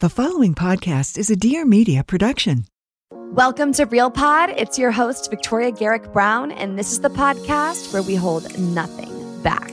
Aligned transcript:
The 0.00 0.10
following 0.10 0.54
podcast 0.54 1.16
is 1.16 1.30
a 1.30 1.36
Dear 1.36 1.64
Media 1.64 2.04
production. 2.04 2.66
Welcome 3.10 3.72
to 3.72 3.86
Real 3.86 4.10
Pod. 4.10 4.50
It's 4.50 4.78
your 4.78 4.90
host, 4.90 5.30
Victoria 5.30 5.70
Garrick 5.70 6.12
Brown, 6.12 6.52
and 6.52 6.78
this 6.78 6.92
is 6.92 7.00
the 7.00 7.08
podcast 7.08 7.94
where 7.94 8.02
we 8.02 8.14
hold 8.14 8.58
nothing 8.58 9.08
back. 9.42 9.72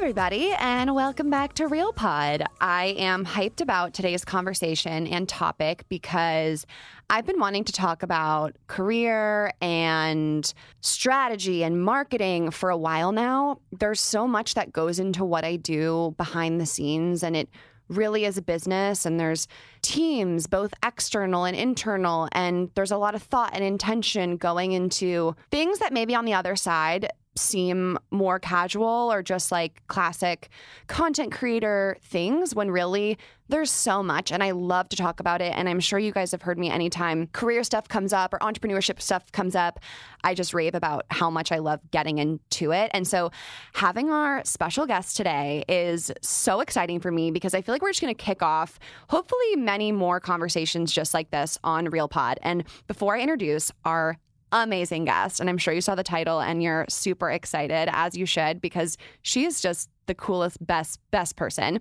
Everybody, 0.00 0.50
and 0.58 0.94
welcome 0.94 1.28
back 1.28 1.52
to 1.52 1.66
Real 1.66 1.92
Pod. 1.92 2.42
I 2.58 2.94
am 2.96 3.26
hyped 3.26 3.60
about 3.60 3.92
today's 3.92 4.24
conversation 4.24 5.06
and 5.06 5.28
topic 5.28 5.84
because 5.90 6.64
I've 7.10 7.26
been 7.26 7.38
wanting 7.38 7.64
to 7.64 7.72
talk 7.72 8.02
about 8.02 8.56
career 8.66 9.52
and 9.60 10.50
strategy 10.80 11.62
and 11.62 11.84
marketing 11.84 12.50
for 12.50 12.70
a 12.70 12.78
while 12.78 13.12
now. 13.12 13.60
There's 13.78 14.00
so 14.00 14.26
much 14.26 14.54
that 14.54 14.72
goes 14.72 14.98
into 14.98 15.22
what 15.22 15.44
I 15.44 15.56
do 15.56 16.14
behind 16.16 16.62
the 16.62 16.66
scenes, 16.66 17.22
and 17.22 17.36
it 17.36 17.50
really 17.90 18.24
is 18.24 18.38
a 18.38 18.42
business 18.42 19.04
and 19.04 19.18
there's 19.18 19.48
teams 19.82 20.46
both 20.46 20.72
external 20.84 21.44
and 21.44 21.56
internal 21.56 22.28
and 22.30 22.70
there's 22.76 22.92
a 22.92 22.96
lot 22.96 23.16
of 23.16 23.22
thought 23.22 23.50
and 23.52 23.64
intention 23.64 24.36
going 24.36 24.70
into 24.70 25.34
things 25.50 25.80
that 25.80 25.92
maybe 25.92 26.14
on 26.14 26.24
the 26.24 26.32
other 26.32 26.54
side 26.54 27.10
seem 27.40 27.98
more 28.10 28.38
casual 28.38 29.12
or 29.12 29.22
just 29.22 29.50
like 29.50 29.82
classic 29.86 30.48
content 30.86 31.32
creator 31.32 31.96
things 32.02 32.54
when 32.54 32.70
really 32.70 33.18
there's 33.48 33.70
so 33.70 34.02
much 34.02 34.30
and 34.30 34.42
I 34.42 34.52
love 34.52 34.88
to 34.90 34.96
talk 34.96 35.18
about 35.18 35.42
it 35.42 35.52
and 35.56 35.68
I'm 35.68 35.80
sure 35.80 35.98
you 35.98 36.12
guys 36.12 36.30
have 36.30 36.42
heard 36.42 36.58
me 36.58 36.70
anytime 36.70 37.26
career 37.28 37.64
stuff 37.64 37.88
comes 37.88 38.12
up 38.12 38.32
or 38.32 38.38
entrepreneurship 38.38 39.00
stuff 39.00 39.30
comes 39.32 39.56
up 39.56 39.80
I 40.22 40.34
just 40.34 40.54
rave 40.54 40.74
about 40.74 41.06
how 41.10 41.30
much 41.30 41.50
I 41.50 41.58
love 41.58 41.80
getting 41.90 42.18
into 42.18 42.72
it 42.72 42.90
and 42.94 43.06
so 43.06 43.32
having 43.74 44.10
our 44.10 44.44
special 44.44 44.86
guest 44.86 45.16
today 45.16 45.64
is 45.68 46.12
so 46.22 46.60
exciting 46.60 47.00
for 47.00 47.10
me 47.10 47.30
because 47.32 47.54
I 47.54 47.62
feel 47.62 47.74
like 47.74 47.82
we're 47.82 47.90
just 47.90 48.00
going 48.00 48.14
to 48.14 48.22
kick 48.22 48.42
off 48.42 48.78
hopefully 49.08 49.56
many 49.56 49.90
more 49.90 50.20
conversations 50.20 50.92
just 50.92 51.12
like 51.12 51.30
this 51.30 51.58
on 51.64 51.86
Real 51.86 52.08
Pod 52.08 52.38
and 52.42 52.64
before 52.86 53.16
I 53.16 53.20
introduce 53.20 53.72
our 53.84 54.16
amazing 54.52 55.04
guest. 55.04 55.40
And 55.40 55.48
I'm 55.48 55.58
sure 55.58 55.72
you 55.74 55.80
saw 55.80 55.94
the 55.94 56.02
title 56.02 56.40
and 56.40 56.62
you're 56.62 56.86
super 56.88 57.30
excited, 57.30 57.88
as 57.92 58.16
you 58.16 58.26
should, 58.26 58.60
because 58.60 58.96
she 59.22 59.44
is 59.44 59.60
just 59.60 59.90
the 60.06 60.14
coolest, 60.14 60.64
best, 60.66 61.00
best 61.10 61.36
person. 61.36 61.80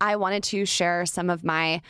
I 0.00 0.16
wanted 0.16 0.42
to 0.44 0.66
share 0.66 1.06
some 1.06 1.30
of 1.30 1.44
my 1.44 1.80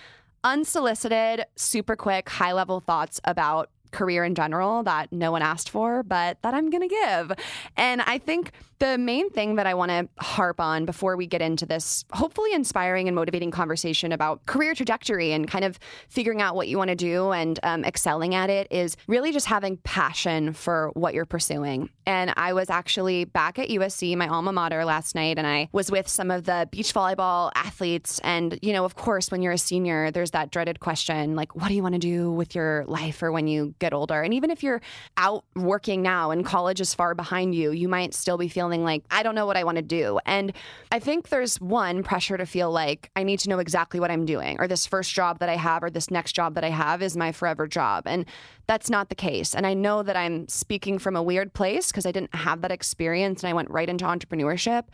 unsolicited, 0.45 1.45
super 1.57 1.97
quick, 1.97 2.29
high 2.29 2.53
level 2.53 2.81
thoughts 2.81 3.21
about 3.25 3.71
career 3.93 4.25
in 4.25 4.35
general 4.35 4.83
that 4.85 5.13
no 5.13 5.33
one 5.33 5.43
asked 5.43 5.69
for, 5.69 6.03
but 6.03 6.41
that 6.43 6.55
I'm 6.55 6.71
going 6.71 6.89
to 6.89 6.95
give. 6.95 7.33
And 7.77 8.01
I 8.03 8.19
think 8.19 8.53
the 8.81 8.97
main 8.99 9.31
thing 9.31 9.57
that 9.57 9.67
I 9.67 9.75
want 9.75 9.91
to 9.91 10.09
harp 10.25 10.59
on 10.59 10.87
before 10.87 11.15
we 11.17 11.27
get 11.27 11.43
into 11.43 11.67
this 11.67 12.05
hopefully 12.13 12.53
inspiring 12.55 13.09
and 13.09 13.15
motivating 13.15 13.51
conversation 13.51 14.11
about 14.11 14.45
career 14.47 14.75
trajectory 14.75 15.33
and 15.33 15.47
kind 15.47 15.65
of 15.65 15.79
figuring 16.09 16.41
out 16.41 16.57
what 16.57 16.67
you 16.67 16.79
want 16.79 16.89
to 16.89 16.97
do 16.97 17.31
and 17.31 17.61
um, 17.63 17.85
excelling 17.85 18.35
at 18.35 18.49
it 18.49 18.67
is 18.71 18.97
really 19.07 19.33
just 19.33 19.47
having 19.47 19.77
passion 19.79 20.55
for 20.55 20.91
what 20.95 21.13
you're 21.13 21.27
pursuing. 21.27 21.91
And 22.07 22.33
I 22.37 22.55
was 22.55 22.71
actually 22.71 23.27
back 23.27 23.59
at 23.59 23.69
USC, 23.69 24.17
my 24.17 24.29
alma 24.29 24.53
mater, 24.53 24.85
last 24.85 25.15
night, 25.15 25.39
and 25.39 25.47
I 25.47 25.69
was 25.73 25.91
with 25.91 26.09
some 26.09 26.31
of 26.31 26.45
the 26.45 26.67
beach 26.73 26.95
volleyball 26.95 27.53
athletes. 27.55 28.19
And, 28.25 28.59
you 28.63 28.73
know, 28.73 28.85
of 28.87 28.97
course, 28.97 29.31
when 29.31 29.43
you're 29.43 29.53
a 29.53 29.59
senior, 29.59 30.11
there's 30.11 30.31
that 30.31 30.51
dreaded 30.51 30.81
question 30.81 31.37
like, 31.37 31.55
what 31.55 31.69
do 31.69 31.75
you 31.75 31.83
want 31.83 31.95
to 31.95 32.01
do 32.01 32.33
with 32.33 32.55
your 32.55 32.85
life 32.87 33.23
or 33.23 33.31
when 33.31 33.47
you 33.47 33.75
get 33.79 33.93
older? 33.93 34.23
And 34.23 34.33
even 34.33 34.51
if 34.51 34.63
you're 34.63 34.81
out 35.19 35.45
working 35.55 36.01
now 36.01 36.31
and 36.31 36.45
college 36.45 36.81
is 36.81 36.95
far 36.95 37.15
behind 37.15 37.55
you, 37.55 37.73
you 37.73 37.89
might 37.89 38.15
still 38.15 38.39
be 38.39 38.49
feeling 38.49 38.70
like, 38.85 39.05
I 39.11 39.23
don't 39.23 39.35
know 39.35 39.47
what 39.47 39.57
I 39.57 39.65
want 39.65 39.77
to 39.77 39.83
do. 39.83 40.19
And 40.25 40.53
I 40.93 40.99
think 40.99 41.29
there's 41.29 41.61
one 41.61 42.03
pressure 42.03 42.37
to 42.37 42.47
feel 42.47 42.71
like 42.71 43.11
I 43.17 43.23
need 43.23 43.41
to 43.41 43.49
know 43.49 43.59
exactly 43.59 44.01
what 44.01 44.11
I'm 44.11 44.25
doing, 44.25 44.57
or 44.61 44.69
this 44.69 44.87
first 44.87 45.13
job 45.13 45.41
that 45.41 45.49
I 45.49 45.57
have, 45.57 45.83
or 45.83 45.91
this 45.91 46.11
next 46.11 46.33
job 46.33 46.55
that 46.55 46.65
I 46.65 46.71
have 46.71 47.03
is 47.03 47.17
my 47.17 47.33
forever 47.33 47.67
job. 47.67 48.05
And 48.07 48.25
that's 48.67 48.89
not 48.89 49.09
the 49.09 49.15
case. 49.15 49.55
And 49.55 49.67
I 49.67 49.75
know 49.75 50.03
that 50.03 50.17
I'm 50.17 50.49
speaking 50.49 50.99
from 50.99 51.17
a 51.17 51.23
weird 51.23 51.53
place 51.53 51.89
because 51.89 52.07
I 52.07 52.13
didn't 52.13 52.35
have 52.35 52.61
that 52.61 52.71
experience 52.71 53.43
and 53.43 53.51
I 53.51 53.55
went 53.55 53.71
right 53.71 53.89
into 53.89 54.05
entrepreneurship. 54.05 54.85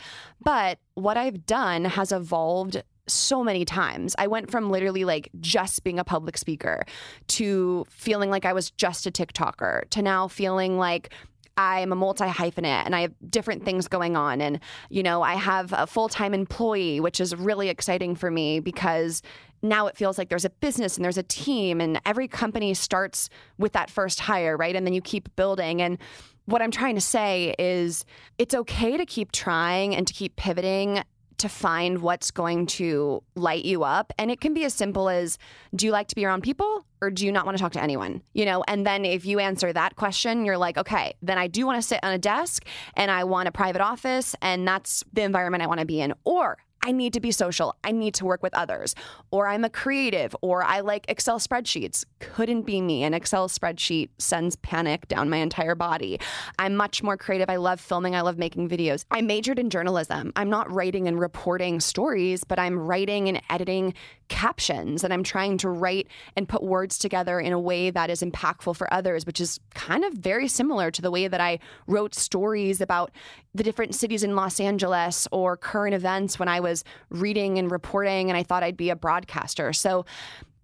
But 0.43 0.79
what 0.95 1.17
I've 1.17 1.45
done 1.45 1.85
has 1.85 2.11
evolved 2.11 2.83
so 3.09 3.45
many 3.45 3.65
times. 3.65 4.17
I 4.19 4.27
went 4.27 4.51
from 4.51 4.71
literally 4.71 5.05
like 5.05 5.31
just 5.41 5.85
being 5.85 5.99
a 5.99 6.05
public 6.05 6.37
speaker 6.37 6.85
to 7.29 7.87
feeling 7.89 8.31
like 8.31 8.45
I 8.45 8.53
was 8.53 8.71
just 8.71 9.07
a 9.07 9.11
TikToker 9.11 9.89
to 9.91 10.03
now 10.03 10.27
feeling 10.29 10.77
like 10.79 11.11
I'm 11.57 11.93
a 11.93 11.97
multi 11.97 12.25
hyphenate 12.25 12.85
and 12.85 12.95
I 12.95 13.01
have 13.01 13.15
different 13.31 13.65
things 13.65 13.89
going 13.89 14.17
on. 14.17 14.41
And, 14.41 14.61
you 14.91 15.03
know, 15.03 15.23
I 15.23 15.35
have 15.35 15.73
a 15.77 15.87
full 15.87 16.09
time 16.09 16.35
employee, 16.35 17.01
which 17.01 17.21
is 17.21 17.35
really 17.35 17.69
exciting 17.69 18.15
for 18.15 18.31
me 18.31 18.61
because 18.61 19.23
now 19.63 19.87
it 19.87 19.97
feels 19.97 20.19
like 20.19 20.29
there's 20.29 20.45
a 20.45 20.51
business 20.51 20.97
and 20.97 21.05
there's 21.05 21.19
a 21.19 21.23
team, 21.23 21.81
and 21.81 22.01
every 22.05 22.29
company 22.29 22.75
starts 22.75 23.31
with 23.59 23.73
that 23.73 23.91
first 23.91 24.21
hire, 24.21 24.57
right? 24.57 24.77
And 24.77 24.87
then 24.87 24.95
you 24.95 25.01
keep 25.01 25.35
building. 25.37 25.81
And 25.81 25.99
what 26.45 26.63
I'm 26.63 26.71
trying 26.71 26.95
to 26.95 27.01
say 27.01 27.55
is 27.59 28.05
it's 28.39 28.55
okay 28.55 28.97
to 28.97 29.07
keep 29.07 29.33
trying 29.33 29.97
and 29.97 30.07
to 30.07 30.13
keep 30.13 30.37
pivoting 30.37 31.03
to 31.39 31.49
find 31.49 32.01
what's 32.01 32.31
going 32.31 32.67
to 32.67 33.23
light 33.35 33.65
you 33.65 33.85
up. 33.85 34.13
And 34.19 34.31
it 34.31 34.41
can 34.41 34.55
be 34.55 34.65
as 34.65 34.75
simple 34.75 35.09
as 35.09 35.39
do 35.75 35.87
you 35.87 35.93
like 35.93 36.09
to 36.09 36.15
be 36.15 36.25
around 36.25 36.43
people 36.43 36.85
or 37.01 37.11
do 37.11 37.27
you 37.27 37.33
not 37.33 37.45
want 37.45 37.57
to 37.57 37.63
talk 37.63 37.73
to 37.73 37.83
anyone? 37.83 38.23
You 38.33 38.45
know, 38.47 38.65
and 38.67 38.87
then 38.87 39.05
if 39.05 39.27
you 39.27 39.39
answer 39.39 39.73
that 39.73 39.97
question, 39.97 40.45
you're 40.45 40.59
like, 40.59 40.79
okay, 40.79 41.15
then 41.23 41.39
I 41.39 41.47
do 41.47 41.67
want 41.67 41.81
to 41.81 41.87
sit 41.87 42.01
on 42.03 42.13
a 42.13 42.19
desk 42.19 42.65
and 42.95 43.11
I 43.11 43.25
want 43.25 43.49
a 43.49 43.53
private 43.53 43.83
office 43.83 44.35
and 44.41 44.67
that's 44.67 45.05
the 45.13 45.23
environment 45.23 45.63
I 45.63 45.67
want 45.67 45.81
to 45.81 45.87
be 45.87 46.01
in. 46.01 46.15
Or 46.25 46.59
I 46.87 46.93
need 46.93 47.15
to 47.15 47.21
be 47.21 47.33
social. 47.33 47.75
I 47.83 47.91
need 47.91 48.15
to 48.15 48.25
work 48.25 48.45
with 48.45 48.55
others. 48.55 48.95
Or 49.33 49.49
I'm 49.49 49.65
a 49.65 49.69
creative 49.69 50.37
or 50.41 50.63
I 50.63 50.81
like 50.81 51.05
Excel 51.09 51.41
spreadsheets. 51.41 52.05
Couldn't 52.21 52.63
be 52.63 52.81
me. 52.81 53.03
An 53.03 53.13
Excel 53.13 53.49
spreadsheet 53.49 54.11
sends 54.19 54.55
panic 54.55 55.09
down 55.09 55.29
my 55.29 55.39
entire 55.39 55.75
body. 55.75 56.21
I'm 56.61 56.77
much 56.77 57.03
more 57.03 57.17
creative. 57.17 57.51
I 57.51 57.57
love 57.57 57.81
filming. 57.81 58.15
I 58.15 58.21
love 58.21 58.39
making 58.39 58.69
videos. 58.69 59.05
I 59.11 59.21
majored 59.21 59.59
in 59.59 59.69
journalism. 59.69 60.33
I'm 60.37 60.49
not 60.49 60.71
writing 60.71 61.09
and 61.09 61.19
reporting 61.19 61.81
stories, 61.81 62.45
but 62.45 62.61
I'm 62.61 62.79
writing 62.79 63.29
and 63.29 63.43
editing 63.51 63.93
captions 64.29 65.05
and 65.05 65.13
I'm 65.13 65.23
trying 65.23 65.59
to 65.59 65.69
write 65.69 66.09
and 66.37 66.49
put 66.49 66.63
words 66.63 66.99
together 66.99 67.39
in 67.41 67.53
a 67.53 67.61
way 67.61 67.91
that 67.91 68.11
is 68.11 68.23
impactful 68.23 68.77
for 68.77 68.93
others, 68.93 69.27
which 69.27 69.41
is 69.41 69.61
kind 69.75 70.05
of 70.05 70.15
very 70.15 70.49
similar 70.49 70.91
to 70.91 71.03
the 71.03 71.11
way 71.11 71.29
that 71.29 71.41
I 71.41 71.59
wrote 71.87 72.15
stories 72.15 72.81
about 72.81 73.11
the 73.55 73.63
different 73.63 73.95
cities 73.95 74.23
in 74.23 74.37
Los 74.37 74.61
Angeles 74.61 75.29
or 75.33 75.57
current 75.57 75.95
events 75.95 76.39
when 76.39 76.49
I 76.49 76.61
was 76.61 76.85
reading 77.11 77.59
and 77.59 77.71
reporting 77.71 78.29
and 78.31 78.37
I 78.37 78.43
thought 78.43 78.63
I'd 78.63 78.77
be 78.77 78.91
a 78.91 78.97
broadcaster. 78.97 79.73
So 79.73 80.05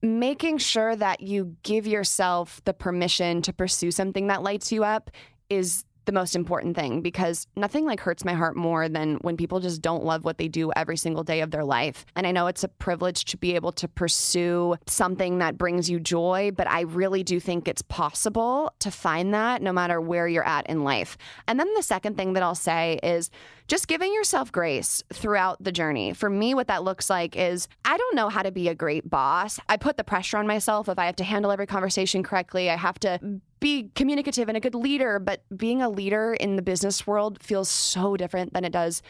making 0.03 0.59
sure 0.59 0.97
that 0.97 1.21
you 1.21 1.57
give 1.63 1.87
yourself 1.87 2.61
the 2.65 2.75
permission 2.75 3.41
to 3.43 3.53
pursue 3.53 3.91
something 3.91 4.27
that 4.27 4.43
lights 4.43 4.73
you 4.73 4.83
up 4.83 5.11
is 5.49 5.85
the 6.05 6.13
most 6.13 6.35
important 6.35 6.77
thing 6.77 7.01
because 7.01 7.47
nothing 7.57 7.85
like 7.85 8.01
hurts 8.01 8.25
my 8.25 8.35
heart 8.35 8.57
more 8.57 8.89
than 8.89 9.17
when 9.23 9.37
people 9.37 9.61
just 9.61 9.83
don't 9.83 10.05
love 10.05 10.25
what 10.25 10.39
they 10.39 10.49
do 10.49 10.73
every 10.75 10.97
single 10.97 11.23
day 11.23 11.41
of 11.41 11.51
their 11.51 11.65
life. 11.65 12.05
And 12.17 12.27
I 12.27 12.33
know 12.33 12.47
it's 12.47 12.65
a 12.65 12.69
privilege 12.69 13.25
to 13.27 13.37
be 13.37 13.55
able 13.55 13.73
to 13.73 13.89
pursue 13.89 14.77
something 14.87 15.39
that 15.39 15.59
brings 15.59 15.89
you 15.89 16.01
joy, 16.01 16.51
but 16.55 16.69
I 16.69 16.83
really 16.83 17.23
do 17.23 17.41
think 17.41 17.69
it's 17.69 17.83
possible 17.83 18.73
to 18.81 18.91
find 18.91 19.35
that 19.35 19.63
no 19.63 19.73
matter 19.73 20.01
where 20.01 20.29
you're 20.29 20.47
at 20.47 20.67
in 20.69 20.85
life. 20.85 21.17
And 21.47 21.59
then 21.59 21.73
the 21.75 21.83
second 21.83 22.17
thing 22.17 22.33
that 22.35 22.43
I'll 22.43 22.55
say 22.55 22.99
is 23.03 23.31
just 23.69 23.89
giving 23.89 24.13
yourself 24.13 24.53
grace 24.53 25.03
throughout 25.13 25.63
the 25.63 25.73
journey. 25.73 26.13
For 26.13 26.29
me, 26.29 26.55
what 26.55 26.69
that 26.69 26.85
looks 26.85 27.09
like 27.09 27.37
is 27.37 27.69
I 27.85 27.97
don't 27.97 28.17
know 28.17 28.29
how 28.29 28.43
to 28.43 28.51
be 28.51 28.69
a 28.69 28.75
great 28.75 29.09
boss. 29.09 29.59
I 29.69 29.77
put 29.77 29.97
the 29.97 30.05
pressure 30.05 30.37
on 30.37 30.47
myself 30.47 30.89
if 30.89 30.99
I 30.99 31.07
have 31.07 31.17
to 31.17 31.25
handle 31.25 31.51
every 31.51 31.67
conversation 31.67 32.23
correctly. 32.23 32.71
I 32.71 32.77
have 32.77 32.99
to 33.01 33.41
be 33.61 33.91
communicative 33.95 34.49
and 34.49 34.57
a 34.57 34.61
good 34.61 34.75
leader, 34.75 35.19
but 35.19 35.45
being 35.57 35.83
a 35.83 35.89
leader 35.89 36.35
in 36.35 36.57
the 36.57 36.63
business 36.63 37.07
world 37.07 37.43
feels 37.43 37.69
so 37.69 38.17
different 38.17 38.53
than 38.53 38.65
it 38.65 38.73
does 38.73 39.03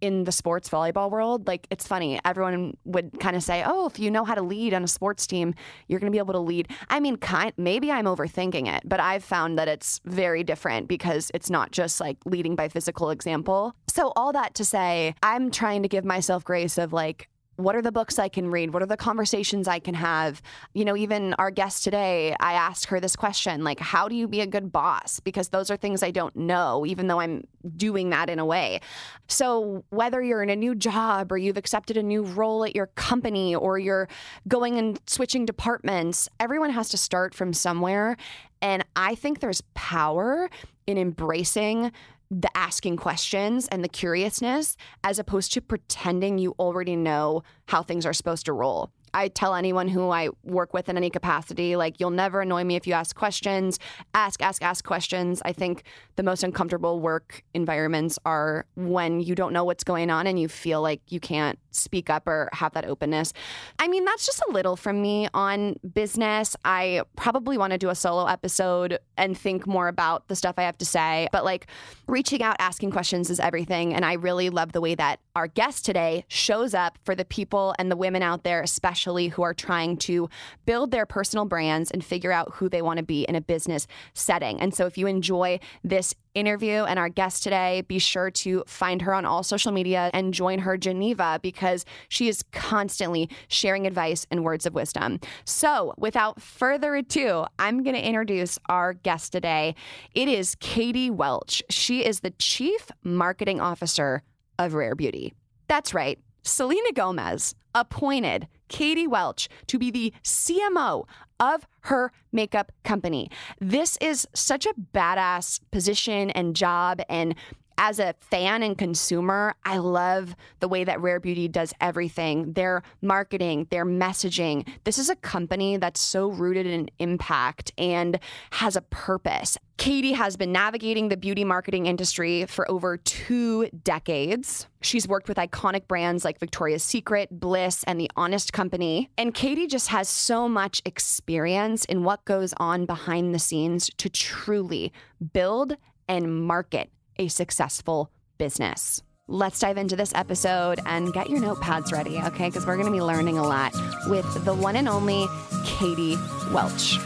in 0.00 0.24
the 0.24 0.32
sports 0.32 0.68
volleyball 0.68 1.10
world. 1.10 1.46
Like 1.46 1.66
it's 1.70 1.86
funny, 1.86 2.20
everyone 2.24 2.76
would 2.84 3.18
kind 3.20 3.36
of 3.36 3.42
say, 3.42 3.62
"Oh, 3.66 3.86
if 3.86 3.98
you 3.98 4.10
know 4.10 4.24
how 4.24 4.34
to 4.34 4.42
lead 4.42 4.74
on 4.74 4.84
a 4.84 4.88
sports 4.88 5.26
team, 5.26 5.54
you're 5.88 6.00
going 6.00 6.10
to 6.10 6.14
be 6.14 6.18
able 6.18 6.34
to 6.34 6.40
lead." 6.40 6.68
I 6.88 7.00
mean, 7.00 7.16
kind 7.16 7.52
maybe 7.56 7.90
I'm 7.90 8.06
overthinking 8.06 8.74
it, 8.74 8.82
but 8.84 9.00
I've 9.00 9.24
found 9.24 9.58
that 9.58 9.68
it's 9.68 10.00
very 10.04 10.44
different 10.44 10.88
because 10.88 11.30
it's 11.34 11.50
not 11.50 11.72
just 11.72 12.00
like 12.00 12.16
leading 12.24 12.56
by 12.56 12.68
physical 12.68 13.10
example. 13.10 13.74
So 13.88 14.12
all 14.16 14.32
that 14.32 14.54
to 14.54 14.64
say, 14.64 15.14
I'm 15.22 15.50
trying 15.50 15.82
to 15.82 15.88
give 15.88 16.04
myself 16.04 16.44
grace 16.44 16.78
of 16.78 16.92
like 16.92 17.28
what 17.58 17.74
are 17.74 17.82
the 17.82 17.90
books 17.90 18.20
I 18.20 18.28
can 18.28 18.52
read? 18.52 18.72
What 18.72 18.82
are 18.82 18.86
the 18.86 18.96
conversations 18.96 19.66
I 19.66 19.80
can 19.80 19.94
have? 19.94 20.40
You 20.74 20.84
know, 20.84 20.96
even 20.96 21.34
our 21.34 21.50
guest 21.50 21.82
today, 21.82 22.36
I 22.38 22.52
asked 22.52 22.84
her 22.86 23.00
this 23.00 23.16
question 23.16 23.64
like, 23.64 23.80
how 23.80 24.08
do 24.08 24.14
you 24.14 24.28
be 24.28 24.40
a 24.40 24.46
good 24.46 24.70
boss? 24.70 25.18
Because 25.18 25.48
those 25.48 25.68
are 25.68 25.76
things 25.76 26.04
I 26.04 26.12
don't 26.12 26.36
know, 26.36 26.86
even 26.86 27.08
though 27.08 27.18
I'm 27.18 27.42
doing 27.76 28.10
that 28.10 28.30
in 28.30 28.38
a 28.38 28.46
way. 28.46 28.80
So, 29.26 29.84
whether 29.90 30.22
you're 30.22 30.42
in 30.44 30.50
a 30.50 30.56
new 30.56 30.76
job 30.76 31.32
or 31.32 31.36
you've 31.36 31.56
accepted 31.56 31.96
a 31.96 32.02
new 32.02 32.22
role 32.22 32.64
at 32.64 32.76
your 32.76 32.86
company 32.94 33.56
or 33.56 33.76
you're 33.76 34.08
going 34.46 34.78
and 34.78 35.00
switching 35.08 35.44
departments, 35.44 36.28
everyone 36.38 36.70
has 36.70 36.88
to 36.90 36.96
start 36.96 37.34
from 37.34 37.52
somewhere. 37.52 38.16
And 38.62 38.84
I 38.94 39.16
think 39.16 39.40
there's 39.40 39.62
power 39.74 40.48
in 40.86 40.96
embracing 40.96 41.90
the 42.30 42.50
asking 42.56 42.96
questions 42.96 43.68
and 43.68 43.82
the 43.82 43.88
curiousness 43.88 44.76
as 45.02 45.18
opposed 45.18 45.52
to 45.54 45.60
pretending 45.60 46.38
you 46.38 46.54
already 46.58 46.96
know 46.96 47.42
how 47.66 47.82
things 47.82 48.04
are 48.04 48.12
supposed 48.12 48.46
to 48.46 48.52
roll. 48.52 48.90
I 49.14 49.28
tell 49.28 49.54
anyone 49.54 49.88
who 49.88 50.10
I 50.10 50.28
work 50.44 50.74
with 50.74 50.88
in 50.88 50.96
any 50.96 51.10
capacity, 51.10 51.76
like, 51.76 51.98
you'll 51.98 52.10
never 52.10 52.42
annoy 52.42 52.64
me 52.64 52.76
if 52.76 52.86
you 52.86 52.92
ask 52.92 53.16
questions. 53.16 53.78
Ask, 54.14 54.42
ask, 54.42 54.62
ask 54.62 54.84
questions. 54.84 55.40
I 55.44 55.52
think 55.52 55.84
the 56.16 56.22
most 56.22 56.42
uncomfortable 56.42 57.00
work 57.00 57.42
environments 57.54 58.18
are 58.26 58.66
when 58.76 59.20
you 59.20 59.34
don't 59.34 59.52
know 59.52 59.64
what's 59.64 59.84
going 59.84 60.10
on 60.10 60.26
and 60.26 60.38
you 60.38 60.48
feel 60.48 60.82
like 60.82 61.00
you 61.08 61.20
can't 61.20 61.58
speak 61.70 62.10
up 62.10 62.26
or 62.26 62.48
have 62.52 62.72
that 62.74 62.84
openness. 62.84 63.32
I 63.78 63.88
mean, 63.88 64.04
that's 64.04 64.26
just 64.26 64.42
a 64.48 64.52
little 64.52 64.76
from 64.76 65.00
me 65.00 65.28
on 65.34 65.76
business. 65.92 66.56
I 66.64 67.02
probably 67.16 67.58
want 67.58 67.72
to 67.72 67.78
do 67.78 67.88
a 67.88 67.94
solo 67.94 68.26
episode 68.26 68.98
and 69.16 69.36
think 69.36 69.66
more 69.66 69.88
about 69.88 70.28
the 70.28 70.36
stuff 70.36 70.54
I 70.58 70.62
have 70.62 70.78
to 70.78 70.84
say, 70.84 71.28
but 71.32 71.44
like 71.44 71.66
reaching 72.06 72.42
out, 72.42 72.56
asking 72.58 72.90
questions 72.90 73.30
is 73.30 73.40
everything. 73.40 73.94
And 73.94 74.04
I 74.04 74.14
really 74.14 74.50
love 74.50 74.72
the 74.72 74.80
way 74.80 74.94
that 74.94 75.20
our 75.36 75.46
guest 75.46 75.84
today 75.84 76.24
shows 76.28 76.74
up 76.74 76.98
for 77.04 77.14
the 77.14 77.24
people 77.24 77.74
and 77.78 77.90
the 77.90 77.96
women 77.96 78.22
out 78.22 78.44
there, 78.44 78.62
especially 78.62 79.28
who 79.28 79.42
are 79.42 79.54
trying 79.54 79.96
to 79.98 80.28
build 80.66 80.90
their 80.90 81.06
personal 81.06 81.44
brands 81.44 81.90
and 81.90 82.04
figure 82.04 82.32
out 82.32 82.54
who 82.54 82.68
they 82.68 82.82
want 82.82 82.98
to 82.98 83.04
be 83.04 83.22
in 83.22 83.34
a 83.34 83.40
business 83.40 83.86
setting. 84.14 84.60
And 84.60 84.74
so 84.74 84.86
if 84.86 84.98
you 84.98 85.06
enjoy 85.06 85.60
this 85.84 86.14
interview 86.38 86.84
and 86.84 86.98
our 86.98 87.08
guest 87.08 87.42
today, 87.42 87.82
be 87.86 87.98
sure 87.98 88.30
to 88.30 88.64
find 88.66 89.02
her 89.02 89.12
on 89.14 89.24
all 89.24 89.42
social 89.42 89.72
media 89.72 90.10
and 90.14 90.32
join 90.32 90.60
her 90.60 90.76
Geneva 90.76 91.38
because 91.42 91.84
she 92.08 92.28
is 92.28 92.42
constantly 92.52 93.28
sharing 93.48 93.86
advice 93.86 94.26
and 94.30 94.44
words 94.44 94.66
of 94.66 94.74
wisdom. 94.74 95.20
So, 95.44 95.94
without 95.98 96.40
further 96.40 96.94
ado, 96.94 97.44
I'm 97.58 97.82
going 97.82 97.96
to 97.96 98.06
introduce 98.06 98.58
our 98.68 98.94
guest 98.94 99.32
today. 99.32 99.74
It 100.14 100.28
is 100.28 100.54
Katie 100.60 101.10
Welch. 101.10 101.62
She 101.70 102.04
is 102.04 102.20
the 102.20 102.30
Chief 102.30 102.90
Marketing 103.02 103.60
Officer 103.60 104.22
of 104.58 104.74
Rare 104.74 104.94
Beauty. 104.94 105.34
That's 105.68 105.92
right. 105.92 106.18
Selena 106.42 106.92
Gomez 106.94 107.54
appointed 107.74 108.48
Katie 108.68 109.06
Welch 109.06 109.48
to 109.66 109.78
be 109.78 109.90
the 109.90 110.12
CMO 110.24 111.06
of 111.40 111.66
her 111.82 112.12
makeup 112.32 112.72
company. 112.84 113.30
This 113.60 113.96
is 114.00 114.26
such 114.34 114.66
a 114.66 114.74
badass 114.94 115.60
position 115.70 116.30
and 116.30 116.54
job 116.54 117.00
and 117.08 117.34
as 117.78 118.00
a 118.00 118.14
fan 118.20 118.62
and 118.62 118.76
consumer, 118.76 119.54
I 119.64 119.78
love 119.78 120.34
the 120.58 120.68
way 120.68 120.84
that 120.84 121.00
Rare 121.00 121.20
Beauty 121.20 121.48
does 121.48 121.72
everything 121.80 122.52
their 122.52 122.82
marketing, 123.00 123.68
their 123.70 123.86
messaging. 123.86 124.68
This 124.84 124.98
is 124.98 125.08
a 125.08 125.16
company 125.16 125.76
that's 125.76 126.00
so 126.00 126.28
rooted 126.28 126.66
in 126.66 126.90
impact 126.98 127.72
and 127.78 128.18
has 128.50 128.76
a 128.76 128.82
purpose. 128.82 129.56
Katie 129.76 130.12
has 130.12 130.36
been 130.36 130.50
navigating 130.50 131.08
the 131.08 131.16
beauty 131.16 131.44
marketing 131.44 131.86
industry 131.86 132.46
for 132.46 132.68
over 132.68 132.96
two 132.96 133.68
decades. 133.84 134.66
She's 134.80 135.06
worked 135.06 135.28
with 135.28 135.36
iconic 135.36 135.86
brands 135.86 136.24
like 136.24 136.40
Victoria's 136.40 136.82
Secret, 136.82 137.28
Bliss, 137.30 137.84
and 137.84 138.00
The 138.00 138.10
Honest 138.16 138.52
Company. 138.52 139.08
And 139.16 139.32
Katie 139.32 139.68
just 139.68 139.88
has 139.88 140.08
so 140.08 140.48
much 140.48 140.82
experience 140.84 141.84
in 141.84 142.02
what 142.02 142.24
goes 142.24 142.52
on 142.56 142.86
behind 142.86 143.32
the 143.32 143.38
scenes 143.38 143.88
to 143.98 144.08
truly 144.08 144.92
build 145.32 145.76
and 146.08 146.44
market 146.44 146.90
a 147.18 147.28
successful 147.28 148.10
business. 148.38 149.02
Let's 149.26 149.58
dive 149.58 149.76
into 149.76 149.94
this 149.94 150.14
episode 150.14 150.80
and 150.86 151.12
get 151.12 151.28
your 151.28 151.40
notepads 151.40 151.92
ready, 151.92 152.18
okay? 152.18 152.46
Because 152.46 152.64
we're 152.64 152.76
going 152.76 152.86
to 152.86 152.92
be 152.92 153.02
learning 153.02 153.36
a 153.36 153.42
lot 153.42 153.74
with 154.08 154.44
the 154.44 154.54
one 154.54 154.74
and 154.74 154.88
only 154.88 155.26
Katie 155.64 156.16
Welch. 156.52 156.98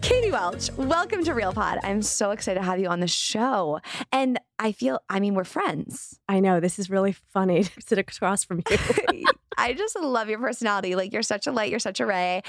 Katie 0.00 0.30
Welch, 0.30 0.70
welcome 0.78 1.22
to 1.24 1.34
Real 1.34 1.52
Pod. 1.52 1.78
I'm 1.82 2.00
so 2.00 2.30
excited 2.30 2.60
to 2.60 2.64
have 2.64 2.80
you 2.80 2.88
on 2.88 3.00
the 3.00 3.08
show. 3.08 3.80
And 4.10 4.40
I 4.58 4.72
feel, 4.72 5.00
I 5.10 5.20
mean, 5.20 5.34
we're 5.34 5.44
friends. 5.44 6.18
I 6.26 6.40
know. 6.40 6.60
This 6.60 6.78
is 6.78 6.88
really 6.88 7.12
funny 7.12 7.64
to 7.64 7.80
sit 7.80 7.98
across 7.98 8.44
from 8.44 8.62
you. 8.70 9.26
I 9.58 9.72
just 9.74 9.98
love 9.98 10.28
your 10.28 10.38
personality. 10.38 10.94
Like, 10.94 11.12
you're 11.12 11.22
such 11.22 11.46
a 11.46 11.52
light, 11.52 11.70
you're 11.70 11.78
such 11.80 12.00
a 12.00 12.06
ray. 12.06 12.42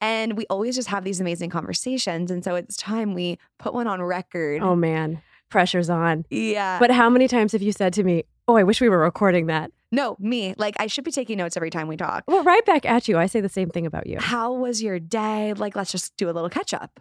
And 0.00 0.36
we 0.36 0.46
always 0.50 0.74
just 0.74 0.88
have 0.88 1.04
these 1.04 1.20
amazing 1.20 1.50
conversations. 1.50 2.30
And 2.30 2.42
so 2.42 2.54
it's 2.56 2.76
time 2.76 3.14
we 3.14 3.38
put 3.58 3.74
one 3.74 3.86
on 3.86 4.02
record. 4.02 4.62
Oh, 4.62 4.74
man. 4.74 5.22
Pressure's 5.50 5.88
on. 5.90 6.24
Yeah. 6.30 6.78
But 6.78 6.90
how 6.90 7.08
many 7.08 7.28
times 7.28 7.52
have 7.52 7.62
you 7.62 7.70
said 7.72 7.92
to 7.94 8.02
me, 8.02 8.24
Oh, 8.48 8.56
I 8.56 8.62
wish 8.62 8.80
we 8.80 8.88
were 8.90 8.98
recording 8.98 9.46
that? 9.46 9.70
No, 9.90 10.16
me. 10.18 10.54
Like, 10.58 10.74
I 10.78 10.86
should 10.86 11.04
be 11.04 11.10
taking 11.12 11.38
notes 11.38 11.56
every 11.56 11.70
time 11.70 11.86
we 11.88 11.96
talk. 11.96 12.24
Well, 12.26 12.42
right 12.42 12.64
back 12.66 12.84
at 12.84 13.08
you. 13.08 13.16
I 13.16 13.24
say 13.26 13.40
the 13.40 13.48
same 13.48 13.70
thing 13.70 13.86
about 13.86 14.06
you. 14.06 14.18
How 14.20 14.52
was 14.52 14.82
your 14.82 14.98
day? 14.98 15.54
Like, 15.54 15.74
let's 15.76 15.90
just 15.92 16.14
do 16.18 16.28
a 16.28 16.32
little 16.32 16.50
catch 16.50 16.74
up. 16.74 17.00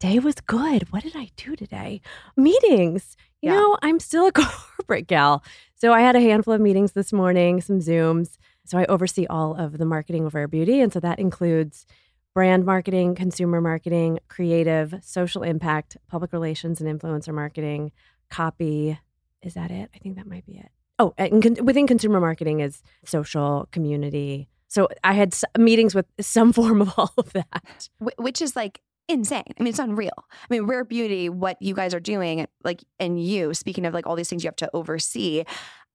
Day 0.00 0.18
was 0.18 0.34
good. 0.46 0.90
What 0.90 1.02
did 1.04 1.14
I 1.14 1.30
do 1.36 1.54
today? 1.54 2.00
Meetings. 2.36 3.16
You 3.42 3.50
Yeah. 3.52 3.56
know, 3.58 3.78
I'm 3.82 4.00
still 4.00 4.26
a 4.26 4.32
corporate 4.32 5.06
gal. 5.06 5.44
So 5.76 5.92
I 5.92 6.00
had 6.00 6.16
a 6.16 6.20
handful 6.20 6.54
of 6.54 6.60
meetings 6.60 6.92
this 6.92 7.12
morning, 7.12 7.60
some 7.60 7.78
Zooms. 7.80 8.36
So 8.70 8.78
I 8.78 8.84
oversee 8.84 9.26
all 9.26 9.56
of 9.56 9.78
the 9.78 9.84
marketing 9.84 10.26
of 10.26 10.34
Rare 10.34 10.46
Beauty. 10.46 10.78
And 10.78 10.92
so 10.92 11.00
that 11.00 11.18
includes 11.18 11.86
brand 12.34 12.64
marketing, 12.64 13.16
consumer 13.16 13.60
marketing, 13.60 14.20
creative, 14.28 14.94
social 15.02 15.42
impact, 15.42 15.96
public 16.06 16.32
relations 16.32 16.80
and 16.80 17.00
influencer 17.00 17.34
marketing, 17.34 17.90
copy. 18.30 18.96
Is 19.42 19.54
that 19.54 19.72
it? 19.72 19.90
I 19.92 19.98
think 19.98 20.14
that 20.14 20.28
might 20.28 20.46
be 20.46 20.58
it. 20.58 20.68
Oh, 21.00 21.14
and 21.18 21.42
con- 21.42 21.64
within 21.64 21.88
consumer 21.88 22.20
marketing 22.20 22.60
is 22.60 22.80
social, 23.04 23.66
community. 23.72 24.48
So 24.68 24.86
I 25.02 25.14
had 25.14 25.32
s- 25.32 25.42
meetings 25.58 25.92
with 25.92 26.06
some 26.20 26.52
form 26.58 26.80
of 26.80 26.94
all 26.96 27.12
of 27.18 27.32
that. 27.32 27.88
Which 27.98 28.40
is 28.40 28.54
like 28.54 28.82
insane. 29.08 29.42
I 29.58 29.62
mean, 29.64 29.70
it's 29.70 29.80
unreal. 29.80 30.12
I 30.18 30.46
mean, 30.48 30.62
Rare 30.62 30.84
Beauty, 30.84 31.28
what 31.28 31.60
you 31.60 31.74
guys 31.74 31.92
are 31.92 32.00
doing, 32.00 32.46
like, 32.62 32.84
and 33.00 33.20
you, 33.20 33.52
speaking 33.52 33.84
of 33.84 33.92
like 33.92 34.06
all 34.06 34.14
these 34.14 34.28
things 34.28 34.44
you 34.44 34.48
have 34.48 34.56
to 34.56 34.70
oversee, 34.72 35.44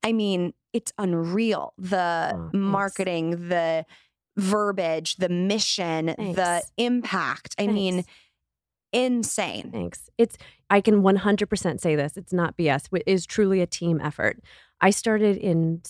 I 0.06 0.14
mean, 0.14 0.54
it's 0.72 0.94
unreal. 0.98 1.74
The 1.78 2.32
Oh, 2.34 2.38
thanks. 2.38 2.54
marketing, 2.54 3.50
the 3.50 3.86
verbiage, 4.38 5.16
the 5.18 5.30
mission, 5.30 6.08
the 6.08 6.64
impact. 6.78 7.56
I 7.58 7.68
mean, 7.68 8.06
insane. 8.94 9.72
Thanks. 9.72 10.10
It's 10.18 10.38
I 10.70 10.82
can 10.82 11.02
100% 11.04 11.80
say 11.80 11.96
this. 11.96 12.18
It's 12.18 12.34
not 12.34 12.58
BS. 12.58 12.88
It 12.94 13.04
is 13.06 13.26
truly 13.26 13.62
a 13.62 13.68
team 13.68 14.00
effort. 14.02 14.40
I 14.82 14.90
started 14.90 15.38
in 15.38 15.82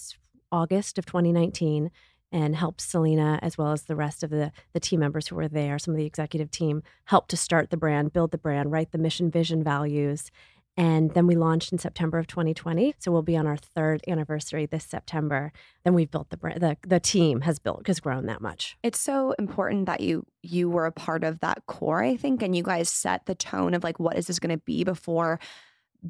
August 0.52 0.98
of 0.98 1.06
2019 1.06 1.92
and 2.32 2.56
helped 2.56 2.82
Selena 2.82 3.40
as 3.42 3.58
well 3.58 3.72
as 3.72 3.84
the 3.84 3.96
rest 3.96 4.22
of 4.24 4.30
the 4.30 4.52
the 4.74 4.80
team 4.80 5.00
members 5.00 5.28
who 5.28 5.36
were 5.36 5.48
there, 5.48 5.80
some 5.80 5.94
of 5.94 5.98
the 5.98 6.06
executive 6.06 6.52
team, 6.52 6.84
help 7.06 7.28
to 7.30 7.38
start 7.38 7.70
the 7.70 7.78
brand, 7.78 8.12
build 8.14 8.32
the 8.32 8.38
brand, 8.38 8.72
write 8.72 8.92
the 8.92 8.98
mission, 8.98 9.32
vision, 9.32 9.64
values. 9.64 10.32
And 10.78 11.14
then 11.14 11.26
we 11.26 11.36
launched 11.36 11.72
in 11.72 11.78
September 11.78 12.18
of 12.20 12.28
2020. 12.28 12.96
So 13.00 13.12
we'll 13.12 13.22
be 13.22 13.38
on 13.38 13.48
our 13.48 13.56
third 13.56 14.02
anniversary 14.08 14.66
this 14.66 14.84
September. 14.84 15.54
Then 15.84 15.94
we've 15.94 16.12
built 16.12 16.30
the 16.30 16.38
brand. 16.38 16.62
The, 16.62 16.78
the 16.86 17.00
team 17.00 17.42
has 17.42 17.60
built, 17.60 17.88
has 17.88 18.00
grown 18.02 18.26
that 18.26 18.42
much. 18.42 18.76
It's 18.84 19.00
so 19.00 19.34
important 19.40 19.86
that 19.86 20.02
you 20.02 20.26
you 20.44 20.70
were 20.70 20.86
a 20.86 20.92
part 20.92 21.24
of 21.24 21.40
that 21.40 21.66
core, 21.66 22.04
I 22.04 22.18
think, 22.18 22.44
and 22.44 22.56
you 22.56 22.62
guys 22.64 22.90
set 22.90 23.26
the 23.26 23.36
tone 23.36 23.74
of 23.74 23.84
like 23.84 24.00
what 24.00 24.18
is 24.18 24.28
this 24.28 24.38
going 24.40 24.56
to 24.56 24.64
be 24.64 24.84
before 24.84 25.40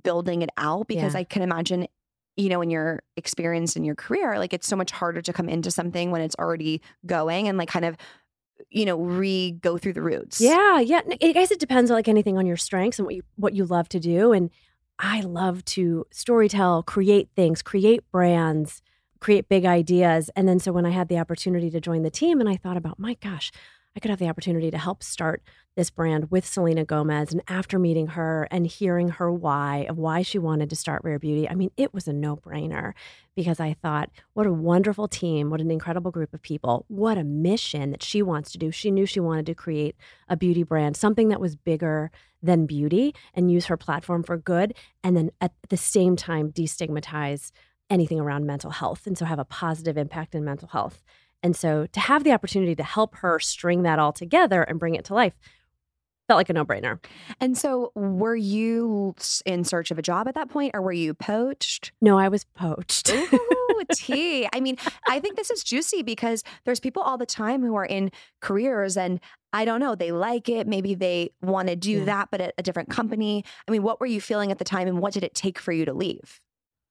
building 0.03 0.41
it 0.41 0.49
out 0.57 0.87
because 0.87 1.13
Yeah. 1.13 1.19
I 1.19 1.23
can 1.23 1.41
imagine 1.41 1.87
you 2.35 2.49
know 2.49 2.61
in 2.61 2.69
your 2.69 3.01
experience 3.15 3.77
in 3.77 3.85
your 3.85 3.95
career 3.95 4.37
like 4.37 4.51
it's 4.51 4.67
so 4.67 4.75
much 4.75 4.91
harder 4.91 5.21
to 5.21 5.31
come 5.31 5.47
into 5.47 5.71
something 5.71 6.11
when 6.11 6.19
it's 6.19 6.35
already 6.37 6.81
going 7.05 7.47
and 7.47 7.57
like 7.57 7.69
kind 7.69 7.85
of 7.85 7.95
you 8.69 8.85
know 8.85 8.97
re 8.97 9.51
go 9.51 9.77
through 9.77 9.93
the 9.93 10.01
roots. 10.01 10.41
Yeah, 10.41 10.79
yeah. 10.79 11.01
i 11.09 11.31
guess 11.31 11.51
it 11.51 11.59
depends 11.59 11.91
like 11.91 12.07
anything 12.07 12.37
on 12.37 12.45
your 12.45 12.57
strengths 12.57 12.99
and 12.99 13.05
what 13.05 13.15
you 13.15 13.23
what 13.35 13.53
you 13.53 13.65
love 13.65 13.89
to 13.89 13.99
do. 13.99 14.31
And 14.31 14.49
I 14.99 15.21
love 15.21 15.65
to 15.65 16.05
storytell, 16.13 16.85
create 16.85 17.29
things, 17.35 17.61
create 17.61 18.09
brands, 18.11 18.81
create 19.19 19.49
big 19.49 19.65
ideas. 19.65 20.29
And 20.35 20.47
then 20.47 20.59
so 20.59 20.71
when 20.71 20.85
I 20.85 20.91
had 20.91 21.09
the 21.09 21.17
opportunity 21.17 21.69
to 21.71 21.81
join 21.81 22.03
the 22.03 22.09
team 22.09 22.39
and 22.39 22.47
I 22.47 22.55
thought 22.55 22.77
about, 22.77 22.99
my 22.99 23.15
gosh, 23.15 23.51
I 23.95 24.01
could 24.01 24.09
have 24.09 24.19
the 24.19 24.27
opportunity 24.27 24.69
to 24.71 24.77
help 24.77 25.01
start 25.01 25.41
this 25.77 25.89
brand 25.89 26.29
with 26.29 26.45
Selena 26.45 26.83
Gomez. 26.83 27.31
And 27.31 27.41
after 27.47 27.79
meeting 27.79 28.07
her 28.07 28.45
and 28.51 28.67
hearing 28.67 29.09
her 29.09 29.31
why 29.31 29.85
of 29.87 29.97
why 29.97 30.21
she 30.21 30.37
wanted 30.37 30.69
to 30.69 30.75
start 30.75 31.01
Rare 31.05 31.17
Beauty, 31.17 31.49
I 31.49 31.55
mean, 31.55 31.71
it 31.77 31.93
was 31.93 32.07
a 32.07 32.13
no 32.13 32.35
brainer 32.35 32.93
because 33.35 33.59
I 33.61 33.73
thought, 33.73 34.09
what 34.33 34.45
a 34.45 34.51
wonderful 34.51 35.07
team, 35.07 35.49
what 35.49 35.61
an 35.61 35.71
incredible 35.71 36.11
group 36.11 36.33
of 36.33 36.41
people, 36.41 36.85
what 36.89 37.17
a 37.17 37.23
mission 37.23 37.91
that 37.91 38.03
she 38.03 38.21
wants 38.21 38.51
to 38.51 38.57
do. 38.57 38.69
She 38.69 38.91
knew 38.91 39.05
she 39.05 39.21
wanted 39.21 39.45
to 39.45 39.55
create 39.55 39.95
a 40.27 40.35
beauty 40.35 40.63
brand, 40.63 40.97
something 40.97 41.29
that 41.29 41.39
was 41.39 41.55
bigger 41.55 42.11
than 42.43 42.65
beauty 42.65 43.15
and 43.33 43.49
use 43.49 43.65
her 43.67 43.77
platform 43.77 44.23
for 44.23 44.37
good. 44.37 44.75
And 45.03 45.15
then 45.15 45.31
at 45.39 45.53
the 45.69 45.77
same 45.77 46.17
time, 46.17 46.51
destigmatize 46.51 47.51
anything 47.89 48.19
around 48.19 48.45
mental 48.45 48.71
health. 48.71 49.05
And 49.05 49.17
so 49.17 49.25
have 49.25 49.39
a 49.39 49.45
positive 49.45 49.97
impact 49.97 50.35
in 50.35 50.43
mental 50.43 50.67
health. 50.67 51.03
And 51.45 51.55
so 51.55 51.85
to 51.85 51.99
have 51.99 52.23
the 52.23 52.31
opportunity 52.31 52.73
to 52.73 52.81
help 52.83 53.17
her 53.17 53.39
string 53.39 53.83
that 53.83 53.99
all 53.99 54.11
together 54.11 54.63
and 54.63 54.79
bring 54.79 54.95
it 54.95 55.05
to 55.05 55.13
life 55.13 55.35
felt 56.27 56.37
like 56.39 56.49
a 56.49 56.53
no 56.53 56.65
brainer. 56.65 56.97
And 57.39 57.55
so 57.55 57.91
were 57.93 58.35
you 58.35 59.13
in 59.45 59.63
search 59.63 59.91
of 59.91 59.99
a 59.99 60.01
job 60.01 60.27
at 60.27 60.33
that 60.33 60.49
point 60.49 60.71
or 60.73 60.81
were 60.81 60.91
you 60.91 61.13
poached? 61.13 61.91
No, 62.01 62.17
I 62.17 62.29
was 62.29 62.45
poached. 62.55 63.11
Ooh, 63.13 63.81
tea. 63.93 64.49
I 64.51 64.59
mean, 64.59 64.77
I 65.07 65.19
think 65.19 65.35
this 65.35 65.51
is 65.51 65.63
juicy 65.63 66.01
because 66.01 66.43
there's 66.65 66.79
people 66.79 67.03
all 67.03 67.19
the 67.19 67.27
time 67.27 67.61
who 67.61 67.75
are 67.75 67.85
in 67.85 68.09
careers 68.41 68.97
and 68.97 69.19
I 69.53 69.65
don't 69.65 69.79
know, 69.79 69.93
they 69.93 70.11
like 70.11 70.49
it. 70.49 70.65
Maybe 70.65 70.95
they 70.95 71.29
want 71.43 71.67
to 71.67 71.75
do 71.75 71.99
Yeah. 71.99 72.05
that, 72.05 72.29
but 72.31 72.41
at 72.41 72.55
a 72.57 72.63
different 72.63 72.89
company. 72.89 73.45
I 73.67 73.71
mean, 73.71 73.83
what 73.83 73.99
were 73.99 74.07
you 74.07 74.19
feeling 74.19 74.51
at 74.51 74.57
the 74.57 74.65
time 74.65 74.87
and 74.87 74.99
what 74.99 75.13
did 75.13 75.23
it 75.23 75.35
take 75.35 75.59
for 75.59 75.71
you 75.71 75.85
to 75.85 75.93
leave? 75.93 76.39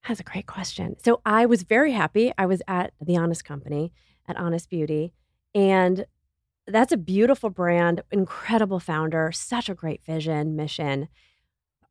That's 0.06 0.20
a 0.20 0.23
great 0.23 0.46
question. 0.46 0.94
So 1.04 1.20
I 1.26 1.44
was 1.46 1.64
very 1.64 1.90
happy. 1.90 2.32
I 2.38 2.46
was 2.46 2.62
at 2.68 2.92
the 3.04 3.16
Honest 3.16 3.44
Company 3.44 3.92
at 4.28 4.36
Honest 4.36 4.70
Beauty, 4.70 5.12
and 5.54 6.06
that's 6.66 6.92
a 6.92 6.96
beautiful 6.96 7.50
brand, 7.50 8.02
incredible 8.10 8.80
founder, 8.80 9.30
such 9.32 9.68
a 9.68 9.74
great 9.74 10.02
vision, 10.02 10.56
mission. 10.56 11.08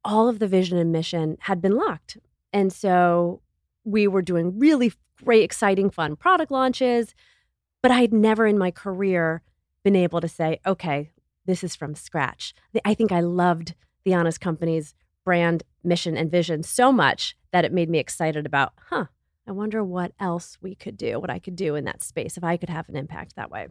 All 0.04 0.28
of 0.28 0.40
the 0.40 0.48
vision 0.48 0.78
and 0.78 0.92
mission 0.92 1.38
had 1.42 1.62
been 1.62 1.76
locked. 1.76 2.18
And 2.52 2.74
so 2.74 3.42
we 3.84 4.08
were 4.08 4.22
doing 4.22 4.58
really 4.58 4.94
great, 5.24 5.44
exciting, 5.44 5.90
fun 5.90 6.16
product 6.16 6.52
launches, 6.52 7.14
but 7.82 7.92
I 7.92 8.02
had 8.02 8.14
never 8.14 8.48
in 8.48 8.58
my 8.58 8.72
career 8.72 9.42
been 9.84 9.96
able 9.96 10.22
to 10.22 10.28
say, 10.28 10.60
okay, 10.66 11.12
this 11.46 11.64
is 11.64 11.76
from 11.76 11.94
scratch. 11.94 12.54
I 12.84 12.94
think 12.94 13.12
I 13.12 13.20
loved 13.20 13.76
the 14.06 14.14
Honest 14.14 14.42
Company's 14.42 14.96
brand, 15.24 15.64
mission, 15.84 16.18
and 16.18 16.32
vision 16.32 16.64
so 16.64 16.92
much 16.92 17.36
that 17.52 17.66
it 17.66 17.72
made 17.72 17.90
me 17.90 18.00
excited 18.00 18.46
about, 18.46 18.74
huh, 18.90 19.06
I 19.48 19.52
wonder 19.52 19.84
what 19.84 20.14
else 20.20 20.58
we 20.62 20.76
could 20.76 20.98
do, 20.98 21.20
what 21.20 21.30
I 21.30 21.40
could 21.40 21.56
do 21.56 21.76
in 21.76 21.86
that 21.86 22.02
space 22.02 22.38
if 22.38 22.44
I 22.44 22.58
could 22.58 22.70
have 22.70 22.88
an 22.90 22.96
impact 22.96 23.36
that 23.36 23.52
way. 23.52 23.68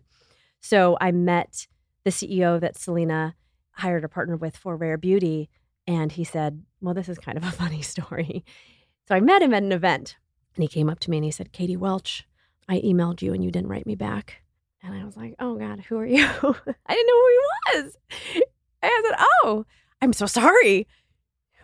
So 0.61 0.97
I 1.01 1.13
met 1.13 1.67
the 2.05 2.11
CEO 2.11 2.61
that 2.61 2.77
Selena 2.77 3.35
hired 3.73 4.05
a 4.05 4.09
partner 4.09 4.37
with 4.37 4.57
for 4.57 4.77
Rare 4.77 4.99
Beauty, 4.99 5.49
and 5.87 6.13
he 6.13 6.25
said, 6.25 6.63
Well, 6.81 6.95
this 6.95 7.09
is 7.09 7.19
kind 7.19 7.39
of 7.39 7.45
a 7.45 7.51
funny 7.63 7.83
story. 7.83 8.45
So 9.09 9.15
I 9.15 9.21
met 9.21 9.43
him 9.43 9.55
at 9.55 9.63
an 9.63 9.73
event, 9.73 10.17
and 10.55 10.63
he 10.63 10.69
came 10.69 10.89
up 10.91 11.01
to 11.01 11.11
me 11.11 11.17
and 11.19 11.25
he 11.25 11.31
said, 11.31 11.53
Katie 11.53 11.77
Welch, 11.77 12.27
I 12.69 12.81
emailed 12.81 13.23
you 13.23 13.33
and 13.33 13.43
you 13.43 13.51
didn't 13.51 13.71
write 13.71 13.87
me 13.87 13.95
back. 13.95 14.43
And 14.83 14.95
I 14.95 15.05
was 15.05 15.17
like, 15.17 15.35
Oh 15.39 15.57
God, 15.57 15.81
who 15.81 15.99
are 15.99 16.07
you? 16.07 16.25
I 16.27 16.95
didn't 16.95 17.07
know 17.07 17.21
who 17.21 17.29
he 17.29 17.79
was. 17.79 17.97
And 18.35 18.91
I 18.91 19.03
said, 19.05 19.17
Oh, 19.19 19.67
I'm 20.01 20.13
so 20.13 20.27
sorry. 20.27 20.87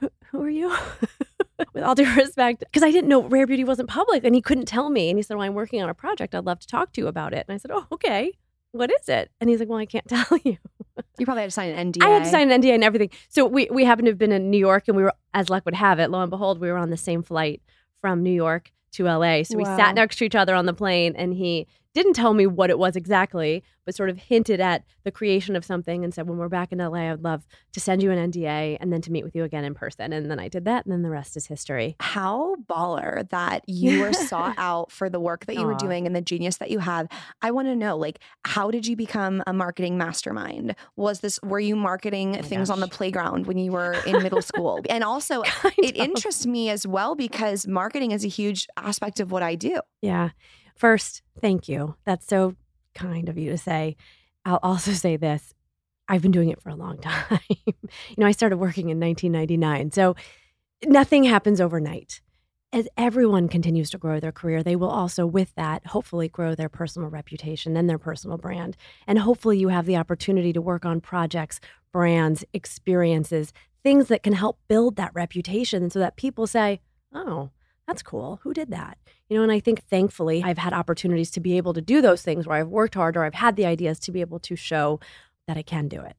Who, 0.01 0.11
who 0.27 0.43
are 0.43 0.51
you? 0.51 0.75
With 1.75 1.83
all 1.83 1.95
due 1.95 2.13
respect, 2.15 2.61
because 2.61 2.83
I 2.83 2.91
didn't 2.91 3.09
know 3.09 3.23
Rare 3.23 3.47
Beauty 3.47 3.65
wasn't 3.65 3.89
public 3.89 4.25
and 4.25 4.35
he 4.35 4.41
couldn't 4.41 4.67
tell 4.67 4.91
me. 4.91 5.11
And 5.11 5.19
he 5.19 5.23
said, 5.23 5.37
Well, 5.37 5.45
I'm 5.47 5.55
working 5.55 5.83
on 5.83 5.89
a 5.89 5.95
project. 5.95 6.35
I'd 6.35 6.47
love 6.47 6.61
to 6.61 6.67
talk 6.67 6.93
to 6.93 7.01
you 7.01 7.07
about 7.09 7.33
it. 7.33 7.45
And 7.49 7.55
I 7.55 7.59
said, 7.59 7.71
Oh, 7.73 7.87
okay. 7.93 8.33
What 8.73 8.91
is 8.91 9.09
it? 9.09 9.31
And 9.41 9.51
he's 9.51 9.59
like, 9.59 9.69
Well, 9.69 9.79
I 9.79 9.87
can't 9.87 10.07
tell 10.09 10.39
you. 10.45 10.57
You 11.19 11.25
probably 11.25 11.43
had 11.43 11.49
to 11.49 11.55
sign 11.55 11.71
an 11.71 11.93
NDA. 11.93 12.03
I 12.07 12.09
had 12.11 12.25
to 12.25 12.31
sign 12.31 12.51
an 12.51 12.63
NDA 12.63 12.75
and 12.75 12.85
everything. 12.85 13.11
So 13.29 13.47
we 13.47 13.69
we 13.71 13.85
happened 13.85 14.07
to 14.07 14.13
have 14.13 14.19
been 14.19 14.33
in 14.33 14.51
New 14.51 14.59
York, 14.59 14.85
and 14.89 14.97
we 14.97 15.03
were, 15.03 15.13
as 15.35 15.51
luck 15.51 15.65
would 15.65 15.75
have 15.75 15.99
it, 15.99 16.11
lo 16.11 16.21
and 16.21 16.31
behold, 16.31 16.61
we 16.61 16.71
were 16.71 16.79
on 16.79 16.91
the 16.91 16.97
same 16.97 17.23
flight 17.23 17.61
from 18.01 18.23
New 18.23 18.33
York 18.33 18.73
to 18.93 19.05
LA. 19.05 19.43
So 19.43 19.57
we 19.57 19.65
sat 19.65 19.95
next 19.95 20.17
to 20.17 20.25
each 20.25 20.35
other 20.35 20.55
on 20.55 20.67
the 20.67 20.73
plane, 20.73 21.15
and 21.17 21.35
he 21.35 21.67
didn't 21.99 22.15
tell 22.15 22.33
me 22.35 22.47
what 22.47 22.71
it 22.71 22.79
was 22.79 22.97
exactly, 22.97 23.63
but 23.85 23.95
sort 23.95 24.11
of 24.11 24.19
hinted 24.19 24.61
at 24.61 24.85
the 25.05 25.11
creation 25.11 25.57
of 25.57 25.65
something 25.65 26.05
and 26.05 26.15
said, 26.15 26.29
"When 26.29 26.39
we're 26.39 26.49
back 26.49 26.73
in 26.73 26.79
LA, 26.79 27.01
I 27.09 27.11
would 27.11 27.25
love 27.25 27.47
to 27.73 27.81
send 27.81 28.03
you 28.03 28.11
an 28.11 28.19
NDA 28.19 28.77
and 28.81 28.93
then 28.93 29.01
to 29.03 29.13
meet 29.13 29.25
with 29.25 29.35
you 29.35 29.45
again 29.45 29.65
in 29.65 29.75
person." 29.75 30.13
And 30.13 30.31
then 30.31 30.39
I 30.39 30.49
did 30.49 30.65
that, 30.67 30.85
and 30.85 30.93
then 30.93 31.03
the 31.03 31.11
rest 31.11 31.37
is 31.37 31.47
history. 31.47 31.97
How 32.01 32.57
baller 32.69 33.29
that 33.31 33.65
you 33.67 34.01
were 34.01 34.13
sought 34.31 34.55
out 34.59 34.93
for 34.93 35.09
the 35.11 35.19
work 35.21 35.47
that 35.47 35.57
you 35.57 35.67
were 35.67 35.75
doing 35.75 36.07
and 36.07 36.15
the 36.15 36.21
genius 36.21 36.59
that 36.59 36.71
you 36.71 36.79
have. 36.79 37.09
I 37.43 37.51
want 37.51 37.69
to 37.69 37.75
know, 37.77 37.97
like, 37.97 38.21
how 38.45 38.71
did 38.71 38.87
you 38.87 38.95
become 38.97 39.43
a 39.47 39.53
marketing 39.53 39.99
mastermind? 39.99 40.75
Was 40.97 41.21
this 41.21 41.41
were 41.43 41.61
you 41.61 41.75
marketing 41.77 42.37
Oh 42.39 42.43
things 42.43 42.71
on 42.71 42.81
the 42.81 42.89
playground 42.89 43.47
when 43.47 43.59
you 43.59 43.73
were 43.73 43.95
in 44.07 44.23
middle 44.23 44.43
school? 44.53 44.81
And 44.89 45.03
also, 45.03 45.43
Kind 45.43 45.75
it 45.79 45.97
of. 45.97 46.05
interests 46.05 46.47
me 46.47 46.69
as 46.71 46.87
well 46.87 47.15
because 47.15 47.67
marketing 47.67 48.11
is 48.13 48.25
a 48.25 48.29
huge 48.29 48.67
aspect 48.77 49.19
of 49.21 49.33
what 49.33 49.43
I 49.43 49.55
do. 49.55 49.81
Yeah. 50.03 50.31
First, 50.79 51.23
thank 51.41 51.69
you. 51.69 51.97
That's 52.05 52.27
so 52.27 52.55
kind 52.95 53.29
of 53.29 53.37
you 53.37 53.51
to 53.51 53.59
say. 53.59 53.97
I'll 54.45 54.61
also 54.63 54.93
say 54.93 55.17
this 55.17 55.53
I've 56.09 56.23
been 56.23 56.31
doing 56.31 56.49
it 56.51 56.63
for 56.63 56.71
a 56.71 56.77
long 56.77 56.99
time. 57.03 57.41
you 57.49 57.75
know, 58.17 58.27
I 58.27 58.31
started 58.31 58.57
working 58.59 58.89
in 58.89 59.01
1999. 59.01 59.91
So 59.91 60.15
nothing 60.87 61.25
happens 61.25 61.61
overnight. 61.61 62.21
As 62.73 62.87
everyone 62.97 63.49
continues 63.49 63.91
to 63.91 63.99
grow 63.99 64.21
their 64.21 64.31
career, 64.31 64.63
they 64.63 64.77
will 64.77 64.91
also, 64.91 65.27
with 65.27 65.53
that, 65.57 65.87
hopefully 65.87 66.29
grow 66.29 66.55
their 66.55 66.69
personal 66.69 67.09
reputation 67.09 67.77
and 67.77 67.89
their 67.89 67.99
personal 67.99 68.37
brand. 68.37 68.77
And 69.07 69.19
hopefully, 69.19 69.59
you 69.59 69.69
have 69.69 69.87
the 69.87 69.97
opportunity 69.97 70.53
to 70.53 70.61
work 70.61 70.85
on 70.85 71.01
projects, 71.01 71.61
brands, 71.93 72.45
experiences, 72.53 73.55
things 73.83 74.09
that 74.09 74.23
can 74.23 74.35
help 74.35 74.59
build 74.69 74.97
that 74.97 75.15
reputation. 75.15 75.89
So 75.89 75.99
that 75.99 76.17
people 76.17 76.47
say, 76.47 76.81
oh, 77.13 77.51
that's 77.87 78.03
cool. 78.03 78.39
Who 78.43 78.53
did 78.53 78.71
that? 78.71 78.99
You 79.29 79.37
know, 79.37 79.43
and 79.43 79.53
I 79.53 79.61
think 79.61 79.85
thankfully 79.85 80.43
I've 80.43 80.59
had 80.59 80.73
opportunities 80.73 81.31
to 81.33 81.41
be 81.41 81.57
able 81.57 81.75
to 81.75 81.81
do 81.83 82.01
those 82.01 82.23
things 82.23 82.47
where 82.47 82.59
I've 82.59 82.69
worked 82.69 82.95
hard 82.95 83.17
or 83.17 83.25
I've 83.25 83.35
had 83.35 83.57
the 83.57 83.67
ideas 83.67 83.99
to 84.01 84.13
be 84.13 84.21
able 84.21 84.39
to 84.41 84.57
show 84.57 85.01
that 85.47 85.57
I 85.57 85.63
can 85.63 85.89
do 85.89 86.01
it. 86.01 86.17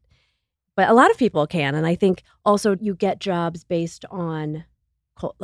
But 0.75 0.89
a 0.89 0.93
lot 0.93 1.11
of 1.11 1.17
people 1.17 1.45
can. 1.47 1.75
And 1.75 1.85
I 1.85 1.95
think 1.95 2.23
also 2.45 2.77
you 2.79 2.95
get 2.95 3.19
jobs 3.19 3.63
based 3.63 4.05
on 4.11 4.63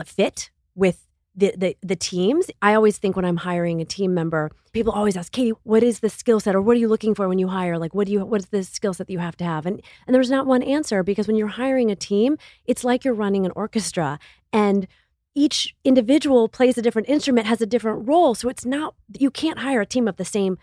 fit 0.05 0.51
with 0.75 1.05
the, 1.35 1.53
the 1.57 1.77
the 1.81 1.95
teams. 1.95 2.49
I 2.61 2.73
always 2.73 2.97
think 2.97 3.15
when 3.15 3.25
I'm 3.25 3.37
hiring 3.37 3.81
a 3.81 3.85
team 3.85 4.13
member, 4.13 4.51
people 4.71 4.93
always 4.93 5.17
ask, 5.17 5.31
Katie, 5.31 5.51
what 5.63 5.83
is 5.83 5.99
the 5.99 6.09
skill 6.09 6.39
set 6.39 6.55
or 6.55 6.61
what 6.61 6.77
are 6.77 6.79
you 6.79 6.87
looking 6.87 7.13
for 7.13 7.27
when 7.27 7.39
you 7.39 7.49
hire? 7.49 7.77
Like 7.77 7.93
what 7.93 8.07
do 8.07 8.13
you 8.13 8.25
what 8.25 8.41
is 8.41 8.47
the 8.47 8.63
skill 8.63 8.93
set 8.93 9.07
that 9.07 9.13
you 9.13 9.19
have 9.19 9.35
to 9.37 9.43
have? 9.43 9.65
And 9.65 9.81
and 10.07 10.15
there's 10.15 10.31
not 10.31 10.47
one 10.47 10.63
answer 10.63 11.03
because 11.03 11.27
when 11.27 11.35
you're 11.35 11.47
hiring 11.47 11.91
a 11.91 11.95
team, 11.95 12.37
it's 12.63 12.83
like 12.83 13.03
you're 13.03 13.13
running 13.13 13.45
an 13.45 13.51
orchestra. 13.55 14.19
And 14.53 14.87
each 15.35 15.75
individual 15.83 16.47
plays 16.47 16.77
a 16.77 16.81
different 16.81 17.09
instrument, 17.09 17.45
has 17.45 17.61
a 17.61 17.65
different 17.65 18.07
role. 18.07 18.33
So 18.33 18.47
it's 18.47 18.65
not, 18.65 18.95
you 19.19 19.29
can't 19.29 19.59
hire 19.59 19.81
a 19.81 19.85
team 19.85 20.07
of 20.07 20.15
the 20.15 20.25
same 20.25 20.57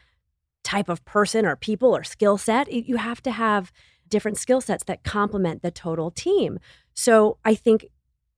type 0.65 0.89
of 0.89 1.05
person 1.05 1.45
or 1.45 1.57
people 1.57 1.95
or 1.95 2.03
skill 2.03 2.39
set. 2.39 2.73
You 2.73 2.97
have 2.97 3.23
to 3.23 3.31
have 3.31 3.71
different 4.09 4.39
skill 4.39 4.61
sets 4.61 4.85
that 4.85 5.05
complement 5.05 5.63
the 5.63 5.71
total 5.71 6.11
team. 6.11 6.59
So 6.95 7.39
I 7.45 7.55
think 7.55 7.87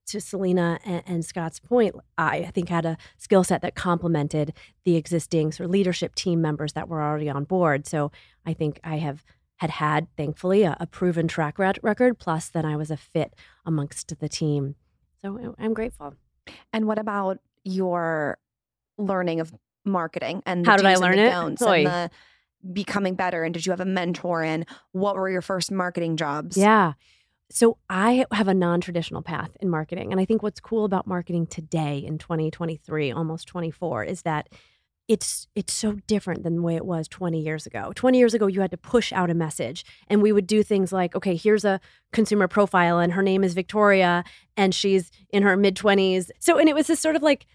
to 0.06 0.20
Selena 0.20 0.78
and, 0.84 1.02
and 1.06 1.24
Scott's 1.24 1.60
point, 1.60 1.94
I, 2.18 2.38
I 2.38 2.50
think 2.50 2.68
had 2.68 2.84
a 2.84 2.98
skill 3.16 3.44
set 3.44 3.62
that 3.62 3.74
complemented 3.74 4.52
the 4.84 4.96
existing 4.96 5.52
sort 5.52 5.66
of 5.66 5.70
leadership 5.70 6.14
team 6.14 6.42
members 6.42 6.72
that 6.72 6.88
were 6.88 7.02
already 7.02 7.30
on 7.30 7.44
board. 7.44 7.86
So 7.86 8.10
I 8.44 8.54
think 8.54 8.80
I 8.84 8.96
have 8.96 9.24
had 9.58 9.70
had, 9.70 10.08
thankfully, 10.16 10.64
a, 10.64 10.76
a 10.80 10.86
proven 10.86 11.28
track 11.28 11.58
record. 11.58 12.18
Plus, 12.18 12.48
then 12.48 12.64
I 12.64 12.76
was 12.76 12.90
a 12.90 12.96
fit 12.96 13.34
amongst 13.64 14.18
the 14.18 14.28
team. 14.28 14.74
So 15.22 15.54
I'm 15.58 15.74
grateful. 15.74 16.14
And 16.74 16.86
what 16.86 16.98
about 16.98 17.38
your 17.64 18.36
learning 18.98 19.40
of 19.40 19.54
marketing 19.84 20.42
and 20.44 20.66
how 20.66 20.76
did 20.76 20.86
I 20.86 20.96
learn 20.96 21.18
it? 21.18 21.32
And 21.32 21.56
the 21.56 22.10
becoming 22.72 23.14
better. 23.14 23.44
And 23.44 23.54
did 23.54 23.64
you 23.64 23.70
have 23.70 23.80
a 23.80 23.86
mentor? 23.86 24.42
And 24.42 24.66
what 24.92 25.16
were 25.16 25.30
your 25.30 25.42
first 25.42 25.70
marketing 25.70 26.16
jobs? 26.16 26.56
Yeah. 26.56 26.94
So 27.50 27.76
I 27.88 28.24
have 28.32 28.48
a 28.48 28.54
non-traditional 28.54 29.22
path 29.22 29.56
in 29.60 29.68
marketing. 29.68 30.10
And 30.10 30.20
I 30.20 30.24
think 30.24 30.42
what's 30.42 30.60
cool 30.60 30.84
about 30.84 31.06
marketing 31.06 31.46
today 31.46 31.98
in 31.98 32.18
2023, 32.18 33.12
almost 33.12 33.46
24, 33.46 34.04
is 34.04 34.22
that 34.22 34.48
it's 35.06 35.48
it's 35.54 35.72
so 35.72 35.92
different 36.06 36.42
than 36.44 36.56
the 36.56 36.62
way 36.62 36.76
it 36.76 36.86
was 36.86 37.08
20 37.08 37.40
years 37.40 37.66
ago. 37.66 37.92
20 37.94 38.18
years 38.18 38.34
ago 38.34 38.46
you 38.46 38.60
had 38.60 38.70
to 38.70 38.76
push 38.76 39.12
out 39.12 39.30
a 39.30 39.34
message 39.34 39.84
and 40.08 40.22
we 40.22 40.32
would 40.32 40.46
do 40.46 40.62
things 40.62 40.92
like 40.92 41.14
okay, 41.14 41.36
here's 41.36 41.64
a 41.64 41.80
consumer 42.12 42.48
profile 42.48 42.98
and 42.98 43.12
her 43.12 43.22
name 43.22 43.44
is 43.44 43.54
Victoria 43.54 44.24
and 44.56 44.74
she's 44.74 45.10
in 45.30 45.42
her 45.42 45.56
mid 45.56 45.76
20s. 45.76 46.30
So 46.38 46.58
and 46.58 46.68
it 46.68 46.74
was 46.74 46.86
this 46.86 47.00
sort 47.00 47.16
of 47.16 47.22
like 47.22 47.46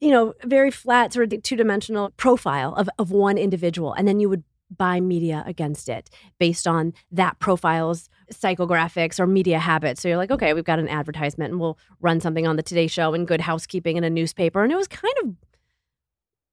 you 0.00 0.12
know, 0.12 0.32
very 0.44 0.70
flat 0.70 1.12
sort 1.12 1.32
of 1.32 1.42
two-dimensional 1.42 2.10
profile 2.16 2.74
of 2.74 2.88
of 2.98 3.10
one 3.10 3.36
individual 3.36 3.92
and 3.92 4.08
then 4.08 4.20
you 4.20 4.28
would 4.28 4.44
buy 4.76 5.00
media 5.00 5.42
against 5.46 5.88
it 5.88 6.10
based 6.38 6.66
on 6.66 6.92
that 7.10 7.38
profile's 7.38 8.08
psychographics 8.32 9.18
or 9.18 9.26
media 9.26 9.58
habits. 9.58 10.02
So 10.02 10.08
you're 10.08 10.18
like, 10.18 10.30
okay, 10.30 10.52
we've 10.52 10.64
got 10.64 10.78
an 10.78 10.88
advertisement 10.88 11.52
and 11.52 11.60
we'll 11.60 11.78
run 12.00 12.20
something 12.20 12.46
on 12.46 12.56
the 12.56 12.62
Today 12.62 12.86
Show 12.86 13.14
and 13.14 13.26
Good 13.26 13.40
Housekeeping 13.40 13.96
in 13.96 14.04
a 14.04 14.10
newspaper. 14.10 14.62
And 14.62 14.70
it 14.70 14.76
was 14.76 14.88
kind 14.88 15.14
of 15.22 15.34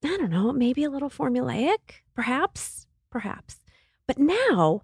I 0.07 0.17
don't 0.17 0.31
know, 0.31 0.51
maybe 0.51 0.83
a 0.83 0.89
little 0.89 1.09
formulaic, 1.09 2.01
perhaps, 2.13 2.87
perhaps. 3.09 3.57
But 4.07 4.17
now 4.19 4.81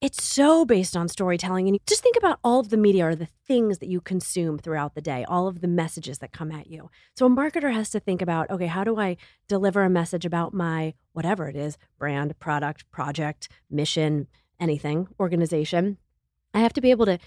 it's 0.00 0.22
so 0.22 0.64
based 0.64 0.96
on 0.96 1.08
storytelling. 1.08 1.66
And 1.66 1.78
just 1.86 2.02
think 2.02 2.16
about 2.16 2.38
all 2.44 2.60
of 2.60 2.68
the 2.68 2.76
media 2.76 3.08
or 3.08 3.14
the 3.16 3.26
things 3.26 3.78
that 3.78 3.88
you 3.88 4.00
consume 4.00 4.58
throughout 4.58 4.94
the 4.94 5.00
day, 5.00 5.24
all 5.24 5.48
of 5.48 5.60
the 5.60 5.66
messages 5.66 6.18
that 6.18 6.32
come 6.32 6.52
at 6.52 6.68
you. 6.68 6.88
So 7.16 7.26
a 7.26 7.30
marketer 7.30 7.72
has 7.72 7.90
to 7.90 8.00
think 8.00 8.22
about 8.22 8.50
okay, 8.50 8.66
how 8.66 8.84
do 8.84 8.98
I 8.98 9.16
deliver 9.48 9.82
a 9.82 9.90
message 9.90 10.24
about 10.24 10.54
my 10.54 10.94
whatever 11.12 11.48
it 11.48 11.56
is 11.56 11.76
brand, 11.98 12.38
product, 12.38 12.88
project, 12.90 13.48
mission, 13.68 14.28
anything, 14.60 15.08
organization? 15.18 15.98
I 16.54 16.60
have 16.60 16.72
to 16.74 16.80
be 16.80 16.92
able 16.92 17.06
to 17.06 17.18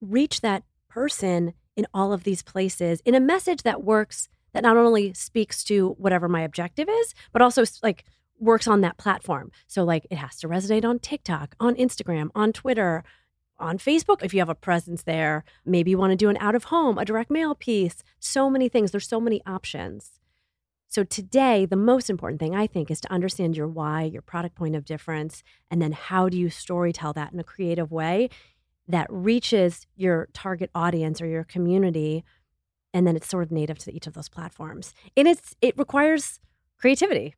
reach 0.00 0.40
that 0.40 0.62
person 0.88 1.52
in 1.76 1.86
all 1.92 2.12
of 2.12 2.24
these 2.24 2.42
places 2.42 3.02
in 3.04 3.14
a 3.14 3.20
message 3.20 3.62
that 3.62 3.84
works 3.84 4.28
that 4.58 4.68
not 4.68 4.76
only 4.76 5.12
speaks 5.12 5.62
to 5.62 5.90
whatever 5.98 6.28
my 6.28 6.40
objective 6.40 6.88
is, 6.88 7.14
but 7.32 7.40
also 7.40 7.62
like 7.80 8.04
works 8.40 8.66
on 8.66 8.80
that 8.80 8.98
platform. 8.98 9.52
So 9.68 9.84
like 9.84 10.04
it 10.10 10.18
has 10.18 10.36
to 10.38 10.48
resonate 10.48 10.84
on 10.84 10.98
TikTok, 10.98 11.54
on 11.60 11.76
Instagram, 11.76 12.30
on 12.34 12.52
Twitter, 12.52 13.04
on 13.60 13.78
Facebook 13.78 14.24
if 14.24 14.34
you 14.34 14.40
have 14.40 14.48
a 14.48 14.56
presence 14.56 15.04
there. 15.04 15.44
Maybe 15.64 15.92
you 15.92 15.98
want 15.98 16.10
to 16.10 16.16
do 16.16 16.28
an 16.28 16.36
out 16.40 16.56
of 16.56 16.64
home, 16.64 16.98
a 16.98 17.04
direct 17.04 17.30
mail 17.30 17.54
piece. 17.54 18.02
So 18.18 18.50
many 18.50 18.68
things. 18.68 18.90
There's 18.90 19.06
so 19.06 19.20
many 19.20 19.40
options. 19.46 20.18
So 20.88 21.04
today, 21.04 21.64
the 21.64 21.76
most 21.76 22.10
important 22.10 22.40
thing 22.40 22.56
I 22.56 22.66
think 22.66 22.90
is 22.90 23.00
to 23.02 23.12
understand 23.12 23.56
your 23.56 23.68
why, 23.68 24.02
your 24.02 24.22
product 24.22 24.56
point 24.56 24.74
of 24.74 24.84
difference, 24.84 25.44
and 25.70 25.80
then 25.80 25.92
how 25.92 26.28
do 26.28 26.36
you 26.36 26.48
storytell 26.48 27.14
that 27.14 27.32
in 27.32 27.38
a 27.38 27.44
creative 27.44 27.92
way 27.92 28.30
that 28.88 29.06
reaches 29.08 29.86
your 29.94 30.28
target 30.32 30.70
audience 30.74 31.20
or 31.20 31.26
your 31.26 31.44
community 31.44 32.24
and 32.94 33.06
then 33.06 33.16
it's 33.16 33.28
sort 33.28 33.44
of 33.44 33.50
native 33.50 33.78
to 33.78 33.94
each 33.94 34.06
of 34.06 34.14
those 34.14 34.28
platforms. 34.28 34.94
And 35.16 35.28
it's 35.28 35.54
it 35.60 35.76
requires 35.78 36.40
creativity 36.78 37.34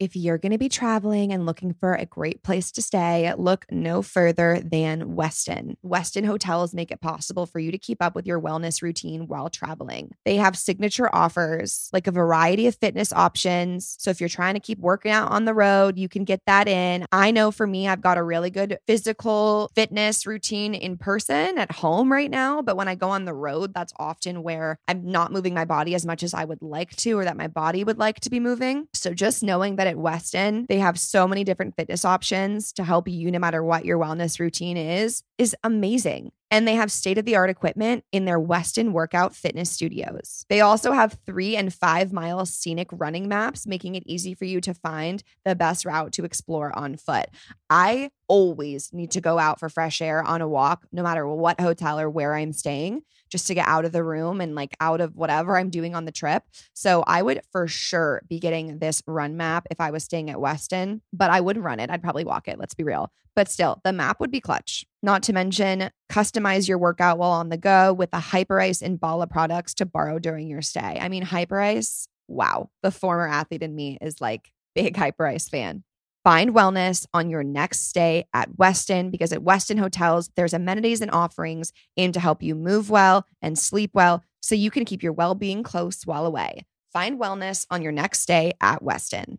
if 0.00 0.16
you're 0.16 0.38
going 0.38 0.52
to 0.52 0.58
be 0.58 0.70
traveling 0.70 1.30
and 1.30 1.44
looking 1.44 1.74
for 1.74 1.94
a 1.94 2.06
great 2.06 2.42
place 2.42 2.72
to 2.72 2.82
stay, 2.82 3.32
look 3.36 3.66
no 3.70 4.00
further 4.00 4.60
than 4.64 5.14
Westin. 5.14 5.74
Westin 5.84 6.24
hotels 6.24 6.74
make 6.74 6.90
it 6.90 7.02
possible 7.02 7.44
for 7.44 7.58
you 7.58 7.70
to 7.70 7.76
keep 7.76 8.02
up 8.02 8.14
with 8.14 8.26
your 8.26 8.40
wellness 8.40 8.80
routine 8.80 9.28
while 9.28 9.50
traveling. 9.50 10.10
They 10.24 10.36
have 10.36 10.56
signature 10.56 11.14
offers 11.14 11.90
like 11.92 12.06
a 12.06 12.12
variety 12.12 12.66
of 12.66 12.76
fitness 12.76 13.12
options. 13.12 13.96
So 14.00 14.10
if 14.10 14.20
you're 14.20 14.30
trying 14.30 14.54
to 14.54 14.60
keep 14.60 14.78
working 14.78 15.12
out 15.12 15.30
on 15.30 15.44
the 15.44 15.52
road, 15.52 15.98
you 15.98 16.08
can 16.08 16.24
get 16.24 16.40
that 16.46 16.66
in. 16.66 17.04
I 17.12 17.30
know 17.30 17.50
for 17.50 17.66
me, 17.66 17.86
I've 17.86 18.00
got 18.00 18.16
a 18.16 18.22
really 18.22 18.50
good 18.50 18.78
physical 18.86 19.70
fitness 19.74 20.26
routine 20.26 20.74
in 20.74 20.96
person 20.96 21.58
at 21.58 21.72
home 21.72 22.10
right 22.10 22.30
now. 22.30 22.62
But 22.62 22.78
when 22.78 22.88
I 22.88 22.94
go 22.94 23.10
on 23.10 23.26
the 23.26 23.34
road, 23.34 23.74
that's 23.74 23.92
often 23.98 24.42
where 24.42 24.78
I'm 24.88 25.04
not 25.04 25.30
moving 25.30 25.52
my 25.52 25.66
body 25.66 25.94
as 25.94 26.06
much 26.06 26.22
as 26.22 26.32
I 26.32 26.46
would 26.46 26.62
like 26.62 26.96
to 26.96 27.18
or 27.18 27.24
that 27.24 27.36
my 27.36 27.48
body 27.48 27.84
would 27.84 27.98
like 27.98 28.20
to 28.20 28.30
be 28.30 28.40
moving. 28.40 28.88
So 28.94 29.12
just 29.12 29.42
knowing 29.42 29.76
that 29.76 29.89
at 29.90 29.96
Westin, 29.96 30.66
they 30.68 30.78
have 30.78 30.98
so 30.98 31.28
many 31.28 31.44
different 31.44 31.76
fitness 31.76 32.04
options 32.04 32.72
to 32.72 32.84
help 32.84 33.08
you 33.08 33.30
no 33.30 33.38
matter 33.38 33.62
what 33.62 33.84
your 33.84 33.98
wellness 33.98 34.40
routine 34.40 34.76
is, 34.76 35.22
is 35.36 35.54
amazing. 35.62 36.32
And 36.52 36.66
they 36.66 36.74
have 36.74 36.90
state 36.90 37.18
of 37.18 37.24
the 37.24 37.36
art 37.36 37.50
equipment 37.50 38.04
in 38.10 38.24
their 38.24 38.40
Westin 38.40 38.90
workout 38.90 39.36
fitness 39.36 39.70
studios. 39.70 40.46
They 40.48 40.60
also 40.60 40.92
have 40.92 41.18
three 41.24 41.56
and 41.56 41.72
five 41.72 42.12
mile 42.12 42.44
scenic 42.46 42.88
running 42.90 43.28
maps, 43.28 43.66
making 43.66 43.94
it 43.94 44.02
easy 44.06 44.34
for 44.34 44.46
you 44.46 44.60
to 44.62 44.74
find 44.74 45.22
the 45.44 45.54
best 45.54 45.84
route 45.84 46.12
to 46.14 46.24
explore 46.24 46.76
on 46.76 46.96
foot. 46.96 47.26
I 47.68 48.10
always 48.26 48.92
need 48.92 49.12
to 49.12 49.20
go 49.20 49.38
out 49.38 49.60
for 49.60 49.68
fresh 49.68 50.00
air 50.00 50.22
on 50.24 50.40
a 50.40 50.48
walk, 50.48 50.86
no 50.90 51.02
matter 51.02 51.26
what 51.28 51.60
hotel 51.60 52.00
or 52.00 52.10
where 52.10 52.34
I'm 52.34 52.52
staying 52.52 53.02
just 53.30 53.46
to 53.46 53.54
get 53.54 53.68
out 53.68 53.84
of 53.84 53.92
the 53.92 54.04
room 54.04 54.40
and 54.40 54.54
like 54.54 54.76
out 54.80 55.00
of 55.00 55.16
whatever 55.16 55.56
I'm 55.56 55.70
doing 55.70 55.94
on 55.94 56.04
the 56.04 56.12
trip. 56.12 56.42
So 56.74 57.02
I 57.06 57.22
would 57.22 57.40
for 57.52 57.66
sure 57.66 58.22
be 58.28 58.38
getting 58.38 58.78
this 58.78 59.02
run 59.06 59.36
map 59.36 59.66
if 59.70 59.80
I 59.80 59.90
was 59.90 60.04
staying 60.04 60.30
at 60.30 60.36
Westin, 60.36 61.00
but 61.12 61.30
I 61.30 61.40
wouldn't 61.40 61.64
run 61.64 61.80
it. 61.80 61.90
I'd 61.90 62.02
probably 62.02 62.24
walk 62.24 62.48
it. 62.48 62.58
Let's 62.58 62.74
be 62.74 62.84
real. 62.84 63.10
But 63.36 63.48
still, 63.48 63.80
the 63.84 63.92
map 63.92 64.20
would 64.20 64.30
be 64.30 64.40
clutch. 64.40 64.84
Not 65.02 65.22
to 65.24 65.32
mention, 65.32 65.90
customize 66.10 66.68
your 66.68 66.78
workout 66.78 67.16
while 67.16 67.30
on 67.30 67.48
the 67.48 67.56
go 67.56 67.92
with 67.92 68.10
the 68.10 68.18
Hyperice 68.18 68.82
and 68.82 68.98
Bala 68.98 69.26
products 69.26 69.72
to 69.74 69.86
borrow 69.86 70.18
during 70.18 70.48
your 70.48 70.62
stay. 70.62 70.98
I 71.00 71.08
mean, 71.08 71.24
Hyperice, 71.24 72.08
wow. 72.28 72.70
The 72.82 72.90
former 72.90 73.28
athlete 73.28 73.62
in 73.62 73.74
me 73.74 73.98
is 74.00 74.20
like 74.20 74.50
big 74.74 74.96
Hyperice 74.96 75.48
fan. 75.48 75.84
Find 76.22 76.54
wellness 76.54 77.06
on 77.14 77.30
your 77.30 77.42
next 77.42 77.88
stay 77.88 78.24
at 78.34 78.50
Westin 78.52 79.10
because 79.10 79.32
at 79.32 79.40
Westin 79.40 79.78
Hotels, 79.78 80.30
there's 80.36 80.52
amenities 80.52 81.00
and 81.00 81.10
offerings 81.10 81.72
aimed 81.96 82.12
to 82.14 82.20
help 82.20 82.42
you 82.42 82.54
move 82.54 82.90
well 82.90 83.24
and 83.40 83.58
sleep 83.58 83.92
well 83.94 84.22
so 84.40 84.54
you 84.54 84.70
can 84.70 84.84
keep 84.84 85.02
your 85.02 85.14
well 85.14 85.34
being 85.34 85.62
close 85.62 86.04
while 86.04 86.26
away. 86.26 86.66
Find 86.92 87.18
wellness 87.18 87.66
on 87.70 87.80
your 87.80 87.92
next 87.92 88.20
stay 88.20 88.52
at 88.60 88.82
Westin. 88.82 89.38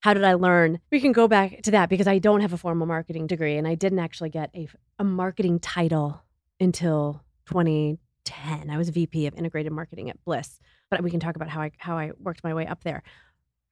How 0.00 0.12
did 0.12 0.24
I 0.24 0.34
learn? 0.34 0.80
We 0.90 1.00
can 1.00 1.12
go 1.12 1.28
back 1.28 1.62
to 1.62 1.70
that 1.72 1.88
because 1.88 2.08
I 2.08 2.18
don't 2.18 2.40
have 2.40 2.52
a 2.52 2.58
formal 2.58 2.86
marketing 2.86 3.28
degree 3.28 3.56
and 3.56 3.68
I 3.68 3.76
didn't 3.76 3.98
actually 4.00 4.30
get 4.30 4.50
a, 4.56 4.66
a 4.98 5.04
marketing 5.04 5.60
title 5.60 6.20
until 6.58 7.22
2010. 7.46 8.70
I 8.70 8.76
was 8.76 8.88
VP 8.88 9.26
of 9.26 9.34
integrated 9.34 9.72
marketing 9.72 10.10
at 10.10 10.24
Bliss, 10.24 10.58
but 10.90 11.02
we 11.02 11.10
can 11.10 11.20
talk 11.20 11.36
about 11.36 11.50
how 11.50 11.60
I 11.60 11.70
how 11.78 11.96
I 11.96 12.10
worked 12.18 12.42
my 12.42 12.54
way 12.54 12.66
up 12.66 12.82
there. 12.82 13.04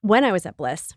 When 0.03 0.23
I 0.23 0.31
was 0.31 0.47
at 0.47 0.57
Bliss, 0.57 0.95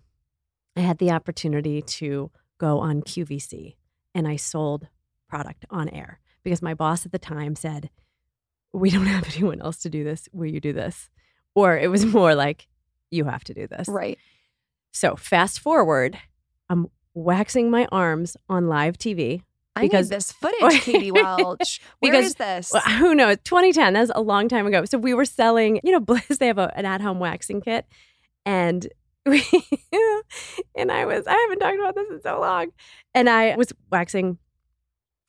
I 0.76 0.82
had 0.82 0.98
the 1.00 1.12
opportunity 1.12 1.82
to 1.82 2.32
go 2.58 2.80
on 2.80 3.02
QVC 3.02 3.76
and 4.14 4.28
I 4.28 4.36
sold 4.36 4.88
product 5.28 5.66
on 5.70 5.90
air 5.90 6.20
because 6.44 6.62
my 6.62 6.74
boss 6.74 7.06
at 7.06 7.12
the 7.12 7.20
time 7.20 7.56
said, 7.56 7.90
We 8.74 8.90
don't 8.90 9.06
have 9.06 9.28
anyone 9.36 9.62
else 9.62 9.78
to 9.80 9.90
do 9.90 10.04
this. 10.04 10.30
Will 10.32 10.48
you 10.48 10.60
do 10.60 10.74
this? 10.74 11.10
Or 11.56 11.78
it 11.78 11.90
was 11.90 12.06
more 12.18 12.36
like, 12.36 12.68
You 13.10 13.26
have 13.26 13.44
to 13.46 13.54
do 13.54 13.68
this. 13.68 13.88
Right. 13.88 14.18
So 14.92 15.16
fast 15.16 15.60
forward, 15.60 16.18
I'm 16.70 16.88
waxing 17.14 17.70
my 17.70 17.88
arms 17.92 18.38
on 18.50 18.68
live 18.68 18.98
TV. 18.98 19.44
Because, 19.74 20.12
I 20.12 20.16
need 20.16 20.20
this 20.20 20.32
footage, 20.34 20.82
Katie 20.82 21.12
Welch. 21.12 21.80
Where 22.00 22.12
because, 22.12 22.26
is 22.26 22.36
this? 22.36 22.72
Well, 22.74 22.82
who 22.82 23.16
knows? 23.16 23.38
2010. 23.46 23.94
That's 23.94 24.12
a 24.14 24.20
long 24.20 24.50
time 24.50 24.68
ago. 24.68 24.84
So 24.84 24.98
we 24.98 25.14
were 25.14 25.24
selling, 25.24 25.80
you 25.82 25.94
know, 25.94 26.02
Bliss. 26.02 26.40
They 26.40 26.48
have 26.48 26.58
a, 26.58 26.78
an 26.78 26.86
at-home 26.86 27.20
waxing 27.20 27.62
kit, 27.62 27.86
and 28.46 28.86
and 30.76 30.92
I 30.92 31.06
was, 31.06 31.28
I 31.28 31.34
haven't 31.34 31.60
talked 31.60 31.80
about 31.80 31.96
this 31.96 32.10
in 32.10 32.22
so 32.22 32.40
long. 32.40 32.72
And 33.14 33.30
I 33.30 33.56
was 33.56 33.72
waxing 33.92 34.40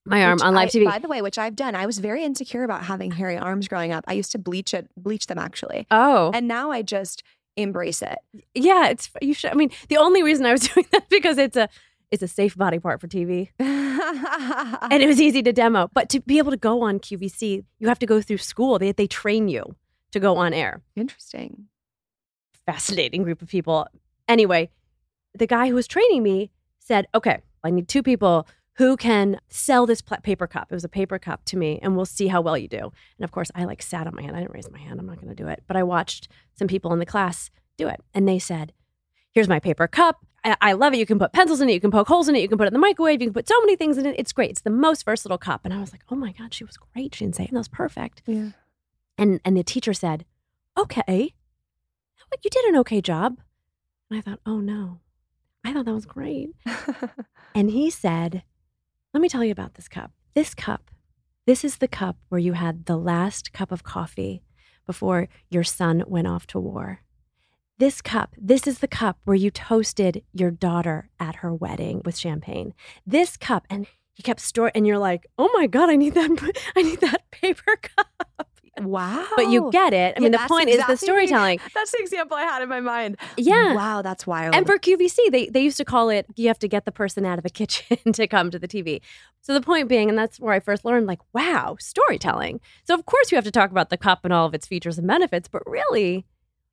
my 0.05 0.25
arm 0.25 0.35
which 0.35 0.43
on 0.43 0.55
live 0.55 0.69
I, 0.69 0.71
TV. 0.71 0.85
By 0.85 0.99
the 0.99 1.09
way, 1.09 1.23
which 1.23 1.39
I've 1.39 1.57
done. 1.57 1.75
I 1.75 1.87
was 1.87 1.99
very 1.99 2.25
insecure 2.25 2.65
about 2.65 2.85
having 2.85 3.11
hairy 3.13 3.37
arms 3.37 3.69
growing 3.69 3.93
up. 3.93 4.05
I 4.09 4.15
used 4.15 4.33
to 4.33 4.39
bleach 4.39 4.75
it, 4.75 4.89
bleach 4.97 5.27
them 5.27 5.39
actually. 5.39 5.87
Oh. 5.91 6.31
And 6.35 6.49
now 6.49 6.71
I 6.71 6.83
just 6.83 7.23
embrace 7.57 8.03
it. 8.03 8.19
Yeah, 8.55 8.89
it's 8.89 9.11
you 9.21 9.35
should 9.35 9.51
I 9.51 9.55
mean, 9.55 9.71
the 9.89 9.99
only 9.99 10.23
reason 10.23 10.47
I 10.47 10.53
was 10.53 10.69
doing 10.69 10.87
that 10.93 11.09
because 11.09 11.39
it's 11.39 11.57
a 11.57 11.69
it's 12.11 12.23
a 12.23 12.29
safe 12.29 12.57
body 12.57 12.79
part 12.79 13.01
for 13.01 13.09
TV. 13.09 13.51
and 13.59 15.03
it 15.03 15.07
was 15.07 15.21
easy 15.21 15.43
to 15.43 15.53
demo. 15.53 15.89
But 15.95 16.09
to 16.11 16.21
be 16.21 16.39
able 16.39 16.51
to 16.51 16.57
go 16.57 16.83
on 16.83 16.99
QVC, 16.99 17.65
you 17.79 17.89
have 17.89 17.99
to 18.01 18.07
go 18.07 18.21
through 18.21 18.39
school. 18.39 18.79
They 18.79 18.93
they 18.93 19.07
train 19.07 19.49
you 19.49 19.77
to 20.13 20.21
go 20.21 20.37
on 20.37 20.53
air. 20.53 20.83
Interesting 20.97 21.69
fascinating 22.67 23.23
group 23.23 23.43
of 23.43 23.49
people. 23.49 23.87
Anyway, 24.29 24.71
the 25.35 25.47
guy 25.47 25.69
who 25.69 25.75
was 25.75 25.87
training 25.87 26.23
me 26.23 26.51
said, 26.79 27.07
okay, 27.15 27.41
I 27.65 27.71
need 27.71 27.89
two 27.89 28.03
people 28.03 28.47
who 28.77 28.97
can 28.97 29.39
sell 29.49 29.87
this 29.87 30.03
paper 30.03 30.47
cup. 30.47 30.69
It 30.71 30.75
was 30.75 30.85
a 30.85 30.89
paper 30.89 31.19
cup 31.19 31.45
to 31.47 31.57
me, 31.57 31.79
and 31.83 31.95
we'll 31.95 32.07
see 32.07 32.29
how 32.29 32.41
well 32.41 32.57
you 32.57 32.69
do. 32.69 32.91
And 33.19 33.25
of 33.25 33.31
course, 33.31 33.51
I 33.55 33.65
like 33.65 33.83
sat 33.83 34.07
on 34.07 34.15
my 34.15 34.23
hand. 34.23 34.35
I 34.35 34.41
didn't 34.41 34.55
raise 34.55 34.71
my 34.71 34.79
hand. 34.79 34.99
I'm 34.99 35.07
not 35.07 35.17
going 35.17 35.29
to 35.29 35.35
do 35.35 35.49
it. 35.49 35.63
But 35.67 35.77
I 35.77 35.83
watched 35.83 36.29
some 36.55 36.69
people 36.69 36.93
in 36.93 36.99
the 36.99 37.07
class 37.07 37.51
do 37.77 37.87
it, 37.89 38.01
and 38.15 38.27
they 38.27 38.39
said, 38.39 38.73
"Here's 39.31 39.49
my 39.49 39.61
paper 39.61 39.87
cup. 39.87 40.25
I, 40.43 40.57
I 40.61 40.73
love 40.73 40.95
it. 40.95 40.99
You 40.99 41.07
can 41.07 41.19
put 41.19 41.33
pencils 41.33 41.61
in 41.61 41.69
it. 41.69 41.75
You 41.75 41.81
can 41.81 41.91
poke 41.91 42.09
holes 42.09 42.29
in 42.29 42.35
it. 42.35 42.41
You 42.41 42.49
can 42.49 42.57
put 42.57 42.65
it 42.65 42.69
in 42.69 42.73
the 42.73 42.79
microwave. 42.79 43.21
You 43.21 43.29
can 43.29 43.35
put 43.35 43.47
so 43.47 43.61
many 43.61 43.77
things 43.77 43.99
in 43.99 44.07
it. 44.07 44.17
It's 44.19 44.33
great. 44.33 44.51
It's 44.51 44.63
the 44.63 44.71
most 44.71 45.05
versatile 45.05 45.39
cup." 45.39 45.61
And 45.65 45.75
I 45.75 45.81
was 45.81 45.93
like, 45.93 46.03
"Oh 46.11 46.17
my 46.17 46.33
god, 46.33 46.55
she 46.55 46.65
was 46.65 46.79
great. 46.79 47.15
She 47.15 47.25
didn't 47.25 47.37
say 47.37 47.45
it. 47.45 47.51
That 47.53 47.59
was 47.59 47.69
perfect." 47.69 48.23
Yeah. 48.27 48.51
And 49.19 49.39
and 49.45 49.55
the 49.55 49.63
teacher 49.63 49.93
said, 49.93 50.25
"Okay, 50.79 51.35
you 52.43 52.51
did 52.51 52.65
an 52.67 52.77
okay 52.77 53.01
job." 53.01 53.39
And 54.11 54.19
I 54.19 54.23
thought, 54.23 54.41
"Oh 54.47 54.61
no, 54.61 55.01
I 55.65 55.73
thought 55.73 55.85
that 55.85 55.95
was 55.95 56.07
great." 56.07 56.51
and 57.55 57.71
he 57.71 57.91
said, 57.91 58.43
"Let 59.15 59.21
me 59.21 59.29
tell 59.29 59.45
you 59.45 59.53
about 59.53 59.75
this 59.75 59.89
cup. 59.89 60.13
This 60.35 60.55
cup, 60.55 60.91
this 61.47 61.65
is 61.65 61.77
the 61.77 61.89
cup 61.89 62.17
where 62.29 62.39
you 62.39 62.55
had 62.55 62.87
the 62.87 62.97
last 62.97 63.53
cup 63.53 63.71
of 63.71 63.85
coffee 63.85 64.43
before 64.87 65.29
your 65.51 65.65
son 65.65 66.05
went 66.07 66.27
off 66.27 66.47
to 66.49 66.61
war." 66.61 67.03
This 67.79 68.01
cup, 68.01 68.37
this 68.39 68.67
is 68.69 68.79
the 68.79 68.87
cup 68.87 69.19
where 69.25 69.35
you 69.35 69.51
toasted 69.51 70.23
your 70.33 70.53
daughter 70.53 71.09
at 71.19 71.37
her 71.37 71.53
wedding 71.53 72.03
with 72.05 72.17
champagne. 72.17 72.75
This 73.05 73.37
cup, 73.37 73.67
and 73.69 73.89
he 74.13 74.23
kept 74.23 74.41
storing, 74.41 74.73
and 74.77 74.87
you're 74.87 74.99
like, 74.99 75.27
oh 75.39 75.51
my 75.55 75.67
God, 75.67 75.91
I 75.91 75.97
need 75.97 76.15
that, 76.15 76.31
I 76.77 76.83
need 76.83 77.01
that 77.01 77.29
paper 77.33 77.77
cup. 77.77 78.31
Wow. 78.81 79.27
But 79.37 79.51
you 79.51 79.71
get 79.71 79.93
it. 79.93 80.15
I 80.17 80.21
mean, 80.21 80.33
the 80.33 80.39
point 80.49 80.71
is 80.71 80.85
the 80.87 80.97
storytelling. 80.97 81.61
That's 81.75 81.91
the 81.93 81.99
example 82.01 82.37
I 82.37 82.43
had 82.43 82.63
in 82.63 82.69
my 82.69 82.81
mind. 82.81 83.19
Yeah. 83.37 83.75
Wow, 83.75 84.03
that's 84.03 84.27
wild. 84.27 84.55
And 84.55 84.67
for 84.67 84.79
QVC, 84.79 85.31
they, 85.31 85.49
they 85.49 85.61
used 85.61 85.77
to 85.77 85.85
call 85.85 86.09
it 86.09 86.27
you 86.37 86.49
have 86.49 86.59
to 86.61 86.69
get 86.69 86.85
the 86.85 86.93
person 86.93 87.27
out 87.27 87.39
of 87.39 87.45
the 87.45 87.51
kitchen 87.51 87.99
to 88.13 88.27
come 88.27 88.51
to 88.51 88.59
the 88.59 88.69
TV. 88.69 89.01
So 89.43 89.53
the 89.53 89.61
point 89.61 89.89
being, 89.89 90.09
and 90.09 90.19
that's 90.19 90.41
where 90.41 90.55
I 90.55 90.61
first 90.61 90.85
learned, 90.85 91.07
like, 91.07 91.21
wow, 91.35 91.77
storytelling. 91.81 92.61
So 92.85 92.95
of 92.95 93.05
course 93.05 93.31
you 93.31 93.37
have 93.37 93.45
to 93.45 93.51
talk 93.51 93.71
about 93.71 93.91
the 93.91 93.99
cup 93.99 94.21
and 94.25 94.33
all 94.33 94.47
of 94.47 94.55
its 94.55 94.67
features 94.67 94.99
and 94.99 95.07
benefits, 95.07 95.49
but 95.49 95.63
really, 95.67 96.25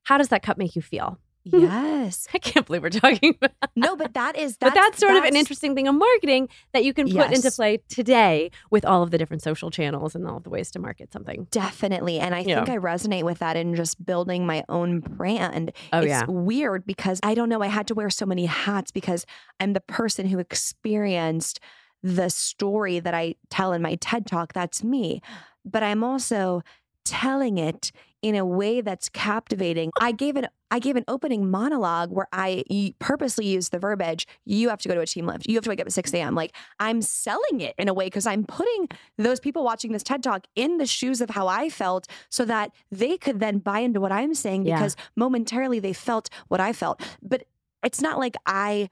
how 0.04 0.16
does 0.16 0.28
that 0.28 0.42
cup 0.42 0.56
make 0.56 0.76
you 0.76 0.82
feel? 0.82 1.18
Yes. 1.52 2.26
I 2.34 2.38
can't 2.38 2.66
believe 2.66 2.82
we're 2.82 2.90
talking 2.90 3.34
about 3.40 3.52
No, 3.76 3.96
but 3.96 4.14
that 4.14 4.36
is 4.36 4.58
that 4.58 4.66
But 4.68 4.74
that's, 4.74 4.90
that's 4.90 5.00
sort 5.00 5.16
of 5.16 5.24
an 5.24 5.36
interesting 5.36 5.74
thing 5.74 5.88
of 5.88 5.94
marketing 5.94 6.48
that 6.72 6.84
you 6.84 6.92
can 6.92 7.10
put 7.10 7.32
into 7.32 7.50
play 7.50 7.78
today 7.88 8.50
with 8.70 8.84
all 8.84 9.02
of 9.02 9.10
the 9.10 9.18
different 9.18 9.42
social 9.42 9.70
channels 9.70 10.14
and 10.14 10.26
all 10.28 10.36
of 10.36 10.44
the 10.44 10.50
ways 10.50 10.70
to 10.72 10.78
market 10.78 11.12
something. 11.12 11.46
Definitely. 11.50 12.18
And 12.20 12.34
I 12.34 12.40
Yeah. 12.40 12.56
think 12.64 12.68
I 12.68 12.76
resonate 12.78 13.22
with 13.24 13.38
that 13.38 13.56
in 13.56 13.74
just 13.74 14.04
building 14.04 14.46
my 14.46 14.64
own 14.68 15.00
brand. 15.00 15.72
Oh, 15.92 16.00
it's 16.00 16.08
yeah. 16.08 16.24
weird 16.28 16.84
because 16.84 17.20
I 17.22 17.34
don't 17.34 17.48
know, 17.48 17.62
I 17.62 17.68
had 17.68 17.86
to 17.88 17.94
wear 17.94 18.10
so 18.10 18.26
many 18.26 18.46
hats 18.46 18.90
because 18.90 19.24
I'm 19.58 19.72
the 19.72 19.80
person 19.80 20.26
who 20.26 20.38
experienced 20.38 21.60
the 22.02 22.28
story 22.30 22.98
that 23.00 23.14
I 23.14 23.34
tell 23.50 23.72
in 23.72 23.82
my 23.82 23.94
TED 23.96 24.26
talk. 24.26 24.52
That's 24.52 24.82
me. 24.84 25.20
But 25.64 25.82
I'm 25.82 26.02
also 26.04 26.62
telling 27.04 27.58
it 27.58 27.92
in 28.22 28.34
a 28.34 28.44
way 28.44 28.80
that's 28.80 29.08
captivating. 29.08 29.90
I 30.00 30.12
gave 30.12 30.36
an 30.36 30.48
I 30.72 30.78
gave 30.78 30.94
an 30.94 31.04
opening 31.08 31.50
monologue 31.50 32.10
where 32.12 32.28
I 32.32 32.62
purposely 33.00 33.44
used 33.46 33.72
the 33.72 33.78
verbiage, 33.80 34.26
you 34.44 34.68
have 34.68 34.80
to 34.82 34.88
go 34.88 34.94
to 34.94 35.00
a 35.00 35.06
team 35.06 35.26
lift. 35.26 35.46
You 35.48 35.56
have 35.56 35.64
to 35.64 35.70
wake 35.70 35.80
up 35.80 35.86
at 35.88 35.92
6 35.92 36.14
a.m. 36.14 36.34
Like 36.36 36.54
I'm 36.78 37.02
selling 37.02 37.60
it 37.60 37.74
in 37.76 37.88
a 37.88 37.94
way 37.94 38.06
because 38.06 38.26
I'm 38.26 38.44
putting 38.44 38.88
those 39.18 39.40
people 39.40 39.64
watching 39.64 39.90
this 39.90 40.04
TED 40.04 40.22
talk 40.22 40.46
in 40.54 40.78
the 40.78 40.86
shoes 40.86 41.20
of 41.20 41.30
how 41.30 41.48
I 41.48 41.70
felt 41.70 42.06
so 42.28 42.44
that 42.44 42.70
they 42.92 43.16
could 43.16 43.40
then 43.40 43.58
buy 43.58 43.80
into 43.80 44.00
what 44.00 44.12
I'm 44.12 44.34
saying 44.34 44.64
Yeah. 44.64 44.76
because 44.76 44.96
momentarily 45.16 45.80
they 45.80 45.92
felt 45.92 46.30
what 46.48 46.60
I 46.60 46.72
felt. 46.72 47.00
But 47.20 47.44
it's 47.82 48.00
not 48.00 48.18
like 48.18 48.36
I 48.46 48.90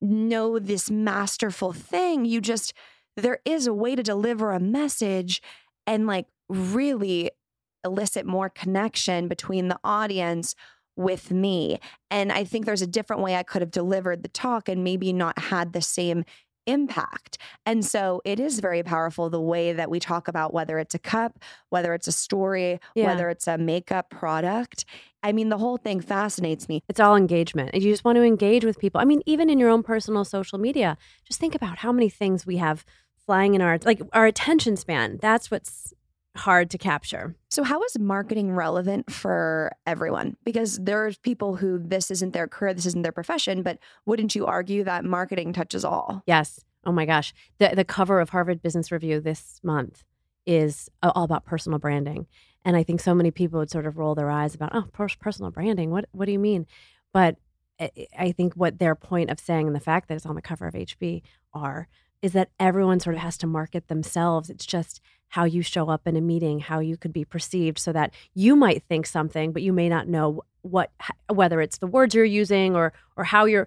know 0.00 0.58
this 0.58 0.90
masterful 0.90 1.72
thing. 1.72 2.24
You 2.24 2.40
just, 2.40 2.72
there 3.16 3.40
is 3.44 3.66
a 3.66 3.74
way 3.74 3.96
to 3.96 4.02
deliver 4.02 4.52
a 4.52 4.60
message 4.60 5.42
and 5.86 6.06
like 6.06 6.26
really 6.48 7.30
elicit 7.84 8.26
more 8.26 8.48
connection 8.48 9.28
between 9.28 9.68
the 9.68 9.78
audience 9.84 10.54
with 10.96 11.30
me. 11.30 11.78
And 12.10 12.30
I 12.32 12.44
think 12.44 12.66
there's 12.66 12.82
a 12.82 12.86
different 12.86 13.22
way 13.22 13.36
I 13.36 13.42
could 13.42 13.62
have 13.62 13.70
delivered 13.70 14.22
the 14.22 14.28
talk 14.28 14.68
and 14.68 14.84
maybe 14.84 15.12
not 15.12 15.38
had 15.38 15.72
the 15.72 15.80
same 15.80 16.24
impact. 16.66 17.38
And 17.64 17.84
so 17.84 18.20
it 18.24 18.38
is 18.38 18.60
very 18.60 18.82
powerful 18.82 19.30
the 19.30 19.40
way 19.40 19.72
that 19.72 19.90
we 19.90 19.98
talk 19.98 20.28
about 20.28 20.52
whether 20.52 20.78
it's 20.78 20.94
a 20.94 20.98
cup, 20.98 21.38
whether 21.70 21.94
it's 21.94 22.06
a 22.06 22.12
story, 22.12 22.78
Yeah. 22.94 23.06
whether 23.06 23.30
it's 23.30 23.48
a 23.48 23.56
makeup 23.56 24.10
product. 24.10 24.84
I 25.22 25.32
mean, 25.32 25.48
the 25.48 25.58
whole 25.58 25.78
thing 25.78 26.00
fascinates 26.00 26.68
me. 26.68 26.82
It's 26.88 27.00
all 27.00 27.16
engagement. 27.16 27.74
You 27.74 27.90
just 27.90 28.04
want 28.04 28.16
to 28.16 28.22
engage 28.22 28.64
with 28.64 28.78
people. 28.78 29.00
I 29.00 29.04
mean, 29.04 29.22
even 29.26 29.48
in 29.50 29.58
your 29.58 29.70
own 29.70 29.82
personal 29.82 30.24
social 30.24 30.58
media, 30.58 30.96
just 31.24 31.40
think 31.40 31.54
about 31.54 31.78
how 31.78 31.92
many 31.92 32.08
things 32.08 32.46
we 32.46 32.58
have 32.58 32.84
flying 33.26 33.54
in 33.54 33.62
our 33.62 33.78
like 33.84 34.00
our 34.12 34.26
attention 34.26 34.76
span. 34.76 35.18
That's 35.20 35.50
what's 35.50 35.94
hard 36.40 36.70
to 36.70 36.78
capture. 36.78 37.36
So, 37.50 37.62
how 37.62 37.82
is 37.84 37.98
marketing 37.98 38.52
relevant 38.52 39.10
for 39.12 39.72
everyone? 39.86 40.36
Because 40.44 40.78
there 40.78 41.06
are 41.06 41.12
people 41.22 41.56
who 41.56 41.78
this 41.78 42.10
isn't 42.10 42.32
their 42.32 42.48
career, 42.48 42.74
this 42.74 42.86
isn't 42.86 43.02
their 43.02 43.12
profession, 43.12 43.62
but 43.62 43.78
wouldn't 44.06 44.34
you 44.34 44.46
argue 44.46 44.84
that 44.84 45.04
marketing 45.04 45.52
touches 45.52 45.84
all? 45.84 46.22
Yes. 46.26 46.60
Oh 46.84 46.92
my 46.92 47.06
gosh. 47.06 47.32
The 47.58 47.72
the 47.74 47.84
cover 47.84 48.20
of 48.20 48.30
Harvard 48.30 48.62
Business 48.62 48.90
Review 48.90 49.20
this 49.20 49.60
month 49.62 50.04
is 50.46 50.88
all 51.02 51.24
about 51.24 51.44
personal 51.44 51.78
branding. 51.78 52.26
And 52.64 52.76
I 52.76 52.82
think 52.82 53.00
so 53.00 53.14
many 53.14 53.30
people 53.30 53.58
would 53.60 53.70
sort 53.70 53.86
of 53.86 53.96
roll 53.96 54.14
their 54.14 54.30
eyes 54.30 54.54
about, 54.54 54.74
oh, 54.74 54.86
personal 54.92 55.50
branding. 55.50 55.90
What 55.90 56.06
what 56.12 56.26
do 56.26 56.32
you 56.32 56.38
mean? 56.38 56.66
But 57.12 57.36
I, 57.78 57.90
I 58.18 58.32
think 58.32 58.54
what 58.54 58.78
their 58.78 58.94
point 58.94 59.30
of 59.30 59.40
saying 59.40 59.66
and 59.66 59.76
the 59.76 59.80
fact 59.80 60.08
that 60.08 60.14
it's 60.14 60.26
on 60.26 60.34
the 60.34 60.42
cover 60.42 60.66
of 60.66 60.74
HB 60.74 61.22
are 61.52 61.88
is 62.22 62.32
that 62.32 62.50
everyone 62.58 63.00
sort 63.00 63.16
of 63.16 63.22
has 63.22 63.38
to 63.38 63.46
market 63.46 63.88
themselves. 63.88 64.50
It's 64.50 64.66
just 64.66 65.00
how 65.30 65.44
you 65.44 65.62
show 65.62 65.88
up 65.88 66.06
in 66.06 66.16
a 66.16 66.20
meeting, 66.20 66.60
how 66.60 66.80
you 66.80 66.96
could 66.96 67.12
be 67.12 67.24
perceived, 67.24 67.78
so 67.78 67.92
that 67.92 68.12
you 68.34 68.54
might 68.54 68.82
think 68.88 69.06
something, 69.06 69.52
but 69.52 69.62
you 69.62 69.72
may 69.72 69.88
not 69.88 70.06
know 70.06 70.42
what 70.62 70.90
whether 71.32 71.60
it's 71.60 71.78
the 71.78 71.86
words 71.86 72.14
you're 72.14 72.24
using 72.24 72.76
or 72.76 72.92
or 73.16 73.24
how 73.24 73.46
your 73.46 73.66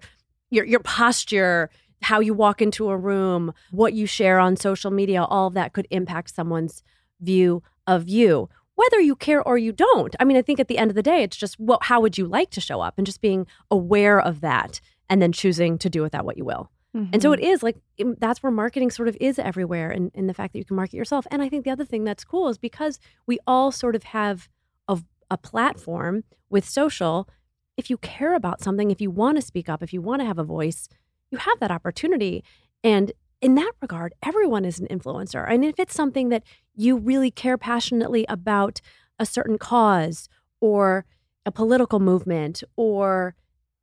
your 0.50 0.64
your 0.64 0.80
posture 0.80 1.68
how 2.04 2.20
you 2.20 2.34
walk 2.34 2.60
into 2.60 2.90
a 2.90 2.96
room, 2.96 3.52
what 3.70 3.94
you 3.94 4.06
share 4.06 4.38
on 4.38 4.56
social 4.56 4.90
media, 4.90 5.24
all 5.24 5.46
of 5.46 5.54
that 5.54 5.72
could 5.72 5.88
impact 5.90 6.34
someone's 6.34 6.82
view 7.20 7.62
of 7.86 8.08
you, 8.08 8.48
whether 8.74 9.00
you 9.00 9.16
care 9.16 9.42
or 9.42 9.56
you 9.56 9.72
don't. 9.72 10.14
I 10.20 10.24
mean, 10.24 10.36
I 10.36 10.42
think 10.42 10.60
at 10.60 10.68
the 10.68 10.78
end 10.78 10.90
of 10.90 10.94
the 10.94 11.02
day, 11.02 11.22
it's 11.22 11.36
just 11.36 11.58
what, 11.58 11.84
how 11.84 12.00
would 12.00 12.18
you 12.18 12.26
like 12.26 12.50
to 12.50 12.60
show 12.60 12.80
up 12.80 12.94
and 12.96 13.06
just 13.06 13.20
being 13.20 13.46
aware 13.70 14.20
of 14.20 14.40
that 14.42 14.80
and 15.08 15.20
then 15.20 15.32
choosing 15.32 15.78
to 15.78 15.90
do 15.90 16.02
with 16.02 16.12
that 16.12 16.24
what 16.24 16.36
you 16.36 16.44
will. 16.44 16.70
And 16.94 17.20
so 17.20 17.32
it 17.32 17.40
mm-hmm. 17.40 17.46
is 17.46 17.62
like 17.62 17.76
im- 17.98 18.16
that's 18.20 18.42
where 18.42 18.52
marketing 18.52 18.90
sort 18.90 19.08
of 19.08 19.16
is 19.20 19.38
everywhere 19.38 19.90
in, 19.90 20.10
in 20.14 20.28
the 20.28 20.34
fact 20.34 20.52
that 20.52 20.60
you 20.60 20.64
can 20.64 20.76
market 20.76 20.94
yourself. 20.94 21.26
And 21.30 21.42
I 21.42 21.48
think 21.48 21.64
the 21.64 21.70
other 21.70 21.84
thing 21.84 22.04
that's 22.04 22.24
cool 22.24 22.48
is 22.48 22.56
because 22.56 23.00
we 23.26 23.38
all 23.46 23.72
sort 23.72 23.96
of 23.96 24.04
have 24.04 24.48
a, 24.86 25.00
a 25.30 25.36
platform 25.36 26.22
with 26.50 26.68
social. 26.68 27.28
If 27.76 27.90
you 27.90 27.96
care 27.98 28.34
about 28.34 28.62
something, 28.62 28.92
if 28.92 29.00
you 29.00 29.10
want 29.10 29.38
to 29.38 29.42
speak 29.42 29.68
up, 29.68 29.82
if 29.82 29.92
you 29.92 30.00
want 30.00 30.20
to 30.20 30.26
have 30.26 30.38
a 30.38 30.44
voice, 30.44 30.88
you 31.30 31.38
have 31.38 31.58
that 31.58 31.72
opportunity. 31.72 32.44
And 32.84 33.12
in 33.40 33.56
that 33.56 33.72
regard, 33.82 34.14
everyone 34.22 34.64
is 34.64 34.78
an 34.78 34.86
influencer. 34.86 35.44
And 35.48 35.64
if 35.64 35.80
it's 35.80 35.94
something 35.94 36.28
that 36.28 36.44
you 36.76 36.96
really 36.96 37.30
care 37.30 37.58
passionately 37.58 38.24
about 38.28 38.80
a 39.18 39.26
certain 39.26 39.58
cause 39.58 40.28
or 40.60 41.04
a 41.44 41.50
political 41.50 41.98
movement 41.98 42.62
or 42.76 43.34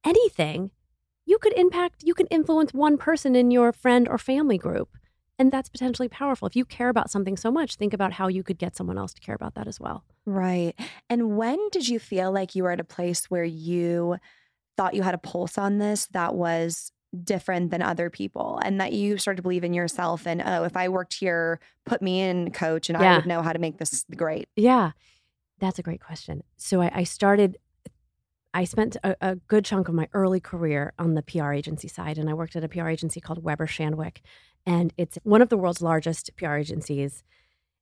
anything, 0.03 0.71
you 1.31 1.37
could 1.37 1.53
impact, 1.53 2.03
you 2.03 2.13
can 2.13 2.27
influence 2.27 2.73
one 2.73 2.97
person 2.97 3.37
in 3.37 3.51
your 3.51 3.71
friend 3.71 4.05
or 4.09 4.17
family 4.17 4.57
group. 4.57 4.97
And 5.39 5.49
that's 5.49 5.69
potentially 5.69 6.09
powerful. 6.09 6.45
If 6.45 6.57
you 6.57 6.65
care 6.65 6.89
about 6.89 7.09
something 7.09 7.37
so 7.37 7.49
much, 7.49 7.77
think 7.77 7.93
about 7.93 8.11
how 8.11 8.27
you 8.27 8.43
could 8.43 8.57
get 8.57 8.75
someone 8.75 8.97
else 8.97 9.13
to 9.13 9.21
care 9.21 9.33
about 9.33 9.55
that 9.55 9.65
as 9.65 9.79
well. 9.79 10.03
Right. 10.25 10.73
And 11.09 11.37
when 11.37 11.57
did 11.69 11.87
you 11.87 11.99
feel 11.99 12.33
like 12.33 12.53
you 12.53 12.63
were 12.63 12.71
at 12.71 12.81
a 12.81 12.83
place 12.83 13.31
where 13.31 13.45
you 13.45 14.17
thought 14.75 14.93
you 14.93 15.03
had 15.03 15.13
a 15.13 15.17
pulse 15.17 15.57
on 15.57 15.77
this 15.77 16.07
that 16.07 16.35
was 16.35 16.91
different 17.23 17.71
than 17.71 17.81
other 17.81 18.09
people 18.09 18.59
and 18.61 18.81
that 18.81 18.91
you 18.91 19.17
started 19.17 19.37
to 19.37 19.41
believe 19.41 19.63
in 19.63 19.73
yourself 19.73 20.27
and, 20.27 20.43
oh, 20.45 20.65
if 20.65 20.75
I 20.75 20.89
worked 20.89 21.13
here, 21.13 21.61
put 21.85 22.01
me 22.01 22.19
in, 22.19 22.51
coach, 22.51 22.89
and 22.89 22.97
I 22.97 23.15
would 23.15 23.25
know 23.25 23.41
how 23.41 23.53
to 23.53 23.59
make 23.59 23.77
this 23.77 24.05
great? 24.17 24.49
Yeah, 24.57 24.91
that's 25.59 25.79
a 25.79 25.83
great 25.83 26.01
question. 26.01 26.43
So 26.57 26.81
I, 26.81 26.91
I 26.93 27.03
started, 27.05 27.57
I 28.53 28.65
spent 28.65 28.97
a, 29.03 29.15
a 29.21 29.35
good 29.35 29.63
chunk 29.65 29.87
of 29.87 29.95
my 29.95 30.07
early 30.13 30.39
career 30.39 30.93
on 30.99 31.13
the 31.13 31.21
PR 31.21 31.53
agency 31.53 31.87
side, 31.87 32.17
and 32.17 32.29
I 32.29 32.33
worked 32.33 32.55
at 32.55 32.63
a 32.63 32.67
PR 32.67 32.89
agency 32.89 33.21
called 33.21 33.43
Weber 33.43 33.67
Shandwick, 33.67 34.17
and 34.65 34.93
it's 34.97 35.17
one 35.23 35.41
of 35.41 35.49
the 35.49 35.57
world's 35.57 35.81
largest 35.81 36.31
PR 36.35 36.55
agencies. 36.55 37.23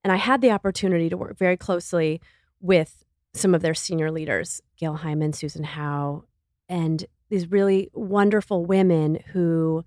And 0.04 0.14
I 0.14 0.18
had 0.18 0.42
the 0.42 0.52
opportunity 0.52 1.10
to 1.10 1.18
work 1.18 1.38
very 1.38 1.58
closely 1.58 2.22
with 2.62 3.04
some 3.34 3.54
of 3.54 3.62
their 3.62 3.74
senior 3.74 4.12
leaders, 4.12 4.62
Gail 4.78 5.00
Heimann, 5.00 5.36
Susan 5.36 5.64
Howe, 5.64 6.24
and 6.68 7.06
these 7.30 7.52
really 7.52 7.90
wonderful 7.94 8.66
women 8.66 9.20
who 9.34 9.84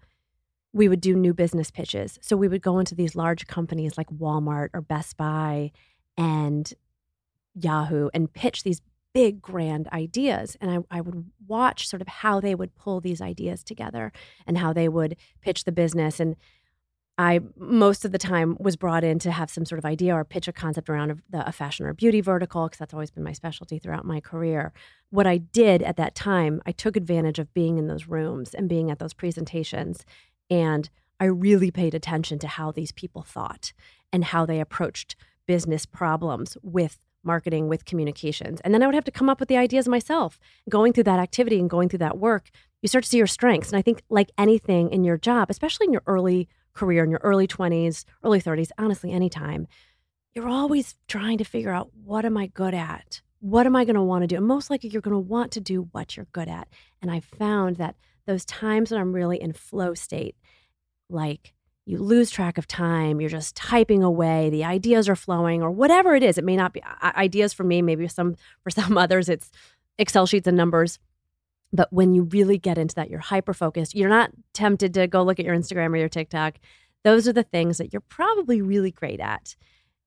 we 0.73 0.89
would 0.89 1.01
do 1.01 1.15
new 1.15 1.35
business 1.35 1.71
pitches. 1.71 2.19
So 2.23 2.37
we 2.37 2.49
would 2.49 2.63
go 2.63 2.79
into 2.79 2.95
these 2.95 3.15
large 3.15 3.47
companies 3.47 3.99
like 3.99 4.09
Walmart 4.09 4.69
or 4.73 4.81
Best 4.81 5.17
Buy 5.17 5.71
and 6.17 6.73
Yahoo 7.55 8.09
and 8.15 8.33
pitch 8.33 8.63
these 8.63 8.81
big 9.15 9.43
grand 9.43 9.89
ideas 9.89 10.57
and 10.61 10.71
I, 10.71 10.99
I 10.99 11.01
would 11.01 11.31
watch 11.47 11.87
sort 11.87 12.03
of 12.03 12.09
how 12.09 12.41
they 12.41 12.55
would 12.55 12.75
pull 12.75 13.01
these 13.01 13.21
ideas 13.21 13.63
together 13.63 14.13
and 14.47 14.59
how 14.59 14.73
they 14.73 14.89
would 14.89 15.17
pitch 15.41 15.65
the 15.65 15.73
business 15.73 16.19
and 16.19 16.37
I 17.19 17.41
most 17.57 18.05
of 18.05 18.13
the 18.13 18.19
time 18.19 18.57
was 18.59 18.77
brought 18.77 19.05
in 19.05 19.19
to 19.21 19.31
have 19.31 19.51
some 19.51 19.67
sort 19.67 19.79
of 19.79 19.85
idea 19.85 20.15
or 20.15 20.25
pitch 20.25 20.49
a 20.49 20.53
concept 20.53 20.89
around 20.89 21.11
a, 21.11 21.17
the, 21.29 21.47
a 21.47 21.53
fashion 21.53 21.85
or 21.85 21.93
beauty 21.93 22.21
vertical 22.21 22.67
because 22.67 22.79
that's 22.79 22.95
always 22.95 23.11
been 23.11 23.23
my 23.23 23.33
specialty 23.33 23.79
throughout 23.79 24.07
my 24.07 24.19
career. 24.19 24.73
What 25.11 25.27
I 25.27 25.37
did 25.37 25.83
at 25.83 25.97
that 25.99 26.15
time, 26.15 26.63
I 26.65 26.73
took 26.73 26.97
advantage 26.97 27.39
of 27.39 27.53
being 27.53 27.77
in 27.77 27.87
those 27.87 28.07
rooms 28.07 28.55
and 28.55 28.69
being 28.69 28.91
at 28.91 28.99
those 28.99 29.13
presentations, 29.13 30.07
and 30.49 30.89
I 31.21 31.27
really 31.27 31.71
paid 31.71 31.95
attention 31.95 32.39
to 32.41 32.49
how 32.49 32.73
these 32.73 32.93
people 32.93 33.23
thought 33.23 33.73
and 34.13 34.25
how 34.25 34.47
they 34.47 34.59
approached 34.59 35.15
business 35.47 35.85
problems 35.85 36.57
with 36.63 36.99
marketing 37.25 37.69
with 37.69 37.85
communications. 37.85 38.61
And 38.63 38.73
then 38.73 38.83
I 38.83 38.87
would 38.87 38.95
have 38.95 39.05
to 39.05 39.11
come 39.11 39.29
up 39.29 39.41
with 39.41 39.49
the 39.49 39.57
ideas 39.57 39.89
myself. 39.89 40.39
Going 40.69 40.93
through 40.93 41.05
that 41.05 41.19
activity 41.19 41.59
and 41.59 41.71
going 41.71 41.89
through 41.89 42.01
that 42.01 42.19
work, 42.19 42.51
you 42.81 42.89
start 42.89 43.05
to 43.05 43.11
see 43.11 43.19
your 43.19 43.27
strengths. 43.27 43.71
And 43.71 43.79
I 43.79 43.83
think, 43.83 44.03
like 44.09 44.31
anything 44.37 44.91
in 44.91 45.05
your 45.05 45.17
job, 45.17 45.51
especially 45.51 45.87
in 45.87 45.93
your 45.93 46.03
early 46.07 46.49
career, 46.75 47.05
in 47.05 47.11
your 47.11 47.21
early 47.23 47.47
20s, 47.47 48.05
early 48.25 48.41
30s, 48.41 48.71
honestly, 48.79 49.13
anytime, 49.13 49.69
you're 50.35 50.49
always 50.49 50.97
trying 51.09 51.39
to 51.39 51.45
figure 51.45 51.73
out 51.73 51.91
what 52.05 52.25
am 52.25 52.37
I 52.37 52.47
good 52.47 52.75
at? 52.75 53.23
What 53.41 53.67
am 53.67 53.77
I 53.77 53.85
going 53.85 53.97
to 53.97 54.03
want 54.03 54.23
to 54.23 54.29
do? 54.29 54.37
And 54.37 54.47
most 54.47 54.71
likely, 54.71 54.91
you're 54.91 55.03
going 55.03 55.15
to 55.15 55.19
want 55.19 55.53
to 55.53 55.61
do 55.61 55.89
what 55.93 56.17
you're 56.17 56.27
good 56.33 56.49
at. 56.49 56.69
And 57.01 57.11
I 57.11 57.21
found 57.21 57.77
that 57.77 57.97
those 58.27 58.45
times 58.45 58.91
when 58.91 59.01
I'm 59.01 59.13
really 59.13 59.41
in 59.41 59.53
flow 59.53 59.95
state, 59.95 60.37
like 61.09 61.55
you 61.85 61.99
lose 61.99 62.31
track 62.31 62.59
of 62.59 62.67
time 62.67 63.21
you're 63.21 63.31
just 63.31 63.57
typing 63.57 64.03
away 64.03 64.51
the 64.51 64.65
ideas 64.65 65.09
are 65.09 65.17
flowing 65.17 65.63
or 65.63 65.71
whatever 65.71 66.15
it 66.15 66.23
is 66.23 66.39
it 66.39 66.45
may 66.45 66.57
not 66.57 66.73
be 66.73 66.83
ideas 67.03 67.53
for 67.53 67.65
me 67.65 67.83
maybe 67.83 68.07
some 68.09 68.37
for 68.63 68.71
some 68.71 68.97
others 69.05 69.29
it's 69.29 69.51
excel 69.99 70.27
sheets 70.27 70.49
and 70.49 70.57
numbers. 70.57 70.99
But 71.75 71.91
when 71.91 72.15
you 72.15 72.25
really 72.25 72.59
get 72.59 72.79
into 72.79 72.95
that 72.97 73.11
you're 73.11 73.21
hyper 73.21 73.55
focused 73.55 73.95
you're 73.95 74.09
not 74.09 74.31
tempted 74.53 74.95
to 74.95 75.07
go 75.07 75.23
look 75.23 75.41
at 75.41 75.47
your 75.47 75.57
instagram 75.57 75.93
or 75.93 75.97
your 75.97 76.09
tiktok 76.09 76.59
those 77.05 77.27
are 77.27 77.33
the 77.33 77.43
things 77.43 77.79
that 77.79 77.93
you're 77.93 78.01
probably 78.01 78.63
really 78.63 78.91
great 78.91 79.21
at. 79.21 79.57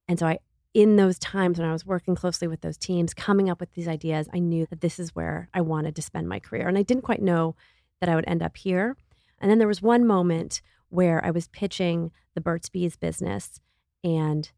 And 0.07 0.19
so 0.19 0.27
i 0.27 0.39
in 0.73 0.97
those 0.97 1.17
times 1.17 1.57
when 1.57 1.67
i 1.67 1.73
was 1.73 1.85
working 1.85 2.15
closely 2.15 2.47
with 2.47 2.61
those 2.61 2.77
teams 2.77 3.13
coming 3.13 3.49
up 3.49 3.59
with 3.59 3.71
these 3.73 3.87
ideas 3.87 4.27
i 4.33 4.39
knew 4.39 4.65
that 4.69 4.81
this 4.81 4.99
is 4.99 5.15
where 5.15 5.49
i 5.53 5.61
wanted 5.61 5.95
to 5.95 6.01
spend 6.01 6.27
my 6.27 6.39
career 6.39 6.67
and 6.67 6.77
i 6.77 6.83
didn't 6.83 7.03
quite 7.03 7.21
know 7.21 7.55
that 7.99 8.09
i 8.09 8.15
would 8.15 8.27
end 8.27 8.43
up 8.43 8.57
here. 8.57 8.95
And 9.39 9.49
then 9.51 9.57
there 9.57 9.67
was 9.67 9.81
one 9.81 10.05
moment 10.05 10.61
where 10.95 11.23
I 11.23 11.31
was 11.31 11.47
pitching 11.49 12.11
the 12.33 12.41
Burt's 12.41 12.69
Bees 12.69 12.95
business 12.95 13.59
and 14.03 14.51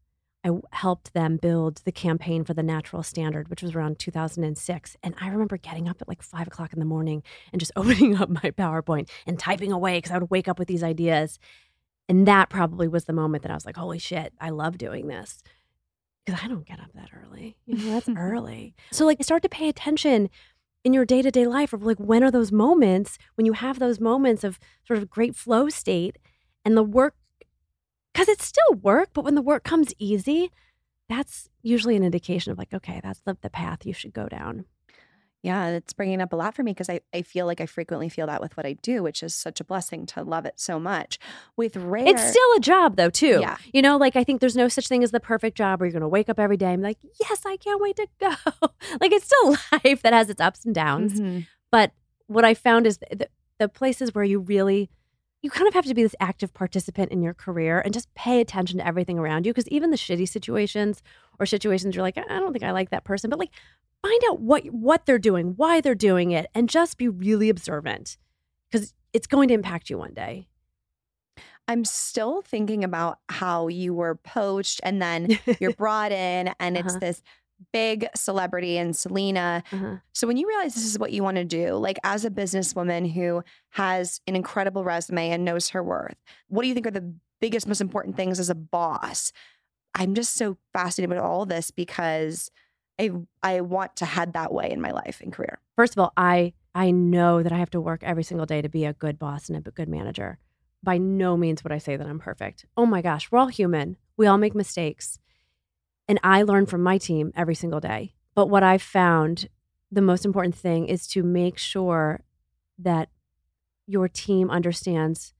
I 0.44 0.50
helped 0.72 1.14
them 1.14 1.36
build 1.36 1.82
the 1.84 1.92
campaign 1.92 2.44
for 2.44 2.54
the 2.54 2.62
natural 2.62 3.02
standard, 3.02 3.48
which 3.48 3.62
was 3.62 3.74
around 3.74 3.98
2006. 3.98 4.96
And 5.02 5.14
I 5.20 5.28
remember 5.28 5.56
getting 5.56 5.88
up 5.88 6.00
at 6.00 6.08
like 6.08 6.22
five 6.22 6.46
o'clock 6.46 6.72
in 6.72 6.78
the 6.78 6.84
morning 6.84 7.22
and 7.52 7.60
just 7.60 7.72
opening 7.76 8.16
up 8.16 8.28
my 8.28 8.52
PowerPoint 8.52 9.08
and 9.26 9.38
typing 9.38 9.72
away 9.72 9.98
because 9.98 10.12
I 10.12 10.18
would 10.18 10.30
wake 10.30 10.48
up 10.48 10.58
with 10.58 10.68
these 10.68 10.84
ideas. 10.84 11.38
And 12.08 12.26
that 12.26 12.48
probably 12.48 12.88
was 12.88 13.04
the 13.04 13.12
moment 13.12 13.42
that 13.42 13.50
I 13.50 13.54
was 13.54 13.66
like, 13.66 13.76
holy 13.76 13.98
shit, 13.98 14.32
I 14.40 14.50
love 14.50 14.78
doing 14.78 15.08
this. 15.08 15.42
Because 16.24 16.40
I 16.42 16.48
don't 16.48 16.66
get 16.66 16.80
up 16.80 16.92
that 16.94 17.10
early. 17.22 17.56
You 17.66 17.76
know, 17.76 17.92
that's 17.92 18.08
early. 18.16 18.74
So, 18.90 19.06
like, 19.06 19.22
start 19.22 19.42
to 19.42 19.48
pay 19.48 19.68
attention 19.68 20.30
in 20.84 20.92
your 20.92 21.04
day 21.04 21.20
to 21.22 21.30
day 21.30 21.46
life 21.46 21.72
of 21.72 21.84
like, 21.84 21.98
when 21.98 22.22
are 22.22 22.30
those 22.30 22.52
moments 22.52 23.18
when 23.34 23.44
you 23.44 23.54
have 23.54 23.78
those 23.78 23.98
moments 24.00 24.44
of 24.44 24.58
sort 24.86 24.98
of 24.98 25.10
great 25.10 25.34
flow 25.34 25.68
state 25.68 26.16
and 26.68 26.76
the 26.76 26.82
work, 26.82 27.14
because 28.12 28.28
it's 28.28 28.44
still 28.44 28.74
work, 28.82 29.08
but 29.14 29.24
when 29.24 29.34
the 29.34 29.40
work 29.40 29.64
comes 29.64 29.94
easy, 29.98 30.52
that's 31.08 31.48
usually 31.62 31.96
an 31.96 32.04
indication 32.04 32.52
of 32.52 32.58
like, 32.58 32.74
okay, 32.74 33.00
that's 33.02 33.20
the, 33.20 33.38
the 33.40 33.48
path 33.48 33.86
you 33.86 33.94
should 33.94 34.12
go 34.12 34.28
down. 34.28 34.66
Yeah, 35.42 35.68
it's 35.68 35.94
bringing 35.94 36.20
up 36.20 36.34
a 36.34 36.36
lot 36.36 36.54
for 36.54 36.62
me 36.62 36.72
because 36.72 36.90
I, 36.90 37.00
I 37.14 37.22
feel 37.22 37.46
like 37.46 37.62
I 37.62 37.64
frequently 37.64 38.10
feel 38.10 38.26
that 38.26 38.42
with 38.42 38.54
what 38.58 38.66
I 38.66 38.74
do, 38.74 39.02
which 39.02 39.22
is 39.22 39.34
such 39.34 39.60
a 39.60 39.64
blessing 39.64 40.04
to 40.06 40.22
love 40.22 40.44
it 40.44 40.60
so 40.60 40.78
much. 40.78 41.18
With 41.56 41.74
rare, 41.74 42.06
it's 42.06 42.28
still 42.28 42.52
a 42.58 42.60
job 42.60 42.96
though, 42.96 43.08
too. 43.08 43.38
Yeah. 43.40 43.56
You 43.72 43.80
know, 43.80 43.96
like 43.96 44.14
I 44.14 44.24
think 44.24 44.42
there's 44.42 44.56
no 44.56 44.68
such 44.68 44.88
thing 44.88 45.02
as 45.02 45.10
the 45.10 45.20
perfect 45.20 45.56
job 45.56 45.80
where 45.80 45.86
you're 45.86 45.92
going 45.92 46.02
to 46.02 46.08
wake 46.08 46.28
up 46.28 46.38
every 46.38 46.58
day 46.58 46.74
and 46.74 46.82
be 46.82 46.88
like, 46.88 46.98
yes, 47.18 47.46
I 47.46 47.56
can't 47.56 47.80
wait 47.80 47.96
to 47.96 48.08
go. 48.20 48.34
like 49.00 49.12
it's 49.12 49.24
still 49.24 49.52
life 49.72 50.02
that 50.02 50.12
has 50.12 50.28
its 50.28 50.40
ups 50.42 50.66
and 50.66 50.74
downs. 50.74 51.18
Mm-hmm. 51.18 51.40
But 51.70 51.92
what 52.26 52.44
I 52.44 52.52
found 52.52 52.86
is 52.86 52.98
the, 52.98 53.30
the 53.58 53.70
places 53.70 54.14
where 54.14 54.24
you 54.24 54.40
really 54.40 54.90
you 55.42 55.50
kind 55.50 55.68
of 55.68 55.74
have 55.74 55.84
to 55.86 55.94
be 55.94 56.02
this 56.02 56.16
active 56.20 56.52
participant 56.52 57.12
in 57.12 57.22
your 57.22 57.34
career 57.34 57.80
and 57.80 57.94
just 57.94 58.12
pay 58.14 58.40
attention 58.40 58.78
to 58.78 58.86
everything 58.86 59.18
around 59.18 59.46
you 59.46 59.52
because 59.52 59.68
even 59.68 59.90
the 59.90 59.96
shitty 59.96 60.28
situations 60.28 61.02
or 61.38 61.46
situations 61.46 61.94
you're 61.94 62.02
like 62.02 62.18
I 62.18 62.22
don't 62.40 62.52
think 62.52 62.64
I 62.64 62.72
like 62.72 62.90
that 62.90 63.04
person 63.04 63.30
but 63.30 63.38
like 63.38 63.50
find 64.02 64.22
out 64.28 64.40
what 64.40 64.64
what 64.66 65.06
they're 65.06 65.18
doing, 65.18 65.54
why 65.56 65.80
they're 65.80 65.94
doing 65.94 66.30
it, 66.30 66.46
and 66.54 66.68
just 66.68 66.98
be 66.98 67.08
really 67.08 67.48
observant 67.48 68.16
because 68.70 68.94
it's 69.12 69.26
going 69.26 69.48
to 69.48 69.54
impact 69.54 69.90
you 69.90 69.98
one 69.98 70.14
day. 70.14 70.48
I'm 71.66 71.84
still 71.84 72.40
thinking 72.40 72.82
about 72.82 73.18
how 73.28 73.68
you 73.68 73.92
were 73.92 74.14
poached 74.14 74.80
and 74.82 75.02
then 75.02 75.38
you're 75.60 75.72
brought 75.72 76.12
in, 76.12 76.52
and 76.60 76.76
it's 76.76 76.94
Uh-huh. 76.94 77.00
this 77.00 77.22
big 77.72 78.06
celebrity 78.14 78.78
and 78.78 78.96
Selena. 78.96 79.62
Uh-huh. 79.72 79.96
So 80.12 80.26
when 80.26 80.36
you 80.36 80.48
realize 80.48 80.74
this 80.74 80.84
is 80.84 80.98
what 80.98 81.12
you 81.12 81.22
want 81.22 81.36
to 81.36 81.44
do, 81.44 81.74
like 81.74 81.98
as 82.04 82.24
a 82.24 82.30
businesswoman 82.30 83.12
who 83.12 83.42
has 83.70 84.20
an 84.26 84.36
incredible 84.36 84.84
resume 84.84 85.30
and 85.30 85.44
knows 85.44 85.70
her 85.70 85.82
worth, 85.82 86.16
what 86.48 86.62
do 86.62 86.68
you 86.68 86.74
think 86.74 86.86
are 86.86 86.92
the 86.92 87.14
biggest, 87.40 87.66
most 87.66 87.80
important 87.80 88.16
things 88.16 88.38
as 88.38 88.50
a 88.50 88.54
boss? 88.54 89.32
I'm 89.94 90.14
just 90.14 90.34
so 90.34 90.56
fascinated 90.72 91.10
with 91.10 91.18
all 91.18 91.46
this 91.46 91.70
because 91.70 92.50
I 92.98 93.10
I 93.42 93.60
want 93.60 93.96
to 93.96 94.04
head 94.04 94.32
that 94.32 94.52
way 94.52 94.70
in 94.70 94.80
my 94.80 94.90
life 94.90 95.20
and 95.22 95.32
career. 95.32 95.60
First 95.76 95.94
of 95.94 96.00
all, 96.00 96.12
I 96.16 96.52
I 96.74 96.90
know 96.90 97.42
that 97.42 97.52
I 97.52 97.58
have 97.58 97.70
to 97.70 97.80
work 97.80 98.02
every 98.02 98.22
single 98.22 98.46
day 98.46 98.62
to 98.62 98.68
be 98.68 98.84
a 98.84 98.92
good 98.92 99.18
boss 99.18 99.48
and 99.48 99.56
a 99.56 99.70
good 99.70 99.88
manager. 99.88 100.38
By 100.82 100.98
no 100.98 101.36
means 101.36 101.64
would 101.64 101.72
I 101.72 101.78
say 101.78 101.96
that 101.96 102.06
I'm 102.06 102.20
perfect. 102.20 102.66
Oh 102.76 102.86
my 102.86 103.02
gosh, 103.02 103.30
we're 103.30 103.38
all 103.38 103.48
human. 103.48 103.96
We 104.16 104.26
all 104.26 104.38
make 104.38 104.54
mistakes. 104.54 105.18
And 106.08 106.18
I 106.24 106.42
learn 106.42 106.66
from 106.66 106.82
my 106.82 106.98
team 106.98 107.32
every 107.36 107.54
single 107.54 107.80
day. 107.80 108.14
But 108.34 108.48
what 108.48 108.62
I've 108.62 108.82
found 108.82 109.48
the 109.90 110.00
most 110.00 110.24
important 110.24 110.54
thing 110.54 110.86
is 110.86 111.06
to 111.08 111.22
make 111.22 111.58
sure 111.58 112.22
that 112.78 113.08
your 113.86 114.08
team 114.08 114.50
understands 114.50 115.34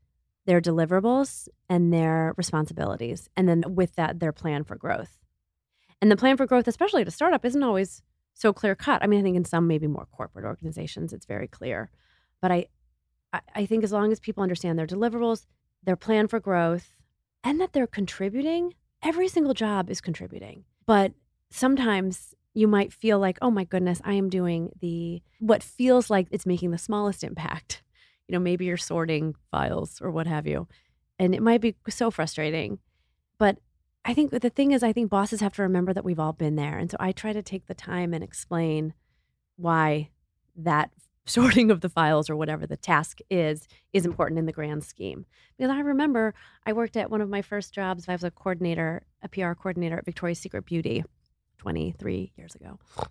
their 0.47 0.61
deliverables 0.61 1.49
and 1.69 1.93
their 1.93 2.35
responsibilities. 2.37 3.29
And 3.37 3.49
then 3.49 3.63
with 3.67 3.95
that, 3.97 4.21
their 4.21 4.33
plan 4.33 4.65
for 4.65 4.77
growth. 4.77 5.19
And 6.01 6.11
the 6.11 6.17
plan 6.17 6.37
for 6.37 6.47
growth, 6.47 6.69
especially 6.69 7.03
at 7.03 7.09
a 7.09 7.13
startup, 7.13 7.45
isn't 7.45 7.63
always 7.63 8.03
so 8.35 8.53
clear 8.53 8.75
cut. 8.75 9.03
I 9.03 9.07
mean, 9.07 9.21
I 9.21 9.23
think 9.23 9.37
in 9.37 9.45
some 9.45 9.67
maybe 9.67 9.87
more 9.87 10.07
corporate 10.11 10.45
organizations, 10.45 11.13
it's 11.13 11.27
very 11.27 11.49
clear. 11.49 11.91
But 12.41 12.53
I, 12.53 12.67
I, 13.33 13.41
I 13.55 13.67
think 13.67 13.85
as 13.85 13.93
long 13.93 14.13
as 14.13 14.21
people 14.21 14.43
understand 14.43 14.79
their 14.79 14.87
deliverables, 14.87 15.45
their 15.83 15.97
plan 15.97 16.29
for 16.29 16.41
growth, 16.41 16.95
and 17.45 17.61
that 17.61 17.73
they're 17.73 17.87
contributing, 17.87 18.75
every 19.03 19.29
single 19.29 19.55
job 19.55 19.91
is 19.91 20.01
contributing. 20.01 20.65
But 20.87 21.13
sometimes 21.51 22.35
you 22.55 22.67
might 22.67 22.93
feel 22.93 23.19
like, 23.19 23.39
oh 23.41 23.51
my 23.51 23.65
goodness, 23.65 24.01
I 24.05 24.15
am 24.15 24.29
doing 24.29 24.71
the 24.81 25.23
what 25.39 25.63
feels 25.63 26.11
like 26.11 26.29
it's 26.31 26.47
making 26.47 26.71
the 26.71 26.79
smallest 26.79 27.23
impact. 27.23 27.83
You 28.27 28.33
know, 28.35 28.41
maybe 28.41 28.65
you're 28.65 28.77
sorting 28.77 29.35
files 29.51 30.01
or 30.03 30.11
what 30.11 30.27
have 30.27 30.47
you. 30.47 30.67
And 31.19 31.35
it 31.35 31.43
might 31.43 31.61
be 31.61 31.77
so 31.89 32.11
frustrating. 32.11 32.79
But 33.39 33.59
I 34.05 34.15
think 34.15 34.31
the 34.31 34.51
thing 34.51 34.73
is, 34.73 34.83
I 34.83 34.93
think 34.93 35.11
bosses 35.11 35.41
have 35.41 35.55
to 35.55 35.63
remember 35.63 35.93
that 35.93 36.05
we've 36.05 36.19
all 36.19 36.33
been 36.33 36.57
there. 36.57 36.79
And 36.79 36.91
so 36.91 36.97
I 37.01 37.13
try 37.13 37.33
to 37.33 37.43
take 37.43 37.67
the 37.67 37.75
time 37.75 38.15
and 38.15 38.25
explain 38.25 38.95
why 39.57 40.11
that 40.57 40.91
sorting 41.29 41.71
of 41.71 41.81
the 41.81 41.89
files 41.89 42.29
or 42.29 42.37
whatever 42.37 42.67
the 42.67 42.77
task 42.77 43.19
is 43.31 43.69
is 43.93 44.07
important 44.07 44.39
in 44.39 44.47
the 44.47 44.53
grand 44.53 44.85
scheme. 44.85 45.27
Because 45.57 45.71
I 45.71 45.81
remember 45.81 46.35
I 46.67 46.73
worked 46.73 46.97
at 46.97 47.11
one 47.11 47.21
of 47.21 47.29
my 47.29 47.43
first 47.43 47.73
jobs. 47.73 48.09
I 48.09 48.13
was 48.13 48.25
a 48.25 48.31
coordinator, 48.31 49.03
a 49.23 49.29
PR 49.29 49.53
coordinator 49.53 49.99
at 49.99 50.05
Victoria's 50.05 50.39
Secret 50.39 50.65
Beauty 50.65 51.05
23 51.59 52.33
years 52.37 52.55
ago. 52.55 52.79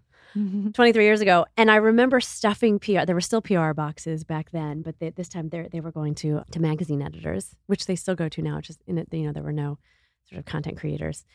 23 0.73 1.03
years 1.03 1.21
ago. 1.21 1.45
And 1.55 1.71
I 1.71 1.77
remember 1.77 2.19
stuffing 2.19 2.79
PR. 2.79 3.05
There 3.05 3.15
were 3.15 3.21
still 3.21 3.41
PR 3.41 3.71
boxes 3.71 4.23
back 4.23 4.51
then, 4.51 4.81
but 4.81 4.99
they, 4.99 5.09
this 5.09 5.29
time 5.29 5.49
they 5.49 5.67
they 5.71 5.79
were 5.79 5.91
going 5.91 6.15
to 6.15 6.41
to 6.51 6.59
magazine 6.59 7.01
editors, 7.01 7.55
which 7.65 7.85
they 7.85 7.95
still 7.95 8.15
go 8.15 8.29
to 8.29 8.41
now. 8.41 8.61
Just 8.61 8.81
in 8.85 8.97
it, 8.97 9.07
you 9.11 9.25
know, 9.25 9.31
there 9.31 9.43
were 9.43 9.51
no 9.51 9.79
sort 10.29 10.39
of 10.39 10.45
content 10.45 10.77
creators. 10.77 11.25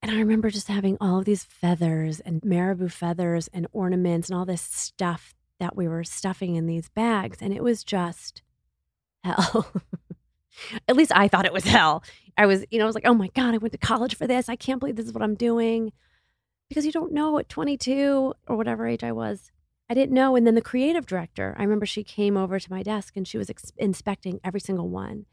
And 0.00 0.12
I 0.12 0.18
remember 0.18 0.48
just 0.48 0.68
having 0.68 0.96
all 1.00 1.18
of 1.18 1.24
these 1.24 1.44
feathers 1.44 2.20
and 2.20 2.42
marabou 2.44 2.88
feathers 2.88 3.48
and 3.52 3.66
ornaments 3.72 4.28
and 4.28 4.38
all 4.38 4.44
this 4.44 4.62
stuff 4.62 5.34
that 5.58 5.76
we 5.76 5.88
were 5.88 6.04
stuffing 6.04 6.56
in 6.56 6.66
these 6.66 6.88
bags. 6.88 7.38
And 7.40 7.52
it 7.52 7.62
was 7.62 7.84
just 7.84 8.42
hell. 9.24 9.72
At 10.88 10.96
least 10.96 11.12
I 11.14 11.28
thought 11.28 11.46
it 11.46 11.52
was 11.52 11.64
hell. 11.64 12.02
I 12.36 12.46
was, 12.46 12.64
you 12.70 12.78
know, 12.78 12.84
I 12.84 12.86
was 12.86 12.94
like, 12.94 13.06
oh 13.06 13.14
my 13.14 13.28
God, 13.28 13.54
I 13.54 13.58
went 13.58 13.72
to 13.72 13.78
college 13.78 14.16
for 14.16 14.26
this. 14.26 14.48
I 14.48 14.56
can't 14.56 14.80
believe 14.80 14.96
this 14.96 15.06
is 15.06 15.12
what 15.12 15.22
I'm 15.22 15.34
doing. 15.34 15.92
Because 16.68 16.84
you 16.84 16.92
don't 16.92 17.12
know 17.12 17.38
at 17.38 17.48
22 17.48 18.34
or 18.46 18.56
whatever 18.56 18.86
age 18.86 19.02
I 19.02 19.12
was. 19.12 19.50
I 19.88 19.94
didn't 19.94 20.14
know. 20.14 20.36
And 20.36 20.46
then 20.46 20.54
the 20.54 20.60
creative 20.60 21.06
director, 21.06 21.54
I 21.58 21.62
remember 21.62 21.86
she 21.86 22.04
came 22.04 22.36
over 22.36 22.58
to 22.58 22.70
my 22.70 22.82
desk 22.82 23.16
and 23.16 23.26
she 23.26 23.38
was 23.38 23.48
ex- 23.48 23.72
inspecting 23.78 24.38
every 24.44 24.60
single 24.60 24.88
one 24.88 25.26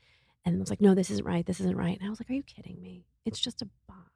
and 0.46 0.58
I 0.58 0.60
was 0.60 0.70
like, 0.70 0.82
no, 0.82 0.94
this 0.94 1.10
isn't 1.10 1.26
right. 1.26 1.46
This 1.46 1.60
isn't 1.60 1.76
right. 1.76 1.98
And 2.00 2.08
I 2.08 2.10
was 2.10 2.20
like, 2.20 2.30
are 2.30 2.34
you 2.34 2.44
kidding 2.44 2.80
me? 2.80 3.06
It's 3.26 3.40
just 3.40 3.64
a 3.64 3.70
box. 3.88 4.12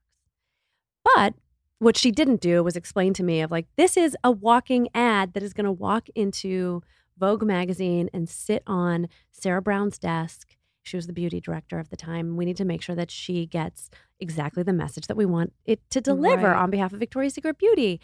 But 1.04 1.34
what 1.80 1.98
she 1.98 2.12
didn't 2.12 2.42
do 2.42 2.64
was 2.64 2.76
explain 2.76 3.14
to 3.16 3.24
me 3.24 3.42
of 3.42 3.52
like 3.52 3.66
this 3.78 3.98
is 3.98 4.16
a 4.24 4.32
walking 4.32 4.88
ad 4.94 5.34
that 5.34 5.44
is 5.44 5.54
going 5.54 5.66
to 5.66 5.72
walk 5.72 6.08
into 6.16 6.82
Vogue 7.18 7.44
magazine 7.44 8.10
and 8.14 8.30
sit 8.30 8.64
on 8.68 9.08
Sarah 9.32 9.62
Brown's 9.62 9.98
desk. 9.98 10.56
She 10.84 10.96
was 10.96 11.08
the 11.08 11.14
beauty 11.14 11.40
director 11.42 11.80
of 11.80 11.90
the 11.90 11.98
time. 11.98 12.38
We 12.38 12.46
need 12.46 12.58
to 12.58 12.66
make 12.66 12.82
sure 12.82 12.96
that 12.96 13.12
she 13.12 13.46
gets 13.46 13.90
exactly 14.20 14.64
the 14.64 14.74
message 14.74 15.08
that 15.08 15.18
we 15.18 15.26
want 15.26 15.54
it 15.66 15.82
to 15.92 16.02
deliver 16.02 16.48
Right. 16.48 16.58
on 16.62 16.70
behalf 16.70 16.94
of 16.94 17.00
Victoria's 17.00 17.34
Secret 17.34 17.58
Beauty. 17.58 18.00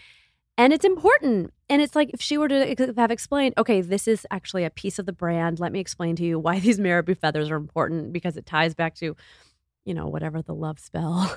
And 0.57 0.71
it's 0.71 0.85
important. 0.85 1.53
And 1.69 1.81
it's 1.81 1.95
like 1.95 2.11
if 2.13 2.21
she 2.21 2.37
were 2.37 2.47
to 2.47 2.93
have 2.97 3.11
explained, 3.11 3.55
okay, 3.57 3.81
this 3.81 4.07
is 4.07 4.25
actually 4.31 4.63
a 4.63 4.69
piece 4.69 4.99
of 4.99 5.05
the 5.05 5.11
brand. 5.13 5.59
Let 5.59 5.71
me 5.73 5.79
explain 5.79 6.15
to 6.17 6.23
you 6.23 6.39
why 6.39 6.59
these 6.59 6.79
marabou 6.79 7.15
feathers 7.15 7.49
are 7.49 7.57
important 7.57 8.13
because 8.13 8.37
it 8.37 8.45
ties 8.45 8.73
back 8.73 8.95
to, 8.95 9.15
you 9.85 9.93
know, 9.93 10.07
whatever 10.07 10.41
the 10.41 10.53
love 10.53 10.79
spell 10.79 11.35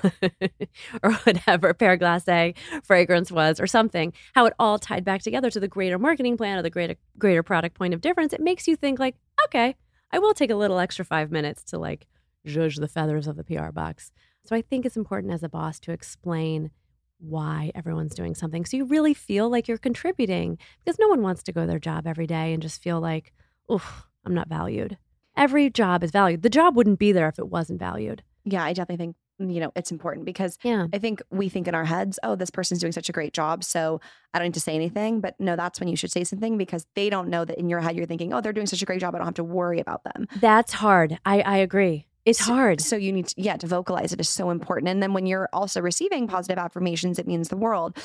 or 1.03 1.13
whatever 1.13 1.73
Pear 1.73 1.97
Glacé 1.97 2.55
fragrance 2.83 3.31
was 3.31 3.59
or 3.59 3.67
something, 3.67 4.11
how 4.33 4.45
it 4.45 4.53
all 4.59 4.79
tied 4.79 5.05
back 5.05 5.21
together 5.21 5.51
to 5.51 5.59
the 5.59 5.67
greater 5.67 5.99
marketing 5.99 6.35
plan 6.35 6.57
or 6.57 6.63
the 6.63 6.69
greater 6.69 6.95
greater 7.17 7.43
product 7.43 7.77
point 7.77 7.93
of 7.93 8.01
difference. 8.01 8.33
It 8.33 8.41
makes 8.41 8.67
you 8.67 8.75
think 8.75 8.99
like, 8.99 9.15
okay, 9.45 9.75
I 10.11 10.19
will 10.19 10.33
take 10.33 10.49
a 10.49 10.55
little 10.55 10.79
extra 10.79 11.05
five 11.05 11.31
minutes 11.31 11.63
to 11.65 11.77
like 11.77 12.07
judge 12.45 12.77
the 12.77 12.87
feathers 12.87 13.27
of 13.27 13.37
the 13.37 13.43
PR 13.43 13.71
box. 13.71 14.11
So 14.45 14.55
I 14.55 14.61
think 14.61 14.85
it's 14.85 14.97
important 14.97 15.33
as 15.33 15.43
a 15.43 15.49
boss 15.49 15.79
to 15.81 15.91
explain 15.91 16.71
why 17.19 17.71
everyone's 17.75 18.15
doing 18.15 18.33
something. 18.33 18.65
So 18.65 18.77
you 18.77 18.85
really 18.85 19.13
feel 19.13 19.49
like 19.49 19.67
you're 19.67 19.77
contributing 19.77 20.57
because 20.83 20.97
no 20.99 21.07
one 21.07 21.21
wants 21.21 21.43
to 21.43 21.51
go 21.51 21.61
to 21.61 21.67
their 21.67 21.79
job 21.79 22.07
every 22.07 22.25
day 22.25 22.53
and 22.53 22.63
just 22.63 22.81
feel 22.81 22.99
like, 22.99 23.33
oof, 23.71 24.07
I'm 24.25 24.33
not 24.33 24.47
valued. 24.47 24.97
Every 25.35 25.69
job 25.69 26.03
is 26.03 26.11
valued. 26.11 26.41
The 26.41 26.49
job 26.49 26.75
wouldn't 26.75 26.99
be 26.99 27.11
there 27.11 27.27
if 27.27 27.37
it 27.37 27.49
wasn't 27.49 27.79
valued. 27.79 28.23
Yeah, 28.45 28.63
I 28.63 28.73
definitely 28.73 29.03
think 29.05 29.15
mm, 29.41 29.53
you 29.53 29.59
know 29.59 29.71
it's 29.75 29.91
important 29.91 30.25
because 30.25 30.57
Yeah. 30.63 30.87
I 30.93 30.97
think 30.99 31.21
we 31.29 31.49
think 31.49 31.67
in 31.67 31.75
our 31.75 31.85
heads, 31.85 32.19
oh, 32.23 32.35
this 32.35 32.49
person's 32.49 32.79
doing 32.79 32.91
such 32.93 33.09
a 33.09 33.11
great 33.11 33.33
job, 33.33 33.63
so 33.63 33.99
I 34.33 34.39
don't 34.39 34.47
need 34.47 34.53
to 34.55 34.59
say 34.59 34.75
anything. 34.75 35.21
But 35.21 35.35
no, 35.39 35.55
that's 35.55 35.79
when 35.79 35.89
you 35.89 35.95
should 35.95 36.11
say 36.11 36.23
something 36.23 36.57
because 36.57 36.85
they 36.95 37.09
don't 37.09 37.29
know 37.29 37.45
that 37.45 37.57
in 37.57 37.69
your 37.69 37.79
head 37.81 37.95
you're 37.95 38.05
thinking, 38.05 38.33
oh, 38.33 38.41
they're 38.41 38.53
doing 38.53 38.67
such 38.67 38.81
a 38.81 38.85
great 38.85 39.01
job, 39.01 39.15
I 39.15 39.17
don't 39.19 39.27
have 39.27 39.33
to 39.35 39.43
worry 39.43 39.79
about 39.79 40.03
them. 40.03 40.27
That's 40.39 40.73
hard. 40.73 41.19
I, 41.25 41.41
I 41.41 41.57
agree. 41.57 42.05
It's 42.25 42.39
So- 42.45 42.53
hard. 42.53 42.81
So 42.81 42.95
you 42.95 43.11
need 43.11 43.27
to, 43.27 43.35
yeah, 43.41 43.57
to 43.57 43.65
vocalize 43.67 44.13
it 44.13 44.19
is 44.19 44.29
so 44.29 44.49
important. 44.49 44.89
And 44.89 45.01
then 45.01 45.13
when 45.13 45.25
you're 45.25 45.49
also 45.53 45.81
receiving 45.81 46.27
positive 46.27 46.57
affirmations, 46.57 47.17
it 47.17 47.27
means 47.27 47.49
the 47.49 47.57
world. 47.57 47.97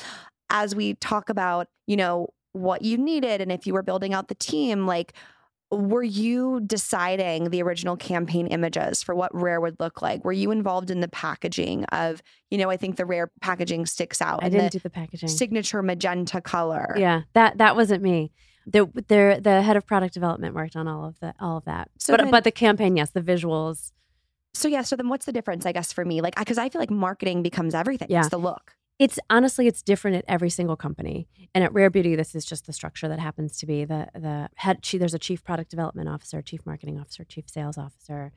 As 0.49 0.75
we 0.75 0.93
talk 0.95 1.29
about, 1.29 1.67
you 1.87 1.97
know, 1.97 2.29
what 2.53 2.81
you 2.81 2.97
needed 2.97 3.41
and 3.41 3.51
if 3.51 3.67
you 3.67 3.73
were 3.73 3.83
building 3.83 4.13
out 4.13 4.29
the 4.29 4.35
team, 4.35 4.87
like, 4.87 5.13
were 5.75 6.03
you 6.03 6.61
deciding 6.65 7.49
the 7.49 7.61
original 7.61 7.95
campaign 7.97 8.47
images 8.47 9.03
for 9.03 9.13
what 9.15 9.33
rare 9.33 9.59
would 9.61 9.79
look 9.79 10.01
like? 10.01 10.23
Were 10.23 10.31
you 10.31 10.51
involved 10.51 10.89
in 10.89 10.99
the 11.01 11.07
packaging 11.07 11.83
of, 11.85 12.21
you 12.49 12.57
know, 12.57 12.69
I 12.69 12.77
think 12.77 12.95
the 12.95 13.05
rare 13.05 13.31
packaging 13.41 13.85
sticks 13.85 14.21
out. 14.21 14.43
I 14.43 14.49
didn't 14.49 14.65
the 14.65 14.69
do 14.71 14.79
the 14.79 14.89
packaging. 14.89 15.29
signature 15.29 15.81
magenta 15.81 16.41
color. 16.41 16.95
Yeah, 16.97 17.21
that 17.33 17.57
that 17.59 17.75
wasn't 17.75 18.01
me. 18.03 18.31
The 18.67 18.85
the 19.07 19.39
the 19.41 19.61
head 19.61 19.77
of 19.77 19.85
product 19.85 20.13
development 20.13 20.55
worked 20.55 20.75
on 20.75 20.87
all 20.87 21.05
of 21.05 21.19
the 21.19 21.33
all 21.39 21.57
of 21.57 21.65
that. 21.65 21.89
So 21.99 22.13
but 22.13 22.21
then- 22.23 22.31
but 22.31 22.43
the 22.43 22.51
campaign, 22.51 22.95
yes, 22.97 23.11
the 23.11 23.21
visuals. 23.21 23.91
So 24.53 24.67
yeah, 24.69 24.83
so 24.83 24.95
then 24.95 25.09
what's 25.09 25.25
the 25.25 25.33
difference, 25.33 25.65
I 25.65 25.73
guess, 25.73 25.91
for 25.91 26.05
me? 26.05 26.21
Like, 26.21 26.35
because 26.35 26.57
I 26.57 26.69
feel 26.69 26.79
like 26.79 26.89
marketing 26.89 27.43
becomes 27.43 27.75
everything. 27.75 28.07
Yeah. 28.09 28.21
It's 28.21 28.29
the 28.29 28.37
look. 28.37 28.71
It's 28.97 29.19
honestly 29.29 29.67
it's 29.67 29.81
different 29.81 30.17
at 30.17 30.25
every 30.27 30.49
single 30.49 30.77
company. 30.77 31.27
And 31.53 31.63
at 31.63 31.73
Rare 31.73 31.89
Beauty, 31.89 32.15
this 32.15 32.33
is 32.33 32.45
just 32.45 32.65
the 32.65 32.73
structure 32.73 33.07
that 33.09 33.19
happens 33.19 33.57
to 33.57 33.65
be 33.65 33.83
the 33.85 34.07
the 34.13 34.49
head. 34.55 34.85
She, 34.85 34.97
there's 34.97 35.13
a 35.13 35.19
chief 35.19 35.43
product 35.43 35.69
development 35.69 36.07
officer, 36.07 36.41
chief 36.41 36.65
marketing 36.65 36.99
officer, 36.99 37.23
chief 37.25 37.49
sales 37.49 37.77
officer, 37.77 38.31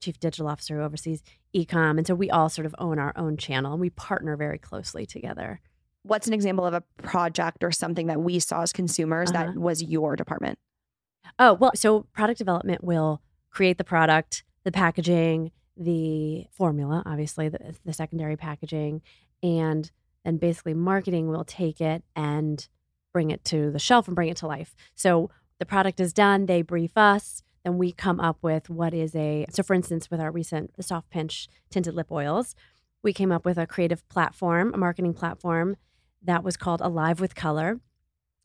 chief 0.00 0.18
digital 0.18 0.48
officer 0.48 0.76
who 0.78 0.82
oversees 0.82 1.22
ecom, 1.54 1.96
and 1.98 2.06
so 2.06 2.14
we 2.14 2.28
all 2.30 2.48
sort 2.48 2.66
of 2.66 2.74
own 2.78 2.98
our 2.98 3.12
own 3.16 3.36
channel 3.36 3.72
and 3.72 3.80
we 3.80 3.90
partner 3.90 4.36
very 4.36 4.58
closely 4.58 5.06
together. 5.06 5.60
What's 6.02 6.26
an 6.26 6.32
example 6.32 6.64
of 6.66 6.74
a 6.74 6.82
project 7.02 7.62
or 7.62 7.70
something 7.70 8.06
that 8.08 8.20
we 8.20 8.40
saw 8.40 8.62
as 8.62 8.72
consumers 8.72 9.30
Uh-huh. 9.30 9.44
that 9.52 9.56
was 9.56 9.82
your 9.82 10.16
department? 10.16 10.58
Oh, 11.38 11.52
well, 11.54 11.72
so 11.74 12.06
product 12.14 12.38
development 12.38 12.82
will 12.82 13.20
create 13.50 13.78
the 13.78 13.84
product, 13.84 14.42
the 14.64 14.72
packaging, 14.72 15.52
the 15.76 16.46
formula, 16.50 17.02
obviously, 17.06 17.48
the, 17.48 17.76
the 17.84 17.92
secondary 17.92 18.36
packaging, 18.36 19.02
and 19.42 19.90
then 20.24 20.36
basically 20.36 20.74
marketing 20.74 21.28
will 21.28 21.44
take 21.44 21.80
it 21.80 22.02
and 22.14 22.68
bring 23.12 23.30
it 23.30 23.44
to 23.44 23.70
the 23.70 23.78
shelf 23.78 24.06
and 24.06 24.14
bring 24.14 24.28
it 24.28 24.36
to 24.38 24.46
life. 24.46 24.74
So 24.94 25.30
the 25.58 25.66
product 25.66 26.00
is 26.00 26.12
done, 26.12 26.46
they 26.46 26.62
brief 26.62 26.96
us, 26.96 27.42
then 27.64 27.78
we 27.78 27.92
come 27.92 28.20
up 28.20 28.38
with 28.42 28.70
what 28.70 28.94
is 28.94 29.14
a 29.14 29.46
so 29.50 29.62
for 29.62 29.74
instance 29.74 30.10
with 30.10 30.20
our 30.20 30.30
recent 30.30 30.74
the 30.76 30.82
soft 30.82 31.10
pinch 31.10 31.48
tinted 31.70 31.94
lip 31.94 32.10
oils, 32.10 32.54
we 33.02 33.12
came 33.12 33.32
up 33.32 33.44
with 33.44 33.58
a 33.58 33.66
creative 33.66 34.06
platform, 34.08 34.72
a 34.74 34.78
marketing 34.78 35.14
platform 35.14 35.76
that 36.22 36.44
was 36.44 36.56
called 36.56 36.80
Alive 36.80 37.20
with 37.20 37.34
Color. 37.34 37.80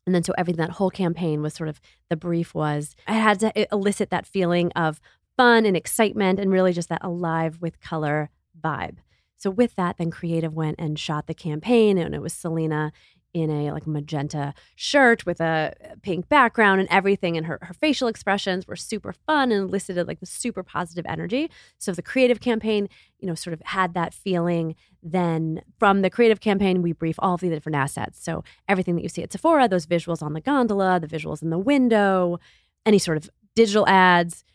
And 0.05 0.13
then 0.13 0.23
so 0.23 0.33
everything 0.37 0.61
that 0.65 0.73
whole 0.73 0.91
campaign 0.91 1.41
was 1.41 1.53
sort 1.53 1.69
of 1.69 1.81
the 2.09 2.15
brief 2.15 2.53
was 2.53 2.95
I 3.07 3.13
had 3.13 3.39
to 3.39 3.73
elicit 3.73 4.09
that 4.11 4.27
feeling 4.27 4.71
of 4.73 5.01
fun 5.35 5.65
and 5.65 5.75
excitement 5.75 6.39
and 6.39 6.51
really 6.51 6.73
just 6.73 6.89
that 6.89 7.03
alive 7.03 7.57
with 7.61 7.79
color 7.79 8.29
vibe. 8.59 8.97
So 9.37 9.49
with 9.49 9.75
that, 9.75 9.97
then 9.97 10.11
creative 10.11 10.53
went 10.53 10.79
and 10.79 10.97
shot 10.97 11.27
the 11.27 11.33
campaign 11.33 11.97
and 11.97 12.15
it 12.15 12.21
was 12.21 12.33
Selena 12.33 12.91
in 13.35 13.49
a 13.49 13.73
like 13.73 13.85
magenta 13.85 14.53
shirt 14.77 15.25
with 15.25 15.41
a 15.41 15.73
uh, 15.83 15.95
pink 16.01 16.29
background 16.29 16.79
and 16.79 16.89
everything 16.89 17.35
and 17.35 17.45
her, 17.45 17.59
her 17.61 17.73
facial 17.73 18.07
expressions 18.07 18.65
were 18.65 18.77
super 18.77 19.11
fun 19.11 19.51
and 19.51 19.67
elicited 19.67 20.07
like 20.07 20.21
the 20.21 20.25
super 20.25 20.63
positive 20.63 21.05
energy. 21.05 21.51
So 21.77 21.91
the 21.91 22.01
creative 22.01 22.39
campaign 22.39 22.87
you 23.19 23.27
know 23.27 23.35
sort 23.35 23.53
of 23.53 23.61
had 23.65 23.93
that 23.93 24.13
feeling. 24.13 24.75
Then 25.03 25.61
from 25.77 26.01
the 26.01 26.09
creative 26.09 26.39
campaign 26.39 26.81
we 26.81 26.93
brief 26.93 27.17
all 27.19 27.33
of 27.33 27.41
the 27.41 27.49
different 27.49 27.75
assets. 27.75 28.23
So 28.23 28.45
everything 28.69 28.95
that 28.95 29.03
you 29.03 29.09
see 29.09 29.21
at 29.21 29.33
sephora 29.33 29.67
those 29.67 29.85
visuals 29.85 30.23
on 30.23 30.31
the 30.31 30.41
gondola 30.41 31.01
the 31.01 31.07
visuals 31.07 31.41
in 31.43 31.49
the 31.49 31.57
window 31.57 32.39
any 32.85 32.99
sort 32.99 33.17
of 33.17 33.29
digital 33.53 33.85
ads 33.87 34.45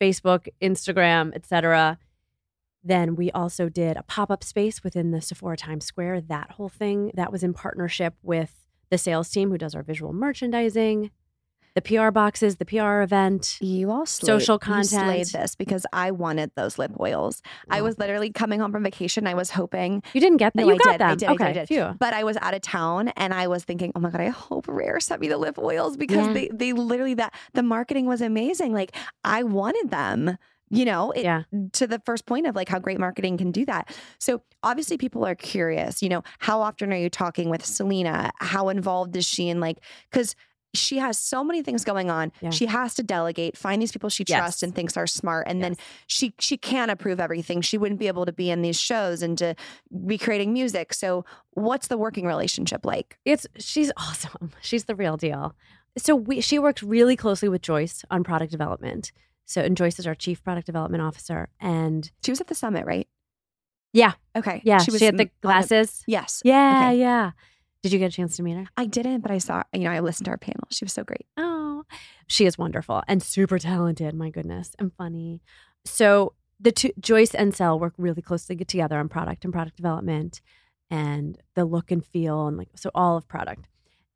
facebook 0.00 0.46
instagram 0.62 1.34
etc 1.34 1.98
then 2.82 3.14
we 3.16 3.30
also 3.32 3.68
did 3.68 3.96
a 3.96 4.02
pop-up 4.02 4.42
space 4.42 4.82
within 4.82 5.10
the 5.10 5.20
Sephora 5.20 5.56
Times 5.56 5.84
Square. 5.84 6.22
That 6.22 6.52
whole 6.52 6.68
thing 6.70 7.10
that 7.14 7.30
was 7.32 7.42
in 7.42 7.52
partnership 7.52 8.14
with 8.22 8.66
the 8.90 8.98
sales 8.98 9.28
team 9.30 9.50
who 9.50 9.58
does 9.58 9.74
our 9.74 9.82
visual 9.82 10.12
merchandising, 10.14 11.10
the 11.76 11.82
PR 11.82 12.10
boxes, 12.10 12.56
the 12.56 12.64
PR 12.64 13.00
event. 13.02 13.56
You 13.60 13.92
all 13.92 14.04
slayed, 14.04 14.26
Social 14.26 14.58
you 14.66 14.82
slayed 14.82 14.98
content. 15.26 15.32
this 15.32 15.54
because 15.54 15.86
I 15.92 16.10
wanted 16.10 16.50
those 16.56 16.78
lip 16.78 16.90
oils. 16.98 17.42
I 17.68 17.78
Oh. 17.78 17.84
was 17.84 17.96
literally 17.98 18.32
coming 18.32 18.58
home 18.58 18.72
from 18.72 18.82
vacation. 18.82 19.28
I 19.28 19.34
was 19.34 19.50
hoping. 19.50 20.02
You 20.12 20.20
didn't 20.20 20.38
get 20.38 20.54
that. 20.54 20.62
No, 20.62 20.68
you 20.68 20.74
I 20.74 20.78
got 20.78 20.90
did. 20.92 21.00
them. 21.00 21.10
I 21.10 21.14
did. 21.14 21.28
Okay, 21.28 21.44
I 21.44 21.52
did. 21.52 21.62
I 21.62 21.64
did. 21.90 21.98
But 22.00 22.12
I 22.14 22.24
was 22.24 22.36
out 22.40 22.54
of 22.54 22.62
town 22.62 23.08
and 23.10 23.32
I 23.32 23.46
was 23.46 23.62
thinking, 23.62 23.92
oh 23.94 24.00
my 24.00 24.10
God, 24.10 24.20
I 24.20 24.28
hope 24.30 24.66
Rare 24.66 24.98
sent 24.98 25.20
me 25.20 25.28
the 25.28 25.38
lip 25.38 25.58
oils 25.58 25.96
because 25.96 26.26
Yeah. 26.26 26.32
they, 26.32 26.48
they 26.52 26.72
literally 26.72 27.14
that 27.14 27.34
the 27.52 27.62
marketing 27.62 28.06
was 28.06 28.20
amazing. 28.20 28.72
Like 28.72 28.96
I 29.22 29.44
wanted 29.44 29.90
them. 29.90 30.38
You 30.72 30.84
know, 30.84 31.10
it, 31.10 31.24
Yeah. 31.24 31.42
to 31.72 31.86
the 31.88 32.00
first 32.06 32.26
point 32.26 32.46
of 32.46 32.54
like 32.54 32.68
how 32.68 32.78
great 32.78 33.00
marketing 33.00 33.36
can 33.38 33.50
do 33.50 33.64
that. 33.66 33.92
So 34.20 34.42
obviously 34.62 34.96
people 34.98 35.24
are 35.26 35.34
curious, 35.34 36.00
you 36.02 36.08
know, 36.08 36.22
how 36.38 36.60
often 36.60 36.92
are 36.92 36.96
you 36.96 37.10
talking 37.10 37.50
with 37.50 37.64
Selena? 37.64 38.30
How 38.38 38.68
involved 38.68 39.16
is 39.16 39.26
she 39.26 39.48
in 39.48 39.58
like 39.60 39.78
cuz 40.12 40.36
she 40.72 40.98
has 40.98 41.18
so 41.18 41.42
many 41.42 41.62
things 41.64 41.82
going 41.84 42.08
on. 42.12 42.30
Yeah. 42.40 42.50
She 42.50 42.66
has 42.66 42.94
to 42.94 43.02
delegate, 43.02 43.56
find 43.56 43.82
these 43.82 43.90
people 43.90 44.08
she 44.08 44.24
Yes. 44.28 44.38
trusts 44.38 44.62
and 44.62 44.72
thinks 44.72 44.96
are 44.96 45.08
smart 45.08 45.48
and 45.48 45.60
then 45.60 45.74
she 46.06 46.32
she 46.38 46.56
can't 46.56 46.92
approve 46.92 47.18
everything. 47.18 47.60
She 47.62 47.76
wouldn't 47.76 47.98
be 47.98 48.06
able 48.06 48.24
to 48.24 48.32
be 48.32 48.48
in 48.52 48.62
these 48.62 48.78
shows 48.80 49.20
and 49.22 49.36
to 49.38 49.56
be 50.06 50.16
creating 50.18 50.52
music. 50.52 50.94
So 50.94 51.24
what's 51.54 51.88
the 51.88 51.98
working 51.98 52.24
relationship 52.26 52.86
like? 52.86 53.18
It's 53.24 53.44
she's 53.58 53.90
awesome. 53.96 54.52
She's 54.62 54.84
the 54.84 54.94
real 54.94 55.16
deal. 55.16 55.56
So 55.98 56.14
we 56.14 56.40
she 56.40 56.60
works 56.60 56.84
really 56.84 57.16
closely 57.16 57.48
with 57.48 57.62
Joyce 57.62 58.04
on 58.08 58.22
product 58.22 58.52
development. 58.52 59.10
So 59.50 59.60
and 59.62 59.76
Joyce 59.76 59.98
is 59.98 60.06
our 60.06 60.14
chief 60.14 60.44
product 60.44 60.66
development 60.66 61.02
officer. 61.02 61.48
And 61.58 62.08
She 62.24 62.30
was 62.30 62.40
at 62.40 62.46
the 62.46 62.54
summit, 62.54 62.86
right? 62.86 63.08
yeah, 63.92 64.12
Okay. 64.36 64.62
yeah, 64.64 64.78
She 64.78 64.92
she, 64.96 65.04
had 65.04 65.16
the 65.18 65.24
the- 65.24 65.30
glasses. 65.42 66.04
yes. 66.06 66.40
Yeah, 66.44 66.76
Okay. 66.90 67.00
yeah. 67.00 67.32
Did 67.82 67.92
you 67.92 67.98
get 67.98 68.12
a 68.12 68.14
chance 68.14 68.36
to 68.36 68.42
meet 68.44 68.56
her? 68.56 68.66
I 68.76 68.84
didn't, 68.86 69.22
but 69.22 69.32
I 69.32 69.38
saw, 69.38 69.64
you 69.72 69.80
know, 69.80 69.90
I 69.90 69.98
listened 70.00 70.26
to 70.26 70.30
our 70.30 70.38
panel. 70.38 70.68
She 70.70 70.84
was 70.84 70.92
so 70.92 71.02
great. 71.02 71.26
Oh, 71.36 71.82
she 72.28 72.46
is 72.46 72.56
wonderful 72.58 73.02
and 73.08 73.22
super 73.22 73.58
talented. 73.58 74.14
My 74.14 74.30
goodness, 74.30 74.76
and 74.78 74.92
funny. 74.94 75.40
So 75.84 76.34
the 76.60 76.70
two 76.70 76.92
Joyce 77.00 77.34
and 77.34 77.52
Sel 77.54 77.80
work 77.80 77.94
really 77.98 78.22
closely 78.22 78.54
together 78.56 78.98
on 78.98 79.08
product 79.08 79.44
and 79.44 79.52
product 79.52 79.76
development, 79.76 80.42
and 80.90 81.38
the 81.56 81.64
look 81.64 81.90
and 81.90 82.04
feel, 82.04 82.46
and 82.46 82.56
like 82.56 82.68
so 82.76 82.90
all 82.94 83.16
of 83.16 83.26
product. 83.26 83.66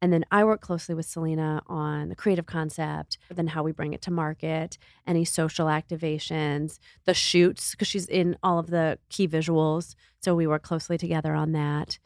And 0.04 0.12
then 0.12 0.26
I 0.30 0.44
work 0.44 0.60
closely 0.60 0.94
with 0.94 1.06
Selena 1.06 1.62
on 1.66 2.10
the 2.10 2.14
creative 2.14 2.44
concept, 2.44 3.16
then 3.30 3.46
how 3.46 3.62
we 3.62 3.72
bring 3.72 3.94
it 3.94 4.02
to 4.02 4.10
market, 4.10 4.76
any 5.06 5.24
social 5.24 5.64
activations, 5.64 6.78
the 7.06 7.14
shoots, 7.14 7.70
because 7.70 7.88
she's 7.88 8.06
in 8.06 8.36
all 8.42 8.58
of 8.58 8.66
the 8.66 8.98
key 9.08 9.26
visuals. 9.26 9.94
So 10.20 10.34
we 10.34 10.46
work 10.46 10.62
closely 10.62 10.98
together 10.98 11.32
on 11.32 11.52
that. 11.52 11.98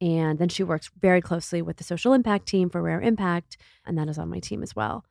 And 0.00 0.40
then 0.40 0.48
she 0.48 0.64
works 0.64 0.90
very 1.00 1.20
closely 1.20 1.62
with 1.62 1.76
the 1.76 1.84
social 1.84 2.14
impact 2.14 2.46
team 2.46 2.68
for 2.68 2.82
Rare 2.82 3.00
Impact, 3.00 3.56
and 3.86 3.96
that 3.96 4.08
is 4.08 4.18
on 4.18 4.28
my 4.28 4.40
team 4.40 4.60
as 4.60 4.74
well. 4.74 5.04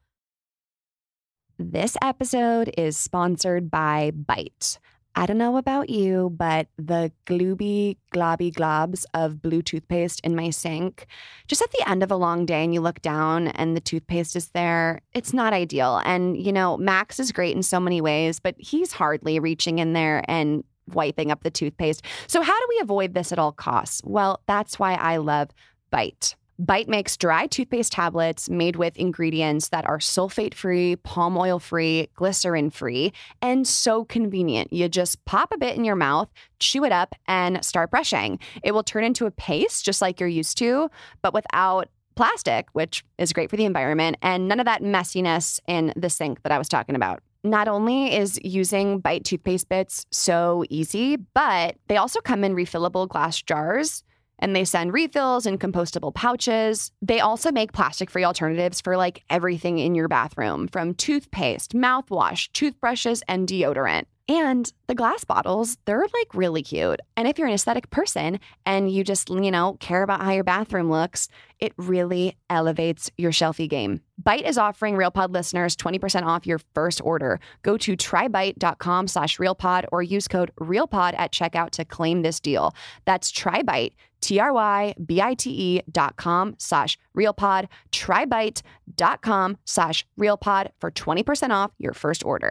This 1.58 1.96
episode 2.02 2.70
is 2.78 2.98
sponsored 2.98 3.72
by 3.72 4.12
Bite. 4.12 4.78
I 5.18 5.26
don't 5.26 5.38
know 5.38 5.56
about 5.56 5.90
you, 5.90 6.30
but 6.36 6.68
the 6.78 7.12
glooby, 7.26 7.98
globby 8.14 8.54
globs 8.54 9.06
of 9.14 9.42
blue 9.42 9.62
toothpaste 9.62 10.20
in 10.22 10.36
my 10.36 10.50
sink, 10.50 11.08
just 11.48 11.62
at 11.62 11.72
the 11.72 11.90
end 11.90 12.04
of 12.04 12.12
a 12.12 12.18
long 12.18 12.46
day 12.46 12.64
and 12.66 12.74
you 12.74 12.82
look 12.82 13.02
down 13.02 13.48
and 13.50 13.78
the 13.78 13.82
toothpaste 13.82 14.36
is 14.36 14.50
there, 14.50 15.00
it's 15.14 15.32
not 15.32 15.54
ideal. 15.54 16.02
And, 16.04 16.38
you 16.38 16.52
know, 16.52 16.76
Max 16.78 17.18
is 17.20 17.32
great 17.32 17.56
in 17.56 17.64
so 17.64 17.80
many 17.80 18.02
ways, 18.02 18.42
but 18.42 18.56
he's 18.58 18.92
hardly 18.92 19.40
reaching 19.40 19.80
in 19.80 19.94
there 19.94 20.24
and 20.28 20.66
wiping 20.94 21.32
up 21.32 21.44
the 21.44 21.50
toothpaste. 21.50 22.04
So, 22.28 22.42
how 22.42 22.60
do 22.60 22.66
we 22.70 22.80
avoid 22.82 23.14
this 23.14 23.32
at 23.32 23.40
all 23.40 23.54
costs? 23.54 24.02
Well, 24.04 24.42
that's 24.48 24.78
why 24.78 24.96
I 24.96 25.18
love 25.18 25.50
Bite. 25.92 26.36
Bite 26.58 26.88
makes 26.88 27.18
dry 27.18 27.48
toothpaste 27.48 27.92
tablets 27.92 28.50
made 28.50 28.78
with 28.78 28.96
ingredients 28.96 29.70
that 29.70 29.86
are 29.86 29.98
sulfate 29.98 30.54
free, 30.54 30.96
palm 30.96 31.38
oil 31.38 31.60
free, 31.60 32.08
glycerin 32.16 32.70
free, 32.70 33.12
and 33.42 33.68
so 33.68 34.06
convenient. 34.06 34.72
You 34.72 34.88
just 34.88 35.24
pop 35.26 35.52
a 35.52 35.58
bit 35.58 35.76
in 35.76 35.84
your 35.84 35.98
mouth, 35.98 36.30
chew 36.60 36.86
it 36.86 36.94
up, 36.94 37.14
and 37.28 37.64
start 37.66 37.92
brushing. 37.92 38.40
It 38.64 38.72
will 38.72 38.84
turn 38.84 39.04
into 39.04 39.26
a 39.26 39.32
paste 39.32 39.84
just 39.84 40.02
like 40.02 40.22
you're 40.22 40.30
used 40.30 40.58
to, 40.60 40.90
but 41.22 41.34
without 41.34 41.90
plastic, 42.16 42.68
which 42.72 43.04
is 43.18 43.34
great 43.34 43.50
for 43.50 43.58
the 43.58 43.66
environment, 43.66 44.16
and 44.22 44.48
none 44.48 44.62
of 44.62 44.66
that 44.66 44.82
messiness 44.82 45.60
in 45.68 45.92
the 45.98 46.10
sink 46.10 46.42
that 46.44 46.54
I 46.54 46.58
was 46.58 46.70
talking 46.70 46.96
about. 46.96 47.22
Not 47.44 47.68
only 47.68 48.16
is 48.16 48.40
using 48.46 49.00
Bite 49.00 49.26
toothpaste 49.26 49.68
bits 49.68 50.06
so 50.10 50.64
easy, 50.70 51.18
but 51.18 51.76
they 51.90 51.98
also 51.98 52.22
come 52.22 52.46
in 52.46 52.56
refillable 52.56 53.10
glass 53.10 53.42
jars 53.42 54.05
and 54.40 54.56
they 54.56 54.66
send 54.66 54.94
refills 54.94 55.46
in 55.46 55.58
compostable 55.58 56.14
pouches. 56.14 56.92
They 57.02 57.20
also 57.20 57.52
make 57.52 57.74
plastic 57.74 58.10
free 58.10 58.24
alternatives 58.24 58.82
for 58.82 58.98
like 58.98 59.24
everything 59.30 59.80
in 59.80 59.96
your 59.96 60.08
bathroom 60.08 60.68
from 60.68 60.94
toothpaste, 60.94 61.74
mouthwash, 61.74 62.52
toothbrushes, 62.54 63.24
and 63.28 63.48
deodorant. 63.48 64.06
And 64.28 64.72
the 64.88 64.96
glass 64.96 65.24
bottles, 65.24 65.78
they're 65.86 66.00
like 66.00 66.34
really 66.34 66.64
cute. 66.64 67.00
And 67.16 67.28
if 67.28 67.38
you're 67.38 67.48
an 67.48 67.54
aesthetic 67.54 67.92
person 67.92 68.40
and 68.66 68.90
you 68.90 69.04
just, 69.04 69.30
you 69.30 69.52
know, 69.52 69.74
care 69.80 70.02
about 70.02 70.22
how 70.22 70.32
your 70.32 70.44
bathroom 70.44 70.90
looks, 70.90 71.28
it 71.60 71.74
really 71.78 72.36
elevates 72.50 73.12
your 73.18 73.32
shelfie 73.32 73.70
game. 73.70 74.02
Bite 74.22 74.46
is 74.46 74.58
offering 74.58 74.96
RealPod 74.96 75.32
listeners 75.32 75.76
20% 75.76 76.24
off 76.24 76.48
your 76.48 76.60
first 76.74 77.02
order. 77.04 77.40
Go 77.62 77.78
to 77.78 77.96
trybite.com 77.96 79.08
slash 79.08 79.38
RealPod 79.38 79.86
or 79.92 80.02
use 80.02 80.28
code 80.28 80.52
RealPod 80.60 81.14
at 81.20 81.32
checkout 81.32 81.70
to 81.72 81.86
claim 81.86 82.24
this 82.24 82.40
deal. 82.40 82.74
That's 83.06 83.32
trybite, 83.32 83.94
T-R-Y-B-I-T-E 84.26 85.82
dot 85.92 86.16
com 86.16 86.56
slash 86.58 86.98
RealPod, 87.16 87.68
trybite 87.92 88.64
dot 88.96 89.22
com 89.22 89.58
slash 89.66 90.04
RealPod 90.20 90.70
for 90.80 90.90
20% 90.90 91.52
off 91.52 91.72
your 91.78 91.94
first 91.94 92.26
order. 92.26 92.50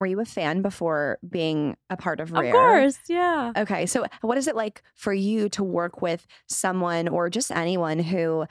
Were 0.00 0.06
you 0.06 0.18
a 0.20 0.24
fan 0.24 0.62
before 0.62 1.18
being 1.28 1.76
a 1.90 1.96
part 1.98 2.20
of 2.20 2.32
Rare? 2.32 2.46
Of 2.46 2.52
course, 2.52 2.98
yeah. 3.06 3.52
Okay, 3.56 3.84
so 3.84 4.06
what 4.22 4.38
is 4.38 4.48
it 4.48 4.56
like 4.56 4.82
for 4.94 5.12
you 5.12 5.50
to 5.50 5.62
work 5.62 6.00
with 6.00 6.26
someone 6.46 7.06
or 7.08 7.28
just 7.28 7.50
anyone 7.50 7.98
who, 7.98 8.46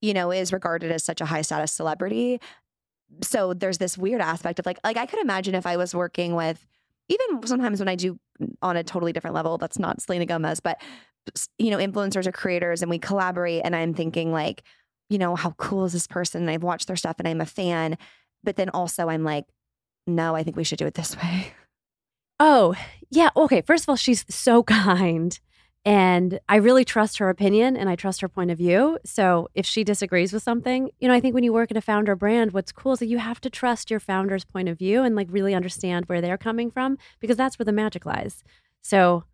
you 0.00 0.14
know, 0.14 0.30
is 0.30 0.52
regarded 0.52 0.92
as 0.92 1.02
such 1.04 1.20
a 1.20 1.24
high 1.24 1.42
status 1.42 1.72
celebrity? 1.72 2.40
So 3.22 3.52
there's 3.52 3.78
this 3.78 3.98
weird 3.98 4.20
aspect 4.20 4.60
of 4.60 4.66
like, 4.66 4.78
like 4.84 4.96
I 4.96 5.06
could 5.06 5.20
imagine 5.20 5.56
if 5.56 5.66
I 5.66 5.76
was 5.76 5.92
working 5.92 6.36
with, 6.36 6.64
even 7.08 7.46
sometimes 7.46 7.80
when 7.80 7.88
I 7.88 7.96
do 7.96 8.18
on 8.62 8.76
a 8.76 8.84
totally 8.84 9.12
different 9.12 9.34
level, 9.34 9.58
that's 9.58 9.78
not 9.78 10.00
Selena 10.00 10.26
Gomez, 10.26 10.60
but 10.60 10.80
you 11.58 11.70
know, 11.70 11.78
influencers 11.78 12.26
or 12.26 12.32
creators, 12.32 12.82
and 12.82 12.90
we 12.90 12.98
collaborate, 12.98 13.62
and 13.64 13.74
I'm 13.74 13.94
thinking 13.94 14.32
like, 14.32 14.62
you 15.08 15.18
know, 15.18 15.36
how 15.36 15.52
cool 15.52 15.84
is 15.84 15.92
this 15.92 16.06
person? 16.06 16.42
And 16.42 16.50
I've 16.50 16.62
watched 16.62 16.86
their 16.86 16.96
stuff, 16.96 17.16
and 17.18 17.28
I'm 17.28 17.40
a 17.40 17.46
fan, 17.46 17.96
but 18.44 18.56
then 18.56 18.68
also 18.70 19.08
I'm 19.08 19.24
like 19.24 19.44
no, 20.08 20.34
I 20.34 20.42
think 20.42 20.56
we 20.56 20.64
should 20.64 20.78
do 20.78 20.86
it 20.86 20.94
this 20.94 21.16
way. 21.22 21.52
Oh, 22.40 22.74
yeah. 23.10 23.30
Okay. 23.36 23.60
First 23.60 23.84
of 23.84 23.90
all, 23.90 23.96
she's 23.96 24.24
so 24.28 24.62
kind. 24.64 25.38
And 25.84 26.40
I 26.48 26.56
really 26.56 26.84
trust 26.84 27.18
her 27.18 27.30
opinion 27.30 27.76
and 27.76 27.88
I 27.88 27.94
trust 27.94 28.20
her 28.20 28.28
point 28.28 28.50
of 28.50 28.58
view. 28.58 28.98
So 29.06 29.48
if 29.54 29.64
she 29.64 29.84
disagrees 29.84 30.32
with 30.32 30.42
something, 30.42 30.90
you 30.98 31.08
know, 31.08 31.14
I 31.14 31.20
think 31.20 31.34
when 31.34 31.44
you 31.44 31.52
work 31.52 31.70
in 31.70 31.76
a 31.76 31.82
founder 31.82 32.14
brand, 32.16 32.52
what's 32.52 32.72
cool 32.72 32.92
is 32.92 32.98
that 32.98 33.06
you 33.06 33.18
have 33.18 33.40
to 33.42 33.50
trust 33.50 33.90
your 33.90 34.00
founder's 34.00 34.44
point 34.44 34.68
of 34.68 34.76
view 34.76 35.02
and 35.02 35.14
like 35.14 35.28
really 35.30 35.54
understand 35.54 36.06
where 36.06 36.20
they're 36.20 36.36
coming 36.36 36.70
from 36.70 36.98
because 37.20 37.36
that's 37.36 37.58
where 37.58 37.64
the 37.64 37.72
magic 37.72 38.04
lies. 38.04 38.42
So 38.82 39.24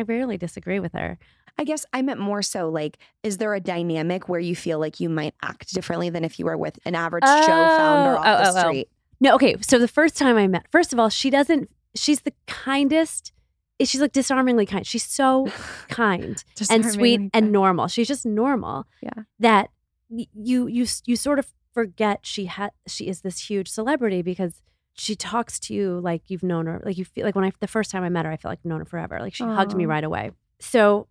I 0.00 0.02
rarely 0.02 0.38
disagree 0.38 0.80
with 0.80 0.92
her. 0.94 1.18
I 1.58 1.64
guess 1.64 1.84
I 1.92 2.00
meant 2.00 2.18
more 2.18 2.40
so 2.42 2.70
like, 2.70 2.98
is 3.22 3.36
there 3.36 3.52
a 3.54 3.60
dynamic 3.60 4.28
where 4.28 4.40
you 4.40 4.56
feel 4.56 4.78
like 4.78 4.98
you 4.98 5.10
might 5.10 5.34
act 5.42 5.74
differently 5.74 6.08
than 6.08 6.24
if 6.24 6.38
you 6.38 6.46
were 6.46 6.56
with 6.56 6.78
an 6.86 6.94
average 6.94 7.24
oh, 7.26 7.40
Joe 7.42 7.46
founder 7.46 8.18
off 8.18 8.24
oh, 8.26 8.52
the 8.52 8.58
oh, 8.58 8.68
street? 8.68 8.88
No, 9.20 9.34
okay. 9.34 9.56
So 9.60 9.78
the 9.78 9.88
first 9.88 10.16
time 10.16 10.36
I 10.36 10.46
met, 10.46 10.66
first 10.70 10.94
of 10.94 10.98
all, 10.98 11.10
she 11.10 11.28
doesn't, 11.28 11.70
she's 11.94 12.22
the 12.22 12.32
kindest. 12.46 13.32
Eh, 13.78 13.84
she's 13.84 14.00
like 14.00 14.12
disarmingly 14.12 14.64
kind. 14.64 14.86
She's 14.86 15.04
so 15.04 15.48
kind 15.88 16.42
and 16.70 16.84
sweet 16.84 17.18
kind. 17.18 17.30
and 17.34 17.52
normal. 17.52 17.88
She's 17.88 18.08
just 18.08 18.24
normal. 18.24 18.86
Yeah. 19.02 19.24
That 19.38 19.70
you 20.08 20.66
you 20.66 20.86
you 21.04 21.14
sort 21.14 21.38
of 21.38 21.46
forget 21.72 22.20
she 22.22 22.46
had 22.46 22.70
she 22.86 23.06
is 23.06 23.20
this 23.20 23.48
huge 23.48 23.68
celebrity 23.68 24.22
because 24.22 24.60
she 25.00 25.16
talks 25.16 25.58
to 25.58 25.72
you 25.72 25.98
like 25.98 26.28
you've 26.28 26.42
known 26.42 26.66
her. 26.66 26.82
Like 26.84 26.98
you 26.98 27.06
feel 27.06 27.24
like 27.24 27.34
when 27.34 27.46
I 27.46 27.52
the 27.60 27.66
first 27.66 27.90
time 27.90 28.02
I 28.02 28.10
met 28.10 28.26
her, 28.26 28.30
I 28.30 28.36
felt 28.36 28.52
like 28.52 28.58
I've 28.58 28.68
known 28.68 28.80
her 28.80 28.84
forever. 28.84 29.18
Like 29.18 29.34
she 29.34 29.44
Aww. 29.44 29.54
hugged 29.54 29.74
me 29.74 29.86
right 29.86 30.04
away. 30.04 30.32
So 30.58 31.08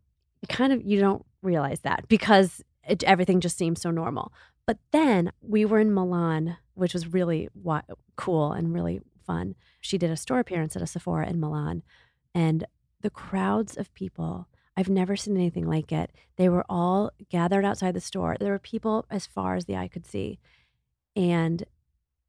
kind 0.47 0.71
of 0.71 0.83
you 0.83 0.99
don't 0.99 1.25
realize 1.41 1.79
that 1.79 2.07
because 2.07 2.61
it, 2.87 3.03
everything 3.03 3.39
just 3.39 3.57
seems 3.57 3.81
so 3.81 3.89
normal. 3.89 4.31
But 4.67 4.77
then 4.91 5.31
we 5.41 5.65
were 5.65 5.79
in 5.79 5.91
Milan, 5.91 6.57
which 6.75 6.93
was 6.93 7.11
really 7.11 7.49
wa- 7.55 7.81
cool 8.15 8.51
and 8.51 8.71
really 8.75 9.01
fun. 9.25 9.55
She 9.81 9.97
did 9.97 10.11
a 10.11 10.17
store 10.17 10.37
appearance 10.37 10.75
at 10.75 10.83
a 10.83 10.87
Sephora 10.87 11.27
in 11.27 11.39
Milan, 11.39 11.81
and 12.35 12.65
the 13.01 13.09
crowds 13.09 13.75
of 13.75 13.91
people. 13.95 14.47
I've 14.77 14.87
never 14.87 15.17
seen 15.17 15.35
anything 15.35 15.67
like 15.67 15.91
it. 15.91 16.11
They 16.37 16.47
were 16.47 16.63
all 16.69 17.09
gathered 17.29 17.65
outside 17.65 17.95
the 17.95 17.99
store. 17.99 18.37
There 18.39 18.51
were 18.51 18.59
people 18.59 19.07
as 19.09 19.25
far 19.25 19.55
as 19.55 19.65
the 19.65 19.75
eye 19.75 19.87
could 19.87 20.05
see. 20.05 20.37
And 21.15 21.65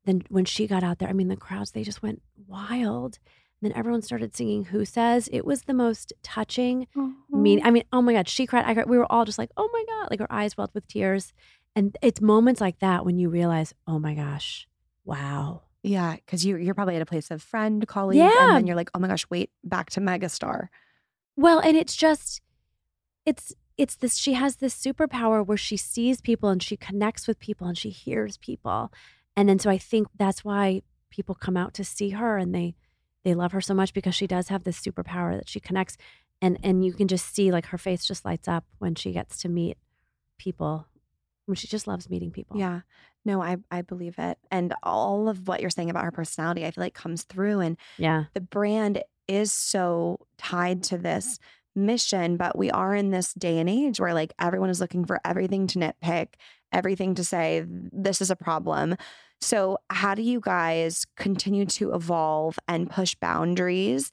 then 0.05 0.22
when 0.28 0.44
she 0.44 0.66
got 0.66 0.82
out 0.82 0.98
there, 0.98 1.09
I 1.09 1.12
mean, 1.12 1.28
the 1.28 1.36
crowds, 1.36 1.72
they 1.72 1.82
just 1.82 2.03
went 2.03 2.22
wild. 2.46 3.18
And 3.61 3.70
then 3.70 3.78
everyone 3.78 4.03
started 4.03 4.34
singing 4.34 4.66
Who 4.66 4.84
Says. 4.84 5.28
It 5.32 5.44
was 5.44 5.62
the 5.62 5.74
most 5.74 6.12
touching. 6.22 6.86
Mm-hmm. 6.96 7.42
Mean, 7.42 7.61
I 7.62 7.70
mean, 7.70 7.84
oh 7.92 8.01
my 8.01 8.14
God, 8.14 8.28
she 8.28 8.46
cried. 8.46 8.64
I 8.64 8.72
cried. 8.74 8.88
We 8.88 8.96
were 8.96 9.11
all 9.11 9.24
just 9.24 9.38
like, 9.38 9.51
oh 9.57 9.68
my 9.72 9.84
God, 9.86 10.09
like 10.11 10.20
our 10.20 10.26
eyes 10.30 10.57
welled 10.57 10.70
with 10.74 10.86
tears. 10.86 11.32
And 11.76 11.96
it's 12.03 12.20
moments 12.20 12.61
like 12.61 12.78
that 12.80 13.05
when 13.05 13.18
you 13.18 13.28
realize, 13.28 13.74
oh 13.86 13.98
my 13.98 14.14
gosh, 14.14 14.66
wow. 15.05 15.62
Yeah, 15.82 16.16
because 16.16 16.44
you 16.44 16.57
you're 16.57 16.74
probably 16.74 16.96
at 16.96 17.03
a 17.03 17.07
place 17.07 17.30
of 17.30 17.42
friend, 17.42 17.86
colleague, 17.88 18.18
yeah. 18.18 18.48
and 18.48 18.57
then 18.57 18.66
you're 18.66 18.76
like, 18.76 18.90
oh 18.94 18.98
my 18.98 19.09
gosh, 19.09 19.24
wait, 19.30 19.51
back 19.64 19.88
to 19.90 20.01
megastar. 20.01 20.68
Well, 21.36 21.59
and 21.59 21.76
it's 21.76 21.96
just, 21.96 22.42
it's 23.24 23.55
it's 23.78 23.96
this. 23.96 24.16
She 24.16 24.34
has 24.34 24.57
this 24.57 24.74
superpower 24.74 25.46
where 25.46 25.57
she 25.57 25.78
sees 25.78 26.20
people 26.20 26.51
and 26.51 26.62
she 26.62 26.76
connects 26.76 27.26
with 27.26 27.38
people 27.38 27.66
and 27.66 27.78
she 27.78 27.88
hears 27.88 28.36
people, 28.36 28.92
and 29.37 29.49
then 29.49 29.59
so 29.59 29.70
I 29.70 29.78
think 29.78 30.09
that's 30.16 30.45
why 30.45 30.83
people 31.11 31.35
come 31.35 31.57
out 31.57 31.74
to 31.74 31.85
see 31.85 32.11
her 32.11 32.39
and 32.39 32.55
they 32.55 32.74
they 33.24 33.35
love 33.35 33.53
her 33.53 33.61
so 33.61 33.74
much 33.74 33.93
because 33.93 34.14
she 34.14 34.26
does 34.26 34.49
have 34.49 34.64
this 34.64 34.81
superpower 34.81 35.37
that 35.37 35.49
she 35.49 35.61
connects, 35.61 35.97
and 36.41 36.59
and 36.62 36.85
you 36.85 36.93
can 36.93 37.09
just 37.09 37.35
see 37.35 37.51
like 37.51 37.66
her 37.66 37.78
face 37.78 38.05
just 38.05 38.24
lights 38.24 38.49
up 38.49 38.64
when 38.78 38.95
she 38.95 39.12
gets 39.12 39.41
to 39.43 39.49
meet 39.49 39.76
people 40.39 40.87
when 41.47 41.57
she 41.57 41.66
just 41.66 41.87
loves 41.87 42.09
meeting 42.09 42.31
people. 42.31 42.59
Yeah. 42.59 42.81
No, 43.24 43.43
I 43.43 43.57
I 43.70 43.83
believe 43.83 44.14
it. 44.18 44.39
And 44.51 44.72
all 44.83 45.28
of 45.28 45.47
what 45.49 45.61
you're 45.61 45.68
saying 45.70 45.91
about 45.91 46.05
her 46.05 46.11
personality, 46.11 46.64
I 46.64 46.70
feel 46.70 46.83
like 46.83 46.95
comes 46.95 47.24
through 47.24 47.61
and 47.61 47.76
yeah. 47.99 48.24
The 48.35 48.41
brand 48.41 49.03
is 49.28 49.53
so 49.53 50.18
tied 50.39 50.83
to 50.85 50.99
this 50.99 51.39
mission, 51.76 52.37
but 52.37 52.57
we 52.59 52.70
are 52.70 52.95
in 52.95 53.11
this 53.11 53.33
day 53.35 53.59
and 53.59 53.68
age 53.68 54.01
where 54.01 54.14
like 54.14 54.33
everyone 54.41 54.70
is 54.70 54.81
looking 54.81 55.05
for 55.05 55.20
everything 55.24 55.66
to 55.68 55.78
nitpick, 55.78 56.28
everything 56.73 57.14
to 57.16 57.25
say 57.25 57.64
this 57.66 58.21
is 58.21 58.31
a 58.31 58.37
problem. 58.37 58.97
So, 59.41 59.79
how 59.89 60.14
do 60.14 60.23
you 60.23 60.41
guys 60.41 61.07
continue 61.16 61.64
to 61.66 61.95
evolve 61.95 62.59
and 62.68 62.91
push 62.91 63.14
boundaries 63.14 64.12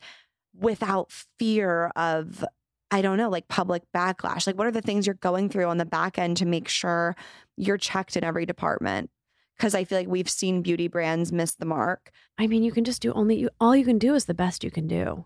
without 0.57 1.11
fear 1.37 1.91
of 1.95 2.45
I 2.89 3.01
don't 3.01 3.17
know, 3.17 3.29
like 3.29 3.47
public 3.49 3.83
backlash? 3.93 4.47
Like, 4.47 4.57
what 4.57 4.67
are 4.67 4.71
the 4.71 4.81
things 4.81 5.05
you're 5.05 5.15
going 5.15 5.49
through 5.49 5.65
on 5.65 5.77
the 5.77 5.85
back 5.85 6.17
end 6.17 6.37
to 6.37 6.45
make 6.45 6.67
sure 6.67 7.15
you're 7.57 7.77
checked 7.77 8.15
in 8.15 8.23
every 8.23 8.45
department? 8.45 9.09
Because 9.57 9.75
I 9.75 9.83
feel 9.83 9.97
like 9.97 10.07
we've 10.07 10.29
seen 10.29 10.61
beauty 10.61 10.87
brands 10.87 11.31
miss 11.31 11.55
the 11.55 11.65
mark. 11.65 12.11
I 12.37 12.47
mean, 12.47 12.63
you 12.63 12.71
can 12.71 12.85
just 12.85 13.01
do 13.01 13.11
only 13.13 13.39
you, 13.39 13.49
all 13.59 13.75
you 13.75 13.83
can 13.83 13.97
do 13.97 14.15
is 14.15 14.25
the 14.25 14.33
best 14.33 14.63
you 14.63 14.71
can 14.71 14.87
do, 14.87 15.25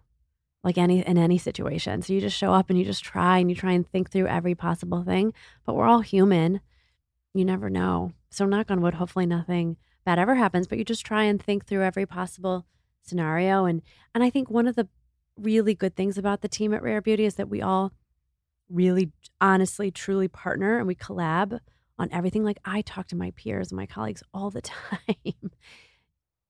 like 0.64 0.78
any 0.78 1.06
in 1.06 1.18
any 1.18 1.38
situation. 1.38 2.02
So 2.02 2.14
you 2.14 2.22
just 2.22 2.38
show 2.38 2.54
up 2.54 2.70
and 2.70 2.80
you 2.80 2.86
just 2.86 3.04
try 3.04 3.38
and 3.38 3.50
you 3.50 3.56
try 3.56 3.74
and 3.74 3.88
think 3.88 4.10
through 4.10 4.28
every 4.28 4.56
possible 4.56 5.04
thing. 5.04 5.34
But 5.66 5.76
we're 5.76 5.86
all 5.86 6.02
human. 6.02 6.62
You 7.34 7.46
never 7.46 7.70
know. 7.70 8.12
So 8.30 8.46
knock 8.46 8.72
on 8.72 8.82
wood, 8.82 8.96
hopefully 8.96 9.26
nothing 9.26 9.78
bad 10.06 10.20
ever 10.20 10.36
happens. 10.36 10.68
But 10.68 10.78
you 10.78 10.86
just 10.86 11.06
try 11.06 11.24
and 11.24 11.42
think 11.42 11.66
through 11.66 11.84
every 11.84 12.06
possible 12.06 12.66
scenario. 13.02 13.66
And 13.66 13.82
and 14.14 14.24
I 14.24 14.30
think 14.30 14.50
one 14.50 14.68
of 14.68 14.76
the 14.76 14.88
really 15.38 15.74
good 15.74 15.96
things 15.96 16.18
about 16.18 16.42
the 16.42 16.48
team 16.48 16.74
at 16.74 16.84
Rare 16.84 17.02
Beauty 17.02 17.26
is 17.26 17.36
that 17.36 17.50
we 17.50 17.62
all 17.62 17.94
really 18.70 19.12
honestly, 19.40 19.92
truly 19.92 20.28
partner 20.28 20.78
and 20.78 20.88
we 20.88 20.96
collab 20.96 21.60
on 21.98 22.10
everything. 22.12 22.44
Like 22.44 22.60
I 22.66 22.82
talk 22.82 23.08
to 23.08 23.16
my 23.16 23.32
peers 23.32 23.72
and 23.72 23.78
my 23.78 23.86
colleagues 23.86 24.24
all 24.34 24.50
the 24.50 24.62
time. 25.12 25.52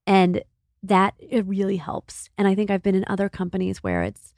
and 0.06 0.42
that 0.82 1.14
it 1.18 1.46
really 1.46 1.76
helps. 1.76 2.28
And 2.36 2.48
I 2.48 2.54
think 2.54 2.70
I've 2.70 2.82
been 2.82 2.96
in 2.96 3.04
other 3.06 3.28
companies 3.28 3.82
where 3.82 4.02
it's 4.02 4.34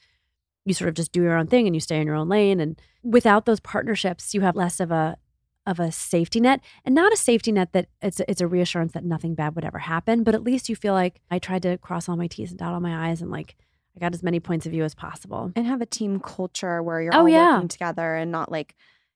you 0.66 0.74
sort 0.74 0.88
of 0.88 0.94
just 0.94 1.12
do 1.12 1.22
your 1.22 1.36
own 1.36 1.46
thing 1.46 1.66
and 1.66 1.76
you 1.76 1.80
stay 1.80 2.00
in 2.00 2.06
your 2.06 2.16
own 2.16 2.28
lane 2.28 2.58
and 2.60 2.80
without 3.02 3.44
those 3.44 3.60
partnerships 3.60 4.32
you 4.32 4.40
have 4.40 4.56
less 4.56 4.80
of 4.80 4.90
a 4.90 5.18
of 5.66 5.80
a 5.80 5.90
safety 5.90 6.40
net 6.40 6.60
and 6.84 6.94
not 6.94 7.12
a 7.12 7.16
safety 7.16 7.50
net 7.50 7.72
that 7.72 7.88
it's 8.02 8.20
it's 8.28 8.40
a 8.40 8.46
reassurance 8.46 8.92
that 8.92 9.04
nothing 9.04 9.34
bad 9.34 9.54
would 9.54 9.64
ever 9.64 9.78
happen 9.78 10.22
but 10.22 10.34
at 10.34 10.42
least 10.42 10.68
you 10.68 10.76
feel 10.76 10.92
like 10.92 11.20
i 11.30 11.38
tried 11.38 11.62
to 11.62 11.78
cross 11.78 12.08
all 12.08 12.16
my 12.16 12.26
t's 12.26 12.50
and 12.50 12.58
dot 12.58 12.74
all 12.74 12.80
my 12.80 13.10
i's 13.10 13.22
and 13.22 13.30
like 13.30 13.56
i 13.96 14.00
got 14.00 14.14
as 14.14 14.22
many 14.22 14.40
points 14.40 14.66
of 14.66 14.72
view 14.72 14.84
as 14.84 14.94
possible. 14.94 15.52
And 15.56 15.66
have 15.66 15.80
a 15.80 15.86
team 15.86 16.20
culture 16.20 16.82
where 16.82 17.00
you're 17.00 17.14
oh, 17.14 17.20
all 17.20 17.28
yeah. 17.28 17.54
working 17.54 17.68
together 17.68 18.14
and 18.14 18.30
not 18.30 18.50
like 18.50 18.74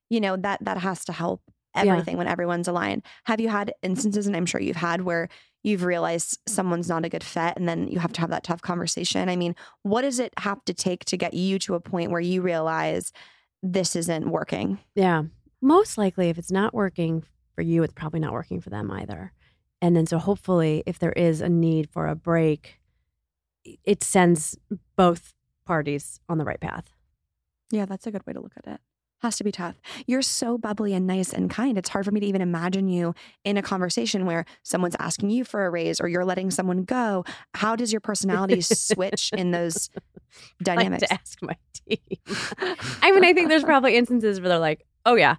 you 0.09 0.21
know 0.21 0.37
that 0.37 0.65
that 0.65 0.79
has 0.79 1.05
to 1.07 1.13
help 1.13 1.43
everything 1.75 2.15
yeah. 2.15 2.19
when 2.19 2.29
everyone's 2.29 2.69
aligned. 2.69 3.03
Have 3.25 3.41
you 3.41 3.49
had 3.49 3.75
instances 3.83 4.27
and 4.27 4.37
i'm 4.37 4.47
sure 4.47 4.61
you've 4.61 4.77
had 4.77 5.03
where 5.03 5.29
you've 5.63 5.85
realized 5.85 6.39
someone's 6.47 6.89
not 6.89 7.05
a 7.05 7.09
good 7.09 7.25
fit 7.25 7.55
and 7.57 7.69
then 7.69 7.89
you 7.89 7.99
have 7.99 8.13
to 8.15 8.21
have 8.21 8.31
that 8.31 8.45
tough 8.45 8.63
conversation? 8.63 9.29
I 9.29 9.37
mean 9.37 9.55
what 9.83 10.03
does 10.03 10.19
it 10.19 10.33
have 10.39 10.65
to 10.65 10.75
take 10.75 11.05
to 11.07 11.17
get 11.17 11.35
you 11.35 11.59
to 11.61 11.75
a 11.75 11.81
point 11.81 12.11
where 12.11 12.21
you 12.21 12.41
realize 12.41 13.13
this 13.63 13.97
isn't 13.97 14.31
working? 14.31 14.79
Yeah 14.95 15.25
most 15.61 15.99
likely 15.99 16.29
if 16.29 16.39
it's 16.39 16.51
not 16.51 16.75
working 16.75 17.25
for 17.55 17.63
you, 17.63 17.83
it's 17.83 17.95
probably 17.95 18.21
not 18.21 18.33
working 18.33 18.61
for 18.61 18.71
them 18.71 18.91
either. 18.91 19.33
And 19.81 19.97
then 19.97 20.07
so 20.07 20.19
hopefully 20.19 20.83
if 20.87 20.99
there 20.99 21.13
is 21.13 21.41
a 21.41 21.49
need 21.49 21.89
for 21.91 22.07
a 22.07 22.15
break, 22.15 22.81
it 23.85 24.03
sends 24.03 24.57
both 24.97 25.35
parties 25.65 26.21
on 26.29 26.39
the 26.39 26.45
right 26.45 26.61
path. 26.61 26.93
Yeah, 27.71 27.85
that's 27.85 28.07
a 28.07 28.11
good 28.11 28.27
way 28.27 28.33
to 28.33 28.41
look 28.41 28.55
at 28.57 28.67
it. 28.67 28.81
Has 29.21 29.37
to 29.39 29.45
be 29.45 29.51
tough. 29.51 29.81
You're 30.07 30.23
so 30.23 30.57
bubbly 30.59 30.95
and 30.95 31.05
nice 31.05 31.33
and 31.33 31.51
kind. 31.51 31.77
It's 31.77 31.89
hard 31.89 32.05
for 32.05 32.13
me 32.13 32.21
to 32.21 32.27
even 32.27 32.41
imagine 32.41 32.89
you 32.89 33.17
in 33.45 33.57
a 33.57 33.63
conversation 33.63 34.27
where 34.27 34.45
someone's 34.63 34.95
asking 35.01 35.31
you 35.31 35.45
for 35.45 35.67
a 35.67 35.71
raise 35.71 36.01
or 36.01 36.07
you're 36.07 36.25
letting 36.25 36.53
someone 36.53 36.85
go. 36.85 37.25
How 37.55 37.75
does 37.75 37.93
your 37.93 38.01
personality 38.01 38.61
switch 38.61 39.33
in 39.37 39.51
those 39.51 39.91
dynamics? 40.63 41.03
Like 41.03 41.09
to 41.09 41.15
ask 41.15 41.43
my 41.43 41.57
team. 41.73 41.99
I 43.03 43.11
mean, 43.11 43.25
I 43.25 43.33
think 43.33 43.49
there's 43.49 43.65
probably 43.73 43.97
instances 43.97 44.41
where 44.41 44.51
they're 44.51 44.59
like, 44.61 44.87
"Oh 45.09 45.15
yeah, 45.17 45.37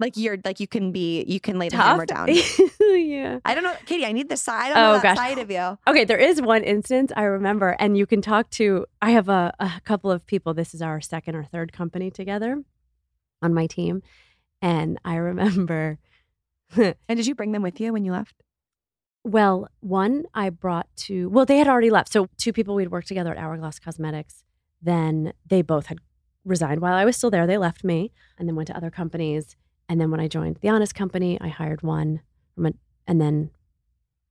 like 0.00 0.16
you're 0.16 0.38
like 0.44 0.60
you 0.60 0.66
can 0.66 0.92
be 0.92 1.24
you 1.26 1.40
can 1.40 1.58
lay 1.58 1.68
the 1.68 1.76
Tough? 1.76 1.86
hammer 1.86 2.06
down. 2.06 2.28
yeah. 2.80 3.38
I 3.44 3.54
don't 3.54 3.64
know, 3.64 3.74
Katie. 3.86 4.04
I 4.04 4.12
need 4.12 4.28
the 4.28 4.36
side. 4.36 4.72
I 4.72 4.94
Oh, 4.96 5.00
gosh. 5.00 5.16
side 5.16 5.38
of 5.38 5.50
you. 5.50 5.78
Okay, 5.86 6.04
there 6.04 6.18
is 6.18 6.42
one 6.42 6.62
instance 6.64 7.12
I 7.16 7.22
remember, 7.24 7.76
and 7.78 7.96
you 7.96 8.06
can 8.06 8.20
talk 8.20 8.50
to. 8.50 8.86
I 9.00 9.10
have 9.12 9.28
a, 9.28 9.52
a 9.60 9.80
couple 9.84 10.10
of 10.10 10.26
people. 10.26 10.52
This 10.54 10.74
is 10.74 10.82
our 10.82 11.00
second 11.00 11.34
or 11.36 11.44
third 11.44 11.72
company 11.72 12.10
together 12.10 12.62
on 13.42 13.54
my 13.54 13.66
team, 13.66 14.02
and 14.60 14.98
I 15.04 15.14
remember. 15.30 15.98
And 16.76 16.94
did 17.08 17.26
you 17.26 17.34
bring 17.36 17.52
them 17.52 17.62
with 17.62 17.78
you 17.80 17.92
when 17.92 18.04
you 18.04 18.10
left? 18.12 18.34
Well, 19.22 19.68
one 19.80 20.24
I 20.34 20.50
brought 20.50 20.88
to. 21.06 21.28
Well, 21.28 21.46
they 21.46 21.58
had 21.58 21.68
already 21.68 21.90
left. 21.90 22.12
So 22.12 22.28
two 22.36 22.52
people 22.52 22.74
we'd 22.74 22.90
worked 22.90 23.08
together 23.08 23.30
at 23.30 23.38
Hourglass 23.38 23.78
Cosmetics. 23.78 24.42
Then 24.82 25.32
they 25.48 25.62
both 25.62 25.86
had 25.86 25.98
resigned 26.44 26.80
while 26.80 26.94
I 26.94 27.04
was 27.04 27.16
still 27.16 27.30
there. 27.30 27.46
They 27.46 27.58
left 27.58 27.84
me 27.84 28.12
and 28.38 28.48
then 28.48 28.56
went 28.56 28.66
to 28.68 28.76
other 28.76 28.90
companies. 28.90 29.56
And 29.88 30.00
then 30.00 30.10
when 30.10 30.20
I 30.20 30.28
joined 30.28 30.58
the 30.60 30.68
Honest 30.70 30.94
Company, 30.94 31.38
I 31.40 31.48
hired 31.48 31.82
one 31.82 32.20
from 32.54 32.66
a, 32.66 32.72
and 33.06 33.20
then 33.20 33.50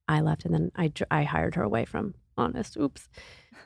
I 0.08 0.22
left, 0.22 0.46
and 0.46 0.54
then 0.54 0.72
I 0.76 0.92
I 1.12 1.24
hired 1.24 1.56
her 1.56 1.64
away 1.64 1.86
from 1.86 2.16
Honest. 2.38 2.78
Oops. 2.78 3.08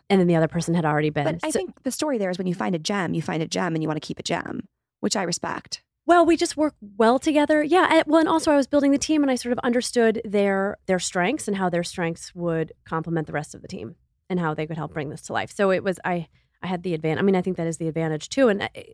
And 0.10 0.22
then 0.22 0.28
the 0.28 0.36
other 0.38 0.48
person 0.48 0.74
had 0.74 0.86
already 0.86 1.10
been. 1.10 1.26
But 1.26 1.40
I 1.44 1.50
So- 1.50 1.60
think 1.60 1.84
the 1.84 1.92
story 1.92 2.18
there 2.18 2.30
is 2.30 2.38
when 2.38 2.48
you 2.48 2.56
find 2.56 2.74
a 2.74 2.80
gem, 2.80 3.14
you 3.14 3.22
find 3.22 3.44
a 3.44 3.48
gem, 3.48 3.74
and 3.74 3.84
you 3.84 3.90
want 3.90 4.02
to 4.02 4.06
keep 4.08 4.20
a 4.20 4.24
gem, 4.24 4.68
which 5.02 5.18
I 5.18 5.24
respect. 5.24 5.82
Well, 6.06 6.26
we 6.26 6.38
just 6.38 6.56
work 6.56 6.76
well 6.98 7.20
together. 7.20 7.62
Yeah. 7.62 7.88
and- 7.92 8.04
well, 8.08 8.20
and 8.22 8.30
also 8.30 8.52
I 8.52 8.56
was 8.56 8.68
building 8.68 8.92
the 8.92 8.98
team, 8.98 9.22
and 9.22 9.30
I 9.30 9.36
sort 9.36 9.52
of 9.52 9.60
understood 9.60 10.22
their 10.24 10.78
their 10.86 11.00
strengths 11.00 11.48
and 11.50 11.58
how 11.58 11.70
their 11.70 11.84
strengths 11.84 12.34
would 12.34 12.72
complement 12.86 13.28
the 13.28 13.34
rest 13.34 13.54
of 13.54 13.62
the 13.62 13.68
team, 13.68 13.96
and 14.30 14.40
how 14.40 14.54
they 14.54 14.66
could 14.66 14.78
help 14.78 14.94
bring 14.94 15.10
this 15.10 15.24
to 15.24 15.34
life. 15.34 15.52
So 15.52 15.72
it 15.72 15.84
was 15.84 16.00
I 16.06 16.14
I 16.14 16.28
had 16.68 16.84
the 16.84 16.94
advantage. 16.94 17.20
I 17.20 17.24
mean, 17.24 17.36
I 17.36 17.42
think 17.42 17.58
that 17.58 17.68
is 17.68 17.78
the 17.78 17.88
advantage 17.88 18.30
too, 18.30 18.48
and 18.48 18.64
I, 18.64 18.94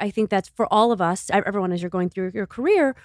I 0.00 0.10
think 0.10 0.30
that's 0.30 0.48
for 0.48 0.72
all 0.72 0.92
of 0.92 1.00
us, 1.00 1.30
everyone 1.32 1.72
as 1.72 1.82
you're 1.82 1.90
going 1.90 2.10
through 2.10 2.32
your 2.34 2.46
career, 2.46 2.96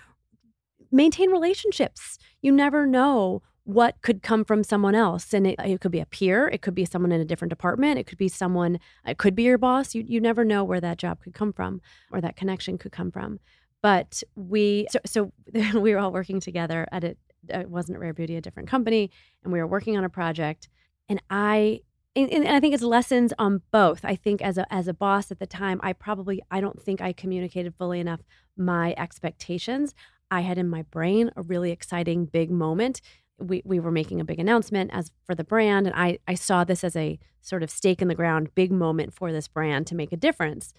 maintain 0.91 1.31
relationships. 1.31 2.17
You 2.41 2.51
never 2.51 2.85
know 2.85 3.41
what 3.65 4.01
could 4.01 4.21
come 4.21 4.43
from 4.43 4.63
someone 4.63 4.93
else 4.93 5.33
and 5.33 5.47
it, 5.47 5.55
it 5.63 5.79
could 5.79 5.91
be 5.91 6.01
a 6.01 6.05
peer 6.05 6.49
it 6.49 6.61
could 6.61 6.75
be 6.75 6.83
someone 6.83 7.13
in 7.13 7.21
a 7.21 7.25
different 7.25 7.49
department 7.49 7.97
it 7.97 8.05
could 8.05 8.17
be 8.17 8.27
someone 8.27 8.77
it 9.05 9.17
could 9.17 9.35
be 9.35 9.43
your 9.43 9.57
boss 9.57 9.95
you, 9.95 10.03
you 10.05 10.19
never 10.19 10.43
know 10.43 10.63
where 10.63 10.81
that 10.81 10.97
job 10.97 11.21
could 11.21 11.33
come 11.33 11.53
from 11.53 11.81
or 12.11 12.19
that 12.19 12.35
connection 12.35 12.77
could 12.77 12.91
come 12.91 13.09
from 13.09 13.39
but 13.81 14.21
we 14.35 14.85
so, 14.89 14.99
so 15.05 15.31
we 15.79 15.93
were 15.93 15.99
all 15.99 16.11
working 16.11 16.41
together 16.41 16.85
at 16.91 17.05
it 17.05 17.17
it 17.47 17.69
wasn't 17.69 17.97
rare 17.97 18.13
beauty 18.13 18.35
a 18.35 18.41
different 18.41 18.67
company 18.67 19.09
and 19.43 19.53
we 19.53 19.59
were 19.59 19.67
working 19.67 19.97
on 19.97 20.03
a 20.03 20.09
project 20.09 20.67
and 21.07 21.21
i 21.29 21.79
and, 22.15 22.31
and 22.31 22.47
I 22.47 22.59
think 22.59 22.73
it's 22.73 22.83
lessons 22.83 23.33
on 23.39 23.61
both. 23.71 24.05
I 24.05 24.15
think 24.15 24.41
as 24.41 24.57
a 24.57 24.71
as 24.71 24.87
a 24.87 24.93
boss 24.93 25.31
at 25.31 25.39
the 25.39 25.47
time, 25.47 25.79
I 25.83 25.93
probably 25.93 26.41
I 26.51 26.61
don't 26.61 26.81
think 26.81 27.01
I 27.01 27.13
communicated 27.13 27.73
fully 27.75 27.99
enough 27.99 28.21
my 28.55 28.93
expectations. 28.97 29.95
I 30.29 30.41
had 30.41 30.57
in 30.57 30.69
my 30.69 30.83
brain 30.83 31.31
a 31.35 31.41
really 31.41 31.71
exciting 31.71 32.25
big 32.25 32.51
moment. 32.51 33.01
We 33.39 33.63
we 33.65 33.79
were 33.79 33.91
making 33.91 34.21
a 34.21 34.25
big 34.25 34.39
announcement 34.39 34.91
as 34.93 35.11
for 35.25 35.33
the 35.33 35.43
brand, 35.43 35.87
and 35.87 35.95
I 35.95 36.19
I 36.27 36.35
saw 36.35 36.63
this 36.63 36.83
as 36.83 36.95
a 36.95 37.19
sort 37.41 37.63
of 37.63 37.69
stake 37.69 38.01
in 38.01 38.07
the 38.07 38.15
ground, 38.15 38.55
big 38.55 38.71
moment 38.71 39.13
for 39.13 39.31
this 39.31 39.47
brand 39.47 39.87
to 39.87 39.95
make 39.95 40.11
a 40.11 40.17
difference. 40.17 40.73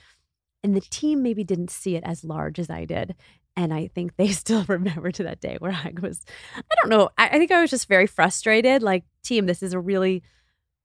And 0.63 0.75
the 0.75 0.81
team 0.81 1.23
maybe 1.23 1.45
didn't 1.45 1.71
see 1.71 1.95
it 1.95 2.05
as 2.05 2.25
large 2.25 2.59
as 2.59 2.71
I 2.71 2.87
did. 2.87 3.15
And 3.55 3.73
I 3.73 3.89
think 3.89 4.17
they 4.17 4.29
still 4.33 4.65
remember 4.65 5.11
to 5.11 5.23
that 5.25 5.41
day 5.41 5.57
where 5.59 5.73
I 5.73 5.93
was, 6.01 6.25
I 6.57 6.75
don't 6.81 6.91
know, 6.91 7.11
I, 7.19 7.29
I 7.29 7.39
think 7.39 7.51
I 7.51 7.61
was 7.61 7.71
just 7.71 7.87
very 7.87 8.07
frustrated. 8.07 8.83
Like, 8.83 9.05
team, 9.23 9.45
this 9.45 9.63
is 9.63 9.75
a 9.75 9.79
really 9.79 10.23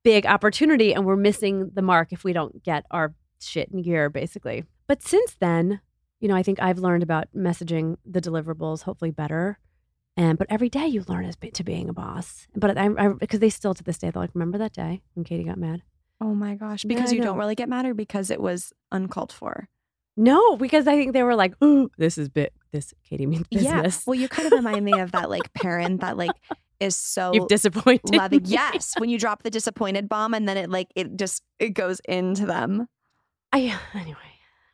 big 0.04 0.26
opportunity 0.26 0.94
and 0.94 1.06
we're 1.06 1.16
missing 1.16 1.72
the 1.74 1.82
mark 1.82 2.12
if 2.12 2.24
we 2.24 2.34
don't 2.34 2.64
get 2.64 2.86
our 2.92 3.14
shit 3.42 3.70
in 3.72 3.82
gear 3.82 4.10
basically 4.10 4.64
but 4.88 5.02
since 5.02 5.36
then 5.40 5.80
you 6.20 6.28
know 6.28 6.36
i 6.36 6.44
think 6.44 6.62
i've 6.62 6.80
learned 6.80 7.04
about 7.04 7.28
messaging 7.36 7.96
the 8.06 8.22
deliverables 8.22 8.84
hopefully 8.84 9.12
better 9.12 9.60
and 10.18 10.38
but 10.38 10.48
every 10.50 10.70
day 10.70 10.88
you 10.88 11.04
learn 11.08 11.26
as 11.26 11.36
be- 11.36 11.52
to 11.52 11.64
being 11.64 11.90
a 11.90 11.94
boss 11.94 12.48
but 12.56 12.78
i, 12.78 12.90
I 12.98 13.08
because 13.10 13.40
they 13.40 13.50
still 13.50 13.74
to 13.74 13.84
this 13.84 13.98
day 13.98 14.10
they're 14.10 14.22
like 14.22 14.32
remember 14.34 14.58
that 14.58 14.74
day 14.74 15.02
when 15.14 15.24
katie 15.24 15.44
got 15.44 15.58
mad 15.58 15.82
Oh 16.22 16.36
my 16.36 16.56
gosh! 16.56 16.84
Because 16.84 17.14
I 17.14 17.16
you 17.16 17.22
don't 17.22 17.38
really 17.38 17.56
get 17.56 17.70
mad, 17.70 17.86
or 17.86 17.94
because 17.94 18.30
it 18.30 18.42
was 18.42 18.74
uncalled 18.92 19.32
for. 19.32 19.70
no 20.18 20.58
because 20.58 20.86
i 20.86 20.94
think 20.98 21.14
they 21.14 21.24
were 21.24 21.34
like 21.36 21.54
ooh 21.64 21.90
this 21.98 22.18
is 22.18 22.28
bit 22.28 22.52
this 22.74 22.94
katie 23.08 23.26
means 23.26 23.48
business 23.48 23.96
Yeah. 23.96 24.00
Well, 24.06 24.16
you 24.20 24.28
kind 24.28 24.46
of 24.48 24.52
remind 24.52 24.84
me 24.84 25.00
of 25.00 25.14
that 25.14 25.30
like 25.30 25.54
parent 25.54 26.02
that 26.02 26.18
like 26.18 26.32
is 26.80 26.96
so 26.96 27.32
you've 27.34 27.48
disappointed 27.48 28.16
loving. 28.16 28.42
Yes, 28.46 28.94
when 28.98 29.10
you 29.10 29.18
drop 29.20 29.44
the 29.44 29.50
disappointed 29.50 30.08
bomb, 30.10 30.34
and 30.34 30.48
then 30.48 30.58
it 30.58 30.70
like 30.70 30.88
it 30.96 31.16
just 31.18 31.44
it 31.60 31.70
goes 31.70 32.00
into 32.08 32.46
them. 32.46 32.88
I 33.52 33.78
anyway. 33.94 34.18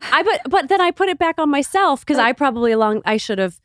I 0.01 0.23
but 0.23 0.41
but 0.49 0.69
then 0.69 0.81
I 0.81 0.91
put 0.91 1.09
it 1.09 1.17
back 1.17 1.39
on 1.39 1.49
myself 1.49 2.01
because 2.01 2.17
I 2.19 2.33
probably 2.33 2.71
along 2.71 3.01
I 3.05 3.17
should 3.17 3.39
have 3.39 3.59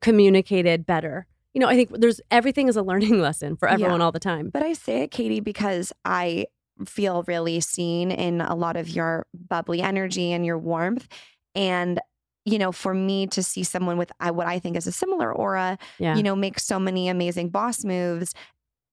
communicated 0.00 0.86
better. 0.86 1.26
You 1.52 1.60
know, 1.60 1.68
I 1.68 1.76
think 1.76 1.90
there's 1.92 2.20
everything 2.30 2.68
is 2.68 2.76
a 2.76 2.82
learning 2.82 3.20
lesson 3.22 3.56
for 3.56 3.68
everyone 3.68 4.00
Yeah. 4.00 4.04
all 4.06 4.12
the 4.12 4.18
time. 4.20 4.50
But 4.52 4.62
I 4.62 4.72
say 4.72 5.02
it, 5.02 5.10
Katie, 5.10 5.40
because 5.40 5.92
I 6.04 6.46
feel 6.84 7.22
really 7.28 7.60
seen 7.60 8.10
in 8.10 8.40
a 8.40 8.54
lot 8.56 8.76
of 8.76 8.88
your 8.88 9.26
bubbly 9.32 9.80
energy 9.80 10.32
and 10.32 10.44
your 10.44 10.58
warmth. 10.58 11.06
And, 11.54 12.00
you 12.44 12.58
know, 12.58 12.72
for 12.72 12.92
me 12.94 13.26
to 13.28 13.42
see 13.42 13.62
someone 13.64 13.96
with 13.96 14.12
what 14.20 14.46
I 14.46 14.58
think 14.58 14.76
is 14.76 14.86
a 14.86 14.92
similar 14.92 15.32
aura, 15.32 15.78
Yeah. 15.98 16.14
you 16.16 16.22
know, 16.22 16.36
make 16.36 16.58
so 16.58 16.78
many 16.78 17.08
amazing 17.08 17.48
boss 17.48 17.84
moves, 17.84 18.34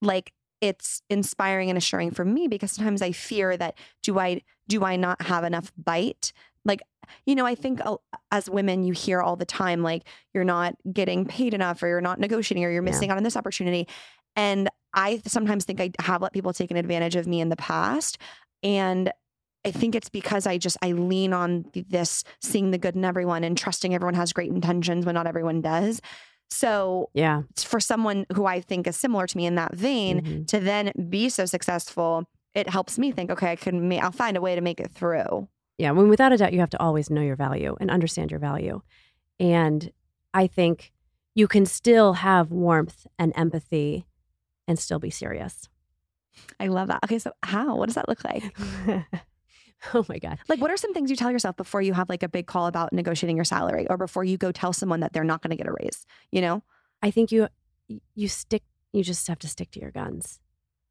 like 0.02 0.34
it's 0.62 1.02
inspiring 1.10 1.70
and 1.70 1.78
assuring 1.78 2.12
for 2.12 2.24
me 2.24 2.47
because 2.47 2.72
sometimes 2.72 3.02
I 3.02 3.12
fear 3.12 3.58
that 3.58 3.78
do 4.04 4.20
I 4.20 4.41
do 4.68 4.84
I 4.86 4.95
not 4.95 5.22
have 5.24 5.43
enough 5.43 5.72
bite? 5.76 6.32
Like, 6.64 6.82
you 7.26 7.36
know, 7.36 7.45
I 7.45 7.56
think 7.56 7.82
as 8.32 8.49
women, 8.49 8.84
you 8.84 8.93
hear 8.93 9.22
all 9.22 9.36
the 9.36 9.45
time, 9.45 9.82
like, 9.82 10.04
you're 10.34 10.43
not 10.43 10.76
getting 10.93 11.26
paid 11.26 11.54
enough 11.54 11.82
or 11.84 11.88
you're 11.88 11.99
not 11.99 12.20
negotiating 12.20 12.64
or 12.64 12.70
you're 12.72 12.84
Yeah. 12.84 12.91
missing 12.91 13.10
out 13.10 13.18
on 13.18 13.24
this 13.24 13.36
opportunity. 13.36 13.88
And 14.36 14.70
I 14.93 15.22
sometimes 15.26 15.66
think 15.66 15.82
I 15.82 15.91
have 15.99 16.22
let 16.22 16.32
people 16.32 16.54
take 16.54 16.72
an 16.72 16.78
advantage 16.78 17.16
of 17.16 17.26
me 17.28 17.41
in 17.41 17.49
the 17.49 17.56
past. 17.58 18.18
And 18.64 19.12
I 19.64 19.72
think 19.72 19.93
it's 19.95 20.09
because 20.09 20.47
I 20.47 20.57
just 20.57 20.78
I 20.82 20.91
lean 20.93 21.34
on 21.34 21.66
this 21.89 22.24
seeing 22.41 22.72
the 22.72 22.78
good 22.78 22.95
in 22.95 23.05
everyone 23.05 23.43
and 23.43 23.57
trusting 23.57 23.93
everyone 23.93 24.16
has 24.16 24.34
great 24.34 24.49
intentions 24.49 25.05
when 25.05 25.16
not 25.16 25.28
everyone 25.28 25.62
does. 25.62 26.01
So 26.49 27.09
yeah. 27.14 27.43
for 27.57 27.80
someone 27.80 28.26
who 28.34 28.45
I 28.45 28.59
think 28.59 28.88
is 28.88 28.97
similar 28.97 29.26
to 29.28 29.38
me 29.38 29.45
in 29.45 29.55
that 29.55 29.74
vein 29.76 30.22
Mhm. 30.22 30.47
to 30.47 30.59
then 30.59 30.91
be 31.09 31.30
so 31.30 31.45
successful, 31.45 32.26
it 32.53 32.68
helps 32.70 32.97
me 32.99 33.12
think, 33.12 33.30
okay, 33.32 33.51
I 33.51 33.55
can 33.55 33.88
ma- 33.88 33.97
I'll 33.97 34.12
find 34.12 34.36
a 34.36 34.41
way 34.41 34.55
to 34.55 34.62
make 34.62 34.80
it 34.82 34.91
through. 34.91 35.47
Yeah, 35.78 35.91
when 35.91 36.09
without 36.09 36.34
a 36.34 36.38
doubt 36.38 36.51
you 36.53 36.59
have 36.59 36.70
to 36.72 36.82
always 36.82 37.09
know 37.09 37.22
your 37.22 37.38
value 37.38 37.78
and 37.80 37.89
understand 37.89 38.32
your 38.32 38.39
value. 38.41 38.82
And 39.39 39.91
I 40.34 40.47
think 40.47 40.91
you 41.36 41.47
can 41.47 41.66
still 41.66 42.14
have 42.14 42.51
warmth 42.51 43.07
and 43.18 43.32
empathy 43.38 44.05
and 44.68 44.78
still 44.78 44.99
be 44.99 45.09
serious. 45.09 45.70
I 46.59 46.68
love 46.68 46.88
that. 46.89 46.99
Okay, 47.05 47.20
so 47.20 47.32
how? 47.43 47.76
What 47.78 47.86
does 47.88 47.95
that 47.95 48.09
look 48.09 48.24
like? 48.26 48.43
oh 49.94 50.06
my 50.08 50.20
god. 50.20 50.40
Like, 50.48 50.60
what 50.62 50.72
are 50.72 50.78
some 50.78 50.94
things 50.94 51.10
you 51.10 51.16
tell 51.16 51.32
yourself 51.32 51.58
before 51.58 51.82
you 51.82 51.94
have 51.94 52.10
like 52.10 52.24
a 52.24 52.30
big 52.30 52.48
call 52.48 52.68
about 52.68 52.94
negotiating 52.94 53.36
your 53.36 53.46
salary, 53.46 53.88
or 53.90 53.98
before 53.98 54.24
you 54.24 54.38
go 54.38 54.52
tell 54.52 54.74
someone 54.74 55.00
that 55.00 55.14
they're 55.14 55.24
not 55.24 55.42
going 55.42 55.52
to 55.52 55.56
get 55.58 55.68
a 55.68 55.76
raise? 55.82 56.06
You 56.32 56.42
know, 56.42 56.64
I 57.02 57.12
think 57.12 57.32
you 57.32 57.48
you 58.16 58.28
stick 58.28 58.64
you 58.94 59.04
just 59.04 59.28
have 59.28 59.40
to 59.40 59.48
stick 59.48 59.72
to 59.72 59.80
your 59.80 59.92
guns. 59.92 60.40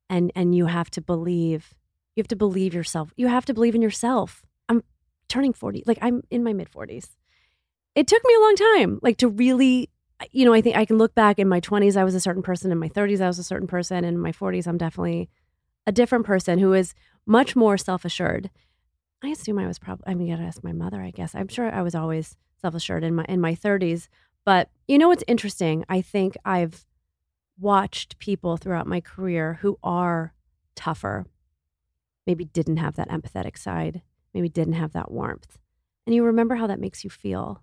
and 0.09 0.33
and 0.35 0.55
you 0.55 0.67
have 0.67 0.91
to 0.91 1.01
believe 1.01 1.75
you 2.17 2.21
have 2.21 2.29
to 2.29 2.37
believe 2.37 2.75
yourself. 2.75 3.13
You 3.17 3.29
have 3.29 3.47
to 3.47 3.55
believe 3.55 3.75
in 3.75 3.83
yourself. 3.83 4.45
I'm 4.69 4.83
turning 5.29 5.53
40. 5.53 5.85
Like 5.87 5.99
I'm 6.03 6.23
in 6.31 6.43
my 6.43 6.53
mid 6.53 6.71
40s. 6.71 7.17
It 7.95 8.07
took 8.09 8.23
me 8.25 8.35
a 8.35 8.41
long 8.41 8.57
time 8.57 8.99
like 9.03 9.17
to 9.19 9.29
really 9.29 9.91
you 10.33 10.45
know, 10.45 10.53
I 10.53 10.61
think 10.61 10.77
I 10.77 10.85
can 10.85 10.99
look 10.99 11.15
back 11.15 11.39
in 11.39 11.49
my 11.49 11.61
20s 11.61 11.97
I 11.97 12.05
was 12.05 12.15
a 12.15 12.21
certain 12.21 12.43
person, 12.43 12.71
in 12.71 12.79
my 12.79 12.91
30s 12.91 13.23
I 13.23 13.27
was 13.27 13.39
a 13.39 13.45
certain 13.45 13.67
person, 13.69 14.05
in 14.05 14.19
my 14.19 14.33
40s 14.33 14.67
I'm 14.67 14.77
definitely 14.77 15.31
a 15.87 15.93
different 15.93 16.27
person 16.27 16.59
who 16.59 16.75
is 16.75 16.93
much 17.27 17.57
more 17.57 17.79
self-assured. 17.79 18.51
I 19.23 19.29
assume 19.29 19.59
I 19.59 19.67
was 19.67 19.79
probably 19.79 20.05
I 20.07 20.15
mean, 20.15 20.27
you 20.27 20.37
got 20.37 20.43
to 20.43 20.47
ask 20.47 20.65
my 20.65 20.73
mother, 20.73 21.01
I 21.01 21.11
guess. 21.11 21.35
I'm 21.35 21.49
sure 21.49 21.71
I 21.71 21.83
was 21.83 21.95
always 21.95 22.37
self-assured 22.61 23.05
in 23.05 23.15
my 23.15 23.25
in 23.29 23.41
my 23.41 23.55
30s, 23.55 24.09
but 24.45 24.71
you 24.89 24.99
know 24.99 25.09
what's 25.09 25.25
interesting? 25.27 25.85
I 25.89 26.01
think 26.01 26.37
I've 26.45 26.87
watched 27.59 28.19
people 28.19 28.57
throughout 28.57 28.87
my 28.87 29.01
career 29.01 29.59
who 29.61 29.79
are 29.83 30.33
tougher, 30.75 31.27
maybe 32.27 32.45
didn't 32.45 32.79
have 32.79 32.97
that 32.97 33.11
empathetic 33.11 33.59
side, 33.59 34.03
maybe 34.33 34.49
didn't 34.49 34.75
have 34.75 34.93
that 34.93 35.11
warmth. 35.11 35.59
And 36.07 36.15
you 36.15 36.25
remember 36.25 36.55
how 36.55 36.67
that 36.67 36.81
makes 36.81 37.05
you 37.05 37.11
feel. 37.11 37.63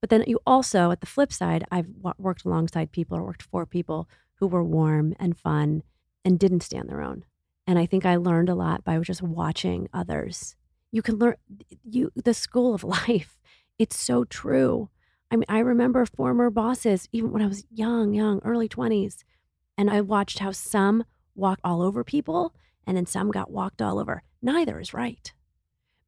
But 0.00 0.08
then 0.08 0.24
you 0.26 0.40
also, 0.46 0.90
at 0.90 1.00
the 1.00 1.06
flip 1.06 1.32
side, 1.32 1.64
I've 1.70 1.88
worked 2.16 2.46
alongside 2.46 2.90
people 2.90 3.18
or 3.18 3.22
worked 3.22 3.42
for 3.42 3.66
people 3.66 4.08
who 4.36 4.46
were 4.46 4.64
warm 4.64 5.14
and 5.20 5.36
fun 5.36 5.82
and 6.24 6.38
didn't 6.38 6.62
stand 6.62 6.88
their 6.88 7.02
own. 7.02 7.24
And 7.66 7.78
I 7.78 7.84
think 7.84 8.06
I 8.06 8.16
learned 8.16 8.48
a 8.48 8.54
lot 8.54 8.82
by 8.82 8.98
just 9.00 9.20
watching 9.20 9.88
others. 9.92 10.56
You 10.92 11.02
can 11.02 11.16
learn 11.16 11.36
you 11.84 12.10
the 12.14 12.34
school 12.34 12.74
of 12.74 12.84
life. 13.08 13.38
It's 13.78 13.96
so 13.96 14.24
true. 14.24 14.90
I 15.30 15.36
mean, 15.36 15.46
I 15.48 15.60
remember 15.60 16.04
former 16.06 16.50
bosses, 16.50 17.08
even 17.12 17.30
when 17.30 17.42
I 17.42 17.46
was 17.46 17.64
young, 17.70 18.14
young, 18.14 18.40
early 18.44 18.68
20s, 18.68 19.22
and 19.78 19.88
I 19.88 20.00
watched 20.00 20.40
how 20.40 20.50
some 20.50 21.04
walked 21.34 21.60
all 21.64 21.82
over 21.82 22.02
people 22.02 22.54
and 22.86 22.96
then 22.96 23.06
some 23.06 23.30
got 23.30 23.50
walked 23.50 23.80
all 23.80 23.98
over. 23.98 24.22
Neither 24.42 24.80
is 24.80 24.92
right. 24.92 25.32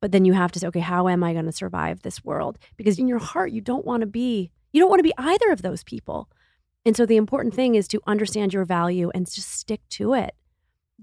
But 0.00 0.10
then 0.10 0.24
you 0.24 0.32
have 0.32 0.50
to 0.52 0.58
say, 0.58 0.66
okay, 0.66 0.80
how 0.80 1.08
am 1.08 1.22
I 1.22 1.32
going 1.32 1.46
to 1.46 1.52
survive 1.52 2.02
this 2.02 2.24
world? 2.24 2.58
Because 2.76 2.98
in 2.98 3.06
your 3.06 3.20
heart, 3.20 3.52
you 3.52 3.60
don't 3.60 3.86
want 3.86 4.00
to 4.00 4.06
be, 4.06 4.50
you 4.72 4.80
don't 4.80 4.90
want 4.90 4.98
to 4.98 5.04
be 5.04 5.14
either 5.16 5.52
of 5.52 5.62
those 5.62 5.84
people. 5.84 6.28
And 6.84 6.96
so 6.96 7.06
the 7.06 7.16
important 7.16 7.54
thing 7.54 7.76
is 7.76 7.86
to 7.88 8.00
understand 8.06 8.52
your 8.52 8.64
value 8.64 9.12
and 9.14 9.30
just 9.30 9.50
stick 9.50 9.80
to 9.90 10.14
it. 10.14 10.34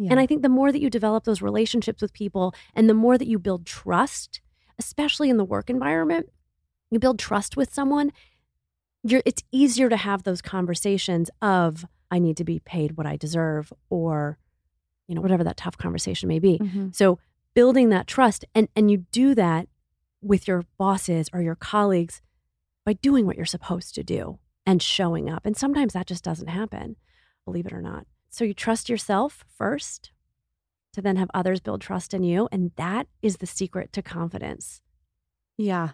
Yeah. 0.01 0.11
And 0.11 0.19
I 0.19 0.25
think 0.25 0.41
the 0.41 0.49
more 0.49 0.71
that 0.71 0.81
you 0.81 0.89
develop 0.89 1.25
those 1.25 1.41
relationships 1.41 2.01
with 2.01 2.13
people 2.13 2.55
and 2.73 2.89
the 2.89 2.93
more 2.93 3.17
that 3.17 3.27
you 3.27 3.37
build 3.37 3.65
trust, 3.65 4.39
especially 4.79 5.29
in 5.29 5.35
the 5.35 5.43
work 5.43 5.69
environment, 5.69 6.29
you 6.89 6.99
build 6.99 7.19
trust 7.19 7.57
with 7.57 7.73
someone, 7.73 8.13
you're, 9.03 9.21
it's 9.25 9.43
easier 9.51 9.89
to 9.89 9.97
have 9.97 10.23
those 10.23 10.41
conversations 10.41 11.29
of, 11.41 11.85
I 12.09 12.17
need 12.17 12.37
to 12.37 12.45
be 12.45 12.59
paid 12.59 12.97
what 12.97 13.05
I 13.05 13.17
deserve, 13.17 13.73
or, 13.89 14.39
you 15.07 15.15
know, 15.15 15.21
whatever 15.21 15.43
that 15.43 15.57
tough 15.57 15.77
conversation 15.77 16.29
may 16.29 16.39
be. 16.39 16.59
Mm-hmm. 16.59 16.87
So 16.93 17.19
building 17.53 17.89
that 17.89 18.07
trust, 18.07 18.45
and, 18.55 18.69
and 18.75 18.89
you 18.89 19.05
do 19.11 19.35
that 19.35 19.67
with 20.21 20.47
your 20.47 20.63
bosses 20.77 21.29
or 21.33 21.41
your 21.41 21.55
colleagues 21.55 22.21
by 22.85 22.93
doing 22.93 23.25
what 23.25 23.35
you're 23.35 23.45
supposed 23.45 23.95
to 23.95 24.03
do 24.03 24.39
and 24.65 24.81
showing 24.81 25.29
up. 25.29 25.45
And 25.45 25.57
sometimes 25.57 25.93
that 25.93 26.07
just 26.07 26.23
doesn't 26.23 26.47
happen, 26.47 26.95
believe 27.45 27.65
it 27.65 27.73
or 27.73 27.81
not. 27.81 28.05
So 28.29 28.43
you 28.43 28.53
trust 28.53 28.89
yourself 28.89 29.43
first 29.57 30.11
to 30.93 31.01
then 31.01 31.17
have 31.17 31.29
others 31.33 31.59
build 31.59 31.81
trust 31.81 32.13
in 32.13 32.23
you. 32.23 32.47
And 32.51 32.71
that 32.75 33.07
is 33.21 33.37
the 33.37 33.45
secret 33.45 33.93
to 33.93 34.01
confidence. 34.01 34.81
Yeah. 35.57 35.89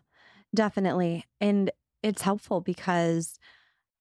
Definitely. 0.54 1.26
And 1.42 1.72
it's 2.04 2.22
helpful 2.22 2.62
because 2.62 3.40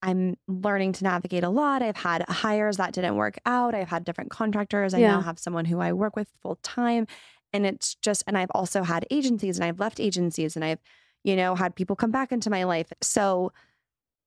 I'm 0.03 0.37
learning 0.47 0.93
to 0.95 1.05
navigate 1.05 1.45
a 1.45 1.49
lot. 1.49 1.83
I've 1.83 1.97
had 1.97 2.25
hires 2.29 2.77
that 2.77 2.93
didn't 2.93 3.17
work 3.17 3.39
out. 3.47 3.75
I've 3.75 3.89
had 3.89 4.05
different 4.05 4.31
contractors. 4.31 4.93
I 4.95 4.99
yeah. 4.99 5.13
now 5.13 5.21
have 5.23 5.39
someone 5.39 5.65
who 5.65 5.81
I 5.81 5.93
work 5.93 6.15
with 6.15 6.29
full 6.43 6.59
time. 6.63 7.07
And 7.53 7.65
it's 7.65 7.95
just, 7.95 8.23
and 8.27 8.37
I've 8.37 8.51
also 8.51 8.83
had 8.83 9.07
agencies 9.11 9.57
and 9.57 9.65
I've 9.65 9.81
left 9.81 10.01
agencies 10.01 10.57
and 10.57 10.65
I've, 10.65 10.81
you 11.23 11.37
know, 11.37 11.55
had 11.55 11.75
people 11.75 11.97
come 11.97 12.11
back 12.11 12.33
into 12.33 12.51
my 12.51 12.65
life. 12.65 12.93
So 13.01 13.53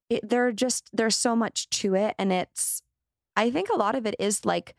it, 0.09 0.27
there 0.27 0.51
just, 0.51 0.89
there's 0.91 1.15
so 1.15 1.35
much 1.35 1.69
to 1.69 1.93
it. 1.93 2.15
And 2.17 2.33
it's, 2.33 2.81
I 3.37 3.49
think 3.51 3.69
a 3.69 3.77
lot 3.77 3.95
of 3.95 4.05
it 4.05 4.15
is 4.19 4.43
like, 4.43 4.75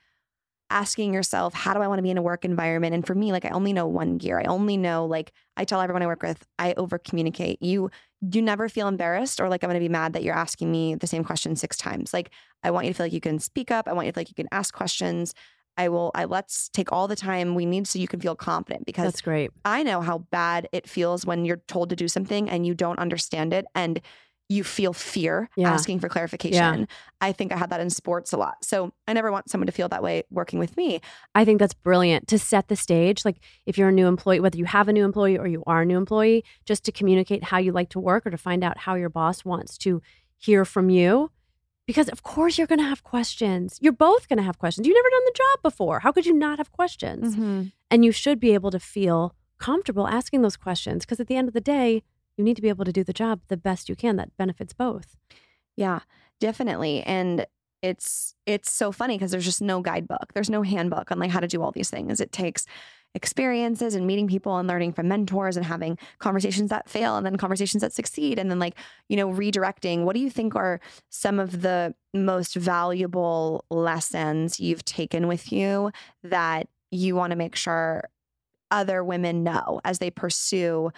asking 0.71 1.15
yourself, 1.15 1.55
how 1.55 1.73
do 1.73 1.81
I 1.81 1.89
want 1.89 1.99
to 1.99 2.03
be 2.03 2.11
in 2.11 2.19
a 2.19 2.23
work 2.23 2.45
environment? 2.45 2.95
And 2.95 3.07
for 3.07 3.15
me, 3.15 3.33
like 3.33 3.45
I 3.45 3.51
only 3.51 3.73
know 3.73 3.87
one 3.87 4.19
gear. 4.19 4.39
I 4.39 4.45
only 4.45 4.77
know 4.77 5.07
like 5.07 5.33
I 5.57 5.65
tell 5.65 5.81
everyone 5.81 6.03
I 6.03 6.07
work 6.07 6.23
with, 6.23 6.47
I 6.59 6.75
over 6.77 6.99
communicate. 6.99 7.63
You 7.63 7.91
you 8.21 8.43
never 8.43 8.69
feel 8.69 8.89
embarrassed 8.89 9.41
or 9.41 9.49
like 9.49 9.63
I'm 9.65 9.71
gonna 9.71 9.81
be 9.81 9.89
mad 9.89 10.13
that 10.13 10.23
you're 10.23 10.35
asking 10.35 10.71
me 10.71 10.95
the 10.95 11.07
same 11.07 11.25
question 11.25 11.57
six 11.57 11.77
times. 11.77 12.13
Like 12.13 12.31
I 12.63 12.71
want 12.71 12.87
you 12.87 12.93
to 12.93 12.97
feel 12.97 13.07
like 13.07 13.13
you 13.13 13.21
can 13.21 13.39
speak 13.39 13.71
up. 13.71 13.89
I 13.89 13.93
want 13.93 14.07
you 14.07 14.13
to 14.13 14.15
feel 14.15 14.21
like 14.23 14.29
you 14.29 14.35
can 14.35 14.49
ask 14.53 14.75
questions. 14.75 15.35
I 15.77 15.89
will 15.89 16.11
I 16.15 16.25
let's 16.25 16.69
take 16.69 16.93
all 16.93 17.09
the 17.09 17.17
time 17.17 17.55
we 17.55 17.65
need 17.65 17.87
so 17.87 17.99
you 17.99 18.09
can 18.09 18.21
feel 18.21 18.35
confident 18.35 18.85
because 18.85 19.05
That's 19.05 19.21
great. 19.21 19.51
I 19.65 19.85
know 19.85 20.01
how 20.01 20.19
bad 20.19 20.69
it 20.73 20.89
feels 20.89 21.25
when 21.25 21.45
you're 21.45 21.63
told 21.69 21.89
to 21.91 21.97
do 21.97 22.09
something 22.09 22.51
and 22.51 22.67
you 22.67 22.75
don't 22.75 22.99
understand 22.99 23.55
it 23.55 23.65
and 23.75 24.01
you 24.49 24.65
feel 24.65 24.95
fear 24.95 25.51
yeah. 25.57 25.71
asking 25.71 26.01
for 26.01 26.09
clarification. 26.09 26.81
Yeah. 26.81 26.87
I 27.21 27.33
think 27.33 27.53
I 27.53 27.57
had 27.57 27.71
that 27.71 27.81
in 27.81 27.91
sports 27.91 28.33
a 28.33 28.39
lot. 28.39 28.65
So 28.65 28.93
I 29.07 29.13
never 29.13 29.31
want 29.31 29.51
someone 29.51 29.67
to 29.67 29.73
feel 29.73 29.89
that 29.89 30.03
way 30.03 30.23
working 30.31 30.59
with 30.59 30.77
me. 30.77 31.01
I 31.35 31.45
think 31.45 31.59
that's 31.59 31.75
brilliant 31.75 32.29
to 32.29 32.39
set 32.39 32.69
the 32.69 32.77
stage. 32.77 33.25
Like 33.25 33.37
if 33.67 33.77
you're 33.77 33.91
a 33.91 33.93
new 33.93 34.07
employee, 34.07 34.41
whether 34.41 34.57
you 34.57 34.65
have 34.65 34.89
a 34.89 34.93
new 34.93 35.05
employee 35.05 35.39
or 35.39 35.47
you 35.47 35.63
are 35.67 35.83
a 35.83 35.87
new 35.87 35.99
employee, 35.99 36.45
just 36.65 36.85
to 36.85 36.93
communicate 36.93 37.45
how 37.45 37.59
you 37.59 37.73
like 37.73 37.91
to 37.91 38.01
work 38.01 38.27
or 38.27 38.31
to 38.31 38.39
find 38.39 38.65
out 38.65 38.79
how 38.79 38.95
your 38.95 39.11
boss 39.11 39.45
wants 39.45 39.77
to 39.79 40.01
hear 40.37 40.65
from 40.65 40.89
you. 40.89 41.31
Because 41.87 42.09
of 42.09 42.23
course 42.23 42.57
you're 42.59 42.67
going 42.67 42.81
to 42.81 42.85
have 42.85 43.03
questions. 43.03 43.79
You're 43.81 43.93
both 43.93 44.29
going 44.29 44.37
to 44.39 44.43
have 44.43 44.59
questions. 44.59 44.87
You've 44.87 44.97
never 44.97 45.11
done 45.11 45.25
the 45.25 45.35
job 45.37 45.63
before. 45.63 46.01
How 46.01 46.13
could 46.13 46.27
you 46.27 46.35
not 46.35 46.59
have 46.59 46.73
questions? 46.73 47.35
Mm-hmm. 47.35 47.63
And 47.91 48.05
you 48.05 48.13
should 48.13 48.41
be 48.41 48.55
able 48.55 48.71
to 48.71 48.81
feel 48.81 49.35
comfortable 49.59 50.07
asking 50.07 50.43
those 50.43 50.57
questions 50.57 51.05
because 51.05 51.21
at 51.21 51.27
the 51.27 51.37
end 51.37 51.49
of 51.49 51.55
the 51.55 51.61
day, 51.61 52.03
you 52.39 52.45
need 52.45 52.57
to 52.57 52.63
be 52.63 52.69
able 52.69 52.85
to 52.85 52.93
do 52.93 53.05
the 53.05 53.13
job 53.13 53.41
the 53.49 53.57
best 53.57 53.89
you 53.89 53.97
can 53.97 54.17
that 54.17 54.37
benefits 54.37 54.73
both. 54.73 55.17
Yeah, 55.77 56.01
definitely. 56.41 57.03
And 57.03 57.47
it's 57.83 58.35
it's 58.47 58.71
so 58.71 58.91
funny 58.91 59.17
because 59.17 59.31
there's 59.31 59.45
just 59.45 59.63
no 59.63 59.81
guidebook. 59.81 60.33
There's 60.35 60.51
no 60.51 60.63
handbook 60.63 61.13
on 61.13 61.19
like 61.19 61.31
how 61.31 61.41
to 61.41 61.47
do 61.47 61.63
all 61.63 61.73
these 61.73 61.91
things. 61.91 62.21
It 62.21 62.33
takes 62.33 62.67
experiences 63.15 63.95
and 63.95 64.07
meeting 64.07 64.29
people 64.29 64.59
and 64.59 64.69
learning 64.69 64.93
from 64.93 65.09
mentors 65.09 65.57
and 65.57 65.65
having 65.65 65.99
conversations 66.19 66.71
that 66.71 66.89
fail 66.89 67.17
and 67.17 67.25
then 67.25 67.37
conversations 67.37 67.81
that 67.81 67.93
succeed 67.93 68.39
and 68.39 68.51
then 68.51 68.59
like 68.59 68.79
you 69.09 69.17
know 69.17 69.31
redirecting 69.31 70.05
what 70.05 70.15
do 70.15 70.21
you 70.21 70.29
think 70.29 70.55
are 70.55 70.79
some 71.09 71.41
of 71.41 71.63
the 71.63 71.95
most 72.13 72.55
valuable 72.55 73.65
lessons 73.71 74.61
you've 74.61 74.85
taken 74.85 75.27
with 75.27 75.51
you 75.51 75.91
that 76.23 76.69
you 76.91 77.17
want 77.17 77.31
to 77.31 77.37
make 77.37 77.57
sure 77.57 78.05
other 78.71 79.03
women 79.03 79.43
know 79.43 79.81
as 79.85 79.99
they 79.99 80.11
pursue 80.11 80.91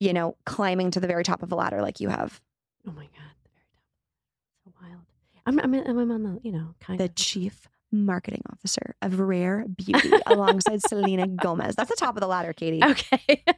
you 0.00 0.12
know, 0.12 0.36
climbing 0.44 0.90
to 0.92 1.00
the 1.00 1.06
very 1.06 1.24
top 1.24 1.42
of 1.42 1.52
a 1.52 1.54
ladder 1.54 1.82
like 1.82 2.00
you 2.00 2.08
have. 2.08 2.40
Oh 2.86 2.92
my 2.92 3.04
God, 3.04 3.34
the 3.44 3.50
very 3.50 3.66
top. 3.72 4.64
So 4.64 4.72
wild. 4.82 5.00
I'm, 5.46 5.58
I'm, 5.60 5.98
I'm 5.98 6.10
on 6.10 6.22
the, 6.22 6.40
you 6.42 6.52
know, 6.52 6.74
kind 6.80 6.98
the 6.98 7.04
of. 7.04 7.10
The 7.10 7.14
chief 7.14 7.68
marketing 7.94 8.42
officer 8.52 8.96
of 9.02 9.20
Rare 9.20 9.64
Beauty 9.68 10.10
alongside 10.26 10.82
Selena 10.82 11.26
Gomez. 11.42 11.76
That's 11.76 11.90
the 11.90 11.96
top 11.96 12.16
of 12.16 12.20
the 12.20 12.26
ladder, 12.26 12.52
Katie. 12.52 12.82
Okay. 12.84 13.44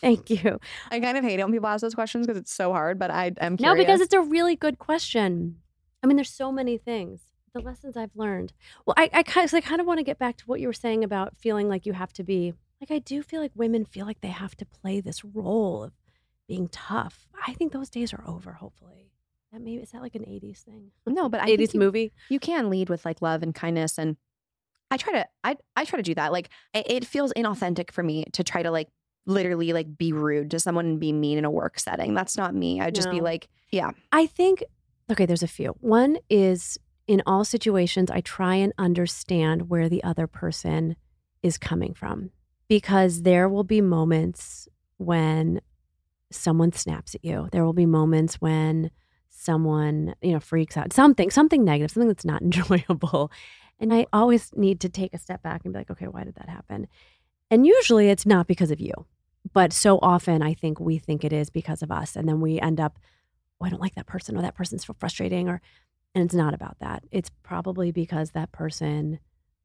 Thank 0.00 0.30
you. 0.30 0.58
I 0.90 1.00
kind 1.00 1.16
of 1.16 1.24
hate 1.24 1.38
it 1.38 1.44
when 1.44 1.52
people 1.52 1.68
ask 1.68 1.80
those 1.80 1.94
questions 1.94 2.26
because 2.26 2.40
it's 2.40 2.52
so 2.52 2.72
hard, 2.72 2.98
but 2.98 3.10
I 3.10 3.32
am 3.38 3.56
curious. 3.56 3.60
No, 3.60 3.74
because 3.74 4.00
it's 4.00 4.14
a 4.14 4.20
really 4.20 4.56
good 4.56 4.78
question. 4.78 5.56
I 6.02 6.06
mean, 6.06 6.16
there's 6.16 6.30
so 6.30 6.50
many 6.50 6.76
things. 6.76 7.22
The 7.54 7.60
lessons 7.60 7.96
I've 7.96 8.14
learned. 8.16 8.52
Well, 8.84 8.94
I, 8.98 9.08
I 9.12 9.22
kind 9.22 9.44
of, 9.46 9.54
I 9.54 9.60
kind 9.60 9.80
of 9.80 9.86
want 9.86 9.98
to 9.98 10.04
get 10.04 10.18
back 10.18 10.36
to 10.38 10.44
what 10.46 10.58
you 10.58 10.66
were 10.66 10.72
saying 10.72 11.04
about 11.04 11.36
feeling 11.38 11.68
like 11.68 11.86
you 11.86 11.92
have 11.92 12.12
to 12.14 12.24
be 12.24 12.52
like 12.84 12.94
I 12.94 12.98
do 12.98 13.22
feel 13.22 13.40
like 13.40 13.52
women 13.54 13.84
feel 13.84 14.04
like 14.04 14.20
they 14.20 14.28
have 14.28 14.56
to 14.56 14.66
play 14.66 15.00
this 15.00 15.24
role 15.24 15.84
of 15.84 15.92
being 16.46 16.68
tough. 16.68 17.26
I 17.46 17.54
think 17.54 17.72
those 17.72 17.88
days 17.88 18.12
are 18.12 18.22
over, 18.26 18.52
hopefully. 18.52 19.10
That 19.52 19.62
maybe 19.62 19.82
is 19.82 19.92
that 19.92 20.02
like 20.02 20.14
an 20.14 20.22
80s 20.22 20.62
thing? 20.62 20.90
No, 21.06 21.28
but 21.28 21.40
80s 21.40 21.72
you, 21.72 21.80
movie. 21.80 22.12
You 22.28 22.38
can 22.38 22.68
lead 22.68 22.90
with 22.90 23.04
like 23.04 23.22
love 23.22 23.42
and 23.42 23.54
kindness 23.54 23.98
and 23.98 24.16
I 24.90 24.98
try 24.98 25.14
to 25.14 25.26
I 25.42 25.56
I 25.74 25.84
try 25.86 25.96
to 25.96 26.02
do 26.02 26.14
that. 26.16 26.30
Like 26.30 26.50
it, 26.74 26.90
it 26.90 27.06
feels 27.06 27.32
inauthentic 27.34 27.90
for 27.90 28.02
me 28.02 28.24
to 28.32 28.44
try 28.44 28.62
to 28.62 28.70
like 28.70 28.88
literally 29.24 29.72
like 29.72 29.96
be 29.96 30.12
rude 30.12 30.50
to 30.50 30.60
someone 30.60 30.84
and 30.84 31.00
be 31.00 31.12
mean 31.12 31.38
in 31.38 31.44
a 31.46 31.50
work 31.50 31.78
setting. 31.78 32.12
That's 32.12 32.36
not 32.36 32.54
me. 32.54 32.80
I'd 32.80 32.94
just 32.94 33.08
no. 33.08 33.14
be 33.14 33.20
like, 33.22 33.48
yeah. 33.70 33.92
I 34.12 34.26
think 34.26 34.62
okay, 35.10 35.24
there's 35.24 35.42
a 35.42 35.48
few. 35.48 35.74
One 35.80 36.18
is 36.28 36.78
in 37.06 37.22
all 37.26 37.44
situations 37.44 38.10
I 38.10 38.20
try 38.20 38.56
and 38.56 38.74
understand 38.76 39.70
where 39.70 39.88
the 39.88 40.04
other 40.04 40.26
person 40.26 40.96
is 41.42 41.56
coming 41.56 41.94
from 41.94 42.30
because 42.74 43.22
there 43.22 43.48
will 43.48 43.62
be 43.62 43.80
moments 43.80 44.68
when 44.96 45.60
someone 46.32 46.72
snaps 46.72 47.14
at 47.14 47.24
you. 47.24 47.48
There 47.52 47.64
will 47.64 47.72
be 47.72 47.86
moments 47.86 48.40
when 48.40 48.90
someone, 49.28 50.16
you 50.20 50.32
know, 50.32 50.40
freaks 50.40 50.76
out. 50.76 50.92
Something, 50.92 51.30
something 51.30 51.62
negative, 51.62 51.92
something 51.92 52.08
that's 52.08 52.24
not 52.24 52.42
enjoyable. 52.48 53.30
And 53.78 53.94
I 53.94 54.06
always 54.12 54.50
need 54.56 54.80
to 54.80 54.88
take 54.88 55.14
a 55.14 55.18
step 55.18 55.40
back 55.40 55.60
and 55.64 55.72
be 55.72 55.78
like, 55.78 55.90
okay, 55.92 56.08
why 56.08 56.24
did 56.24 56.34
that 56.34 56.48
happen? 56.48 56.88
And 57.48 57.64
usually 57.64 58.08
it's 58.08 58.26
not 58.26 58.48
because 58.48 58.72
of 58.72 58.80
you. 58.80 59.06
But 59.52 59.72
so 59.72 60.00
often 60.02 60.42
I 60.42 60.52
think 60.52 60.80
we 60.80 60.98
think 60.98 61.22
it 61.22 61.32
is 61.32 61.50
because 61.50 61.80
of 61.80 61.92
us. 61.92 62.16
And 62.16 62.28
then 62.28 62.40
we 62.40 62.58
end 62.58 62.80
up, 62.80 62.98
oh, 63.60 63.66
I 63.66 63.68
don't 63.68 63.80
like 63.80 63.94
that 63.94 64.08
person 64.08 64.36
or 64.36 64.42
that 64.42 64.56
person's 64.56 64.84
so 64.84 64.96
frustrating 64.98 65.48
or 65.48 65.60
and 66.12 66.24
it's 66.24 66.34
not 66.34 66.54
about 66.54 66.78
that. 66.80 67.04
It's 67.12 67.30
probably 67.44 67.92
because 67.92 68.32
that 68.32 68.50
person 68.50 69.20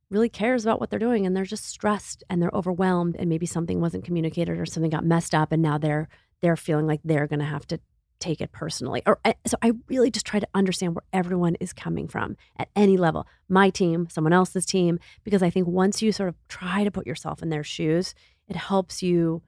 really 0.09 0.29
cares 0.29 0.65
about 0.65 0.79
what 0.79 0.89
they're 0.89 0.99
doing 0.99 1.25
and 1.25 1.35
they're 1.35 1.45
just 1.45 1.65
stressed 1.65 2.23
and 2.29 2.41
they're 2.41 2.51
overwhelmed 2.53 3.15
and 3.17 3.29
maybe 3.29 3.45
something 3.45 3.79
wasn't 3.79 4.03
communicated 4.03 4.59
or 4.59 4.65
something 4.65 4.89
got 4.89 5.05
messed 5.05 5.35
up 5.35 5.51
and 5.51 5.61
now 5.61 5.77
they're 5.77 6.07
they're 6.41 6.55
feeling 6.55 6.87
like 6.87 7.01
they're 7.03 7.27
going 7.27 7.39
to 7.39 7.45
have 7.45 7.67
to 7.67 7.79
take 8.19 8.41
it 8.41 8.51
personally 8.51 9.01
or 9.05 9.19
eh, 9.23 9.33
so 9.47 9.55
i 9.61 9.71
really 9.87 10.11
just 10.11 10.25
try 10.25 10.39
to 10.39 10.47
understand 10.53 10.93
where 10.93 11.03
everyone 11.13 11.55
is 11.55 11.71
coming 11.71 12.07
from 12.07 12.35
at 12.57 12.67
any 12.75 12.97
level 12.97 13.25
my 13.47 13.69
team 13.69 14.07
someone 14.09 14.33
else's 14.33 14.65
team 14.65 14.99
because 15.23 15.41
i 15.41 15.49
think 15.49 15.67
once 15.67 16.01
you 16.01 16.11
sort 16.11 16.27
of 16.27 16.35
try 16.49 16.83
to 16.83 16.91
put 16.91 17.07
yourself 17.07 17.41
in 17.41 17.49
their 17.49 17.63
shoes 17.63 18.13
it 18.47 18.55
helps 18.55 19.01
you 19.01 19.41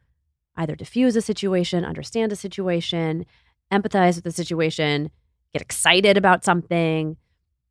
either 0.56 0.76
diffuse 0.76 1.16
a 1.16 1.22
situation 1.22 1.84
understand 1.84 2.32
a 2.32 2.36
situation 2.36 3.26
empathize 3.74 4.16
with 4.16 4.24
the 4.24 4.32
situation 4.32 5.12
get 5.54 5.62
excited 5.62 6.16
about 6.16 6.46
something 6.46 7.18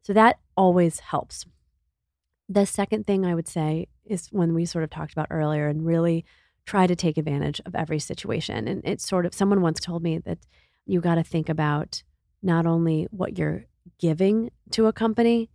so 0.03 0.13
that 0.13 0.39
always 0.55 1.01
helps 1.01 1.47
the 2.51 2.67
second 2.67 3.07
thing 3.07 3.25
I 3.25 3.37
would 3.37 3.47
say 3.47 3.87
is 4.05 4.27
when 4.33 4.55
we 4.55 4.65
sort 4.65 4.83
of 4.83 4.91
talked 4.91 5.13
about 5.13 5.29
earlier 5.31 5.69
and 5.69 5.87
really 5.87 6.25
try 6.67 6.89
to 6.89 6.97
take 6.97 7.17
advantage 7.17 7.61
of 7.65 7.77
every 7.77 8.01
situation. 8.01 8.67
And 8.67 8.83
it's 8.85 9.07
sort 9.07 9.25
of, 9.25 9.33
someone 9.33 9.61
once 9.61 9.79
told 9.79 10.03
me 10.03 10.19
that 10.19 10.39
you 10.85 11.01
got 11.01 11.15
to 11.15 11.23
think 11.23 11.49
about 11.49 12.03
not 12.43 12.67
only 12.67 13.07
what 13.13 13.39
you're 13.39 13.67
giving 14.01 14.51
to 14.73 14.87
a 14.87 14.93
company, 14.93 15.49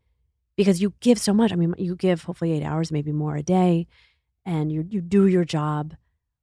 because 0.55 0.81
you 0.81 0.93
give 1.01 1.19
so 1.19 1.33
much. 1.33 1.51
I 1.51 1.57
mean, 1.57 1.75
you 1.77 1.97
give 1.97 2.23
hopefully 2.23 2.53
eight 2.53 2.63
hours, 2.63 2.93
maybe 2.93 3.11
more 3.11 3.35
a 3.35 3.43
day, 3.43 3.87
and 4.45 4.71
you, 4.71 4.85
you 4.89 5.01
do 5.01 5.27
your 5.27 5.43
job. 5.43 5.95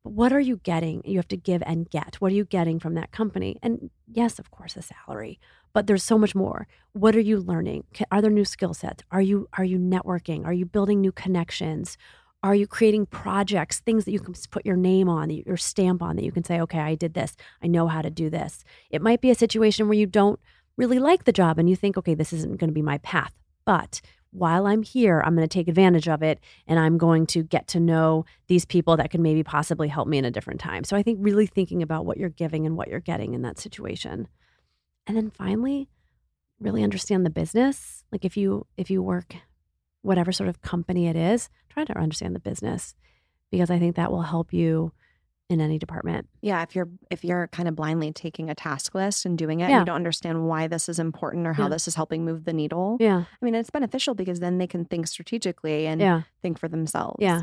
But 0.05 0.13
what 0.13 0.33
are 0.33 0.41
you 0.41 0.57
getting? 0.59 1.03
You 1.05 1.19
have 1.19 1.29
to 1.29 1.37
give 1.37 1.63
and 1.65 1.89
get. 1.89 2.17
What 2.17 2.33
are 2.33 2.35
you 2.35 2.45
getting 2.45 2.81
from 2.81 2.95
that 2.95 3.13
company? 3.13 3.59
And 3.63 3.91
yes, 4.11 4.39
of 4.39 4.51
course, 4.51 4.77
a 4.77 4.83
salary 4.83 5.39
but 5.73 5.87
there's 5.87 6.05
so 6.05 6.19
much 6.19 6.35
more. 6.35 6.67
What 6.93 7.17
are 7.17 7.21
you 7.21 7.39
learning? 7.39 7.85
Are 8.11 8.21
there 8.21 8.31
new 8.31 8.45
skill 8.45 8.75
sets? 8.75 9.03
Are 9.11 9.23
you 9.23 9.49
are 9.57 9.65
you 9.65 9.79
networking? 9.79 10.45
Are 10.45 10.53
you 10.53 10.67
building 10.67 11.01
new 11.01 11.13
connections? 11.13 11.97
Are 12.43 12.55
you 12.55 12.67
creating 12.67 13.07
projects 13.07 13.81
things 13.81 14.05
that 14.05 14.13
you 14.13 14.19
can 14.19 14.35
put 14.51 14.67
your 14.67 14.77
name 14.77 15.09
on 15.09 15.31
your 15.31 15.57
stamp 15.57 16.03
on 16.03 16.17
that 16.17 16.25
you 16.25 16.33
can 16.33 16.45
say 16.45 16.61
okay 16.61 16.81
i 16.81 16.95
did 16.95 17.15
this. 17.15 17.37
I 17.63 17.69
know 17.69 17.87
how 17.87 18.03
to 18.03 18.11
do 18.11 18.29
this. 18.31 18.65
It 18.91 19.01
might 19.01 19.21
be 19.21 19.31
a 19.31 19.35
situation 19.35 19.89
where 19.89 19.99
you 19.99 20.07
don't 20.07 20.41
really 20.77 20.99
like 20.99 21.25
the 21.25 21.33
job 21.33 21.59
and 21.59 21.71
you 21.71 21.77
think 21.77 21.97
okay 21.97 22.15
this 22.15 22.33
isn't 22.33 22.59
going 22.59 22.69
to 22.69 22.75
be 22.75 22.83
my 22.83 22.99
path. 22.99 23.33
But 23.65 24.01
while 24.33 24.67
I'm 24.67 24.83
here, 24.83 25.23
I'm 25.25 25.37
going 25.37 25.47
to 25.47 25.53
take 25.53 25.69
advantage 25.69 26.09
of 26.09 26.23
it 26.23 26.41
and 26.67 26.79
I'm 26.79 26.97
going 26.97 27.27
to 27.29 27.43
get 27.43 27.69
to 27.69 27.81
know 27.81 28.25
these 28.49 28.65
people 28.65 28.97
that 28.97 29.11
can 29.11 29.23
maybe 29.23 29.43
possibly 29.43 29.89
help 29.89 30.09
me 30.09 30.19
in 30.19 30.25
a 30.25 30.31
different 30.31 30.59
time. 30.59 30.85
So 30.85 30.97
I 30.97 31.03
think 31.03 31.19
really 31.21 31.47
thinking 31.47 31.83
about 31.83 32.07
what 32.07 32.17
you're 32.17 32.31
giving 32.31 32.67
and 32.67 32.77
what 32.77 32.89
you're 32.89 33.01
getting 33.01 33.35
in 33.35 33.43
that 33.43 33.59
situation. 33.59 34.27
And 35.07 35.17
then 35.17 35.31
finally, 35.31 35.89
really 36.59 36.83
understand 36.83 37.27
the 37.27 37.31
business. 37.31 38.05
Like 38.11 38.25
if 38.25 38.37
you 38.37 38.67
if 38.77 38.91
you 38.91 39.03
work 39.03 39.35
whatever 40.01 40.33
sort 40.33 40.49
of 40.49 40.63
company 40.63 41.09
it 41.09 41.17
is, 41.17 41.51
try 41.69 41.85
to 41.85 41.99
understand 41.99 42.35
the 42.35 42.41
business 42.41 42.95
because 43.51 43.71
I 43.71 43.79
think 43.79 43.97
that 43.97 44.11
will 44.11 44.23
help 44.23 44.53
you 44.53 44.93
in 45.53 45.61
any 45.61 45.79
department. 45.79 46.29
Yeah, 46.41 46.63
if 46.63 46.75
you're 46.75 46.89
if 47.11 47.25
you're 47.25 47.49
kind 47.49 47.69
of 47.69 47.77
blindly 47.77 48.13
taking 48.13 48.51
a 48.51 48.55
task 48.55 48.95
list 48.95 49.25
and 49.27 49.37
doing 49.37 49.61
it, 49.61 49.69
yeah. 49.69 49.77
and 49.77 49.81
you 49.83 49.87
don't 49.87 49.97
understand 49.97 50.47
why 50.49 50.67
this 50.67 50.89
is 50.89 50.99
important 50.99 51.47
or 51.47 51.53
how 51.53 51.65
yeah. 51.65 51.69
this 51.69 51.87
is 51.87 51.95
helping 51.95 52.25
move 52.25 52.45
the 52.45 52.53
needle. 52.53 52.97
Yeah. 52.99 53.25
I 53.41 53.45
mean, 53.45 53.55
it's 53.55 53.71
beneficial 53.71 54.15
because 54.15 54.41
then 54.41 54.59
they 54.59 54.67
can 54.67 54.85
think 54.85 55.07
strategically 55.07 55.87
and 55.87 56.01
yeah. 56.01 56.23
think 56.41 56.59
for 56.59 56.69
themselves. 56.69 57.17
Yeah. 57.21 57.43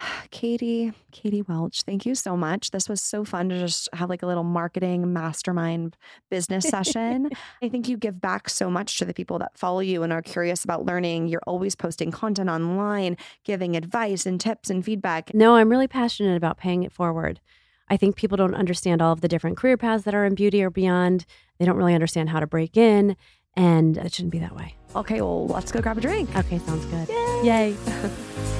Katie, 0.30 0.92
Katie 1.12 1.42
Welch, 1.42 1.82
thank 1.82 2.06
you 2.06 2.14
so 2.14 2.36
much. 2.36 2.70
This 2.70 2.88
was 2.88 3.00
so 3.00 3.24
fun 3.24 3.48
to 3.48 3.58
just 3.58 3.88
have 3.92 4.08
like 4.08 4.22
a 4.22 4.26
little 4.26 4.44
marketing 4.44 5.12
mastermind 5.12 5.96
business 6.30 6.68
session. 6.68 7.30
I 7.62 7.68
think 7.68 7.88
you 7.88 7.96
give 7.96 8.20
back 8.20 8.48
so 8.48 8.70
much 8.70 8.98
to 8.98 9.04
the 9.04 9.14
people 9.14 9.38
that 9.38 9.58
follow 9.58 9.80
you 9.80 10.02
and 10.02 10.12
are 10.12 10.22
curious 10.22 10.64
about 10.64 10.84
learning. 10.84 11.28
You're 11.28 11.42
always 11.46 11.74
posting 11.74 12.10
content 12.10 12.48
online, 12.48 13.16
giving 13.44 13.76
advice 13.76 14.26
and 14.26 14.40
tips 14.40 14.70
and 14.70 14.84
feedback. 14.84 15.34
No, 15.34 15.56
I'm 15.56 15.68
really 15.68 15.88
passionate 15.88 16.36
about 16.36 16.58
paying 16.58 16.82
it 16.82 16.92
forward. 16.92 17.40
I 17.88 17.96
think 17.96 18.14
people 18.14 18.36
don't 18.36 18.54
understand 18.54 19.02
all 19.02 19.12
of 19.12 19.20
the 19.20 19.28
different 19.28 19.56
career 19.56 19.76
paths 19.76 20.04
that 20.04 20.14
are 20.14 20.24
in 20.24 20.36
beauty 20.36 20.62
or 20.62 20.70
beyond. 20.70 21.26
They 21.58 21.64
don't 21.64 21.76
really 21.76 21.94
understand 21.94 22.30
how 22.30 22.38
to 22.38 22.46
break 22.46 22.76
in, 22.76 23.16
and 23.56 23.98
it 23.98 24.14
shouldn't 24.14 24.32
be 24.32 24.38
that 24.38 24.54
way. 24.54 24.76
Okay, 24.94 25.20
well, 25.20 25.48
let's 25.48 25.72
go 25.72 25.80
grab 25.80 25.98
a 25.98 26.00
drink. 26.00 26.34
Okay, 26.36 26.58
sounds 26.60 26.86
good. 26.86 27.08
Yay. 27.08 27.70
Yay. 27.72 28.56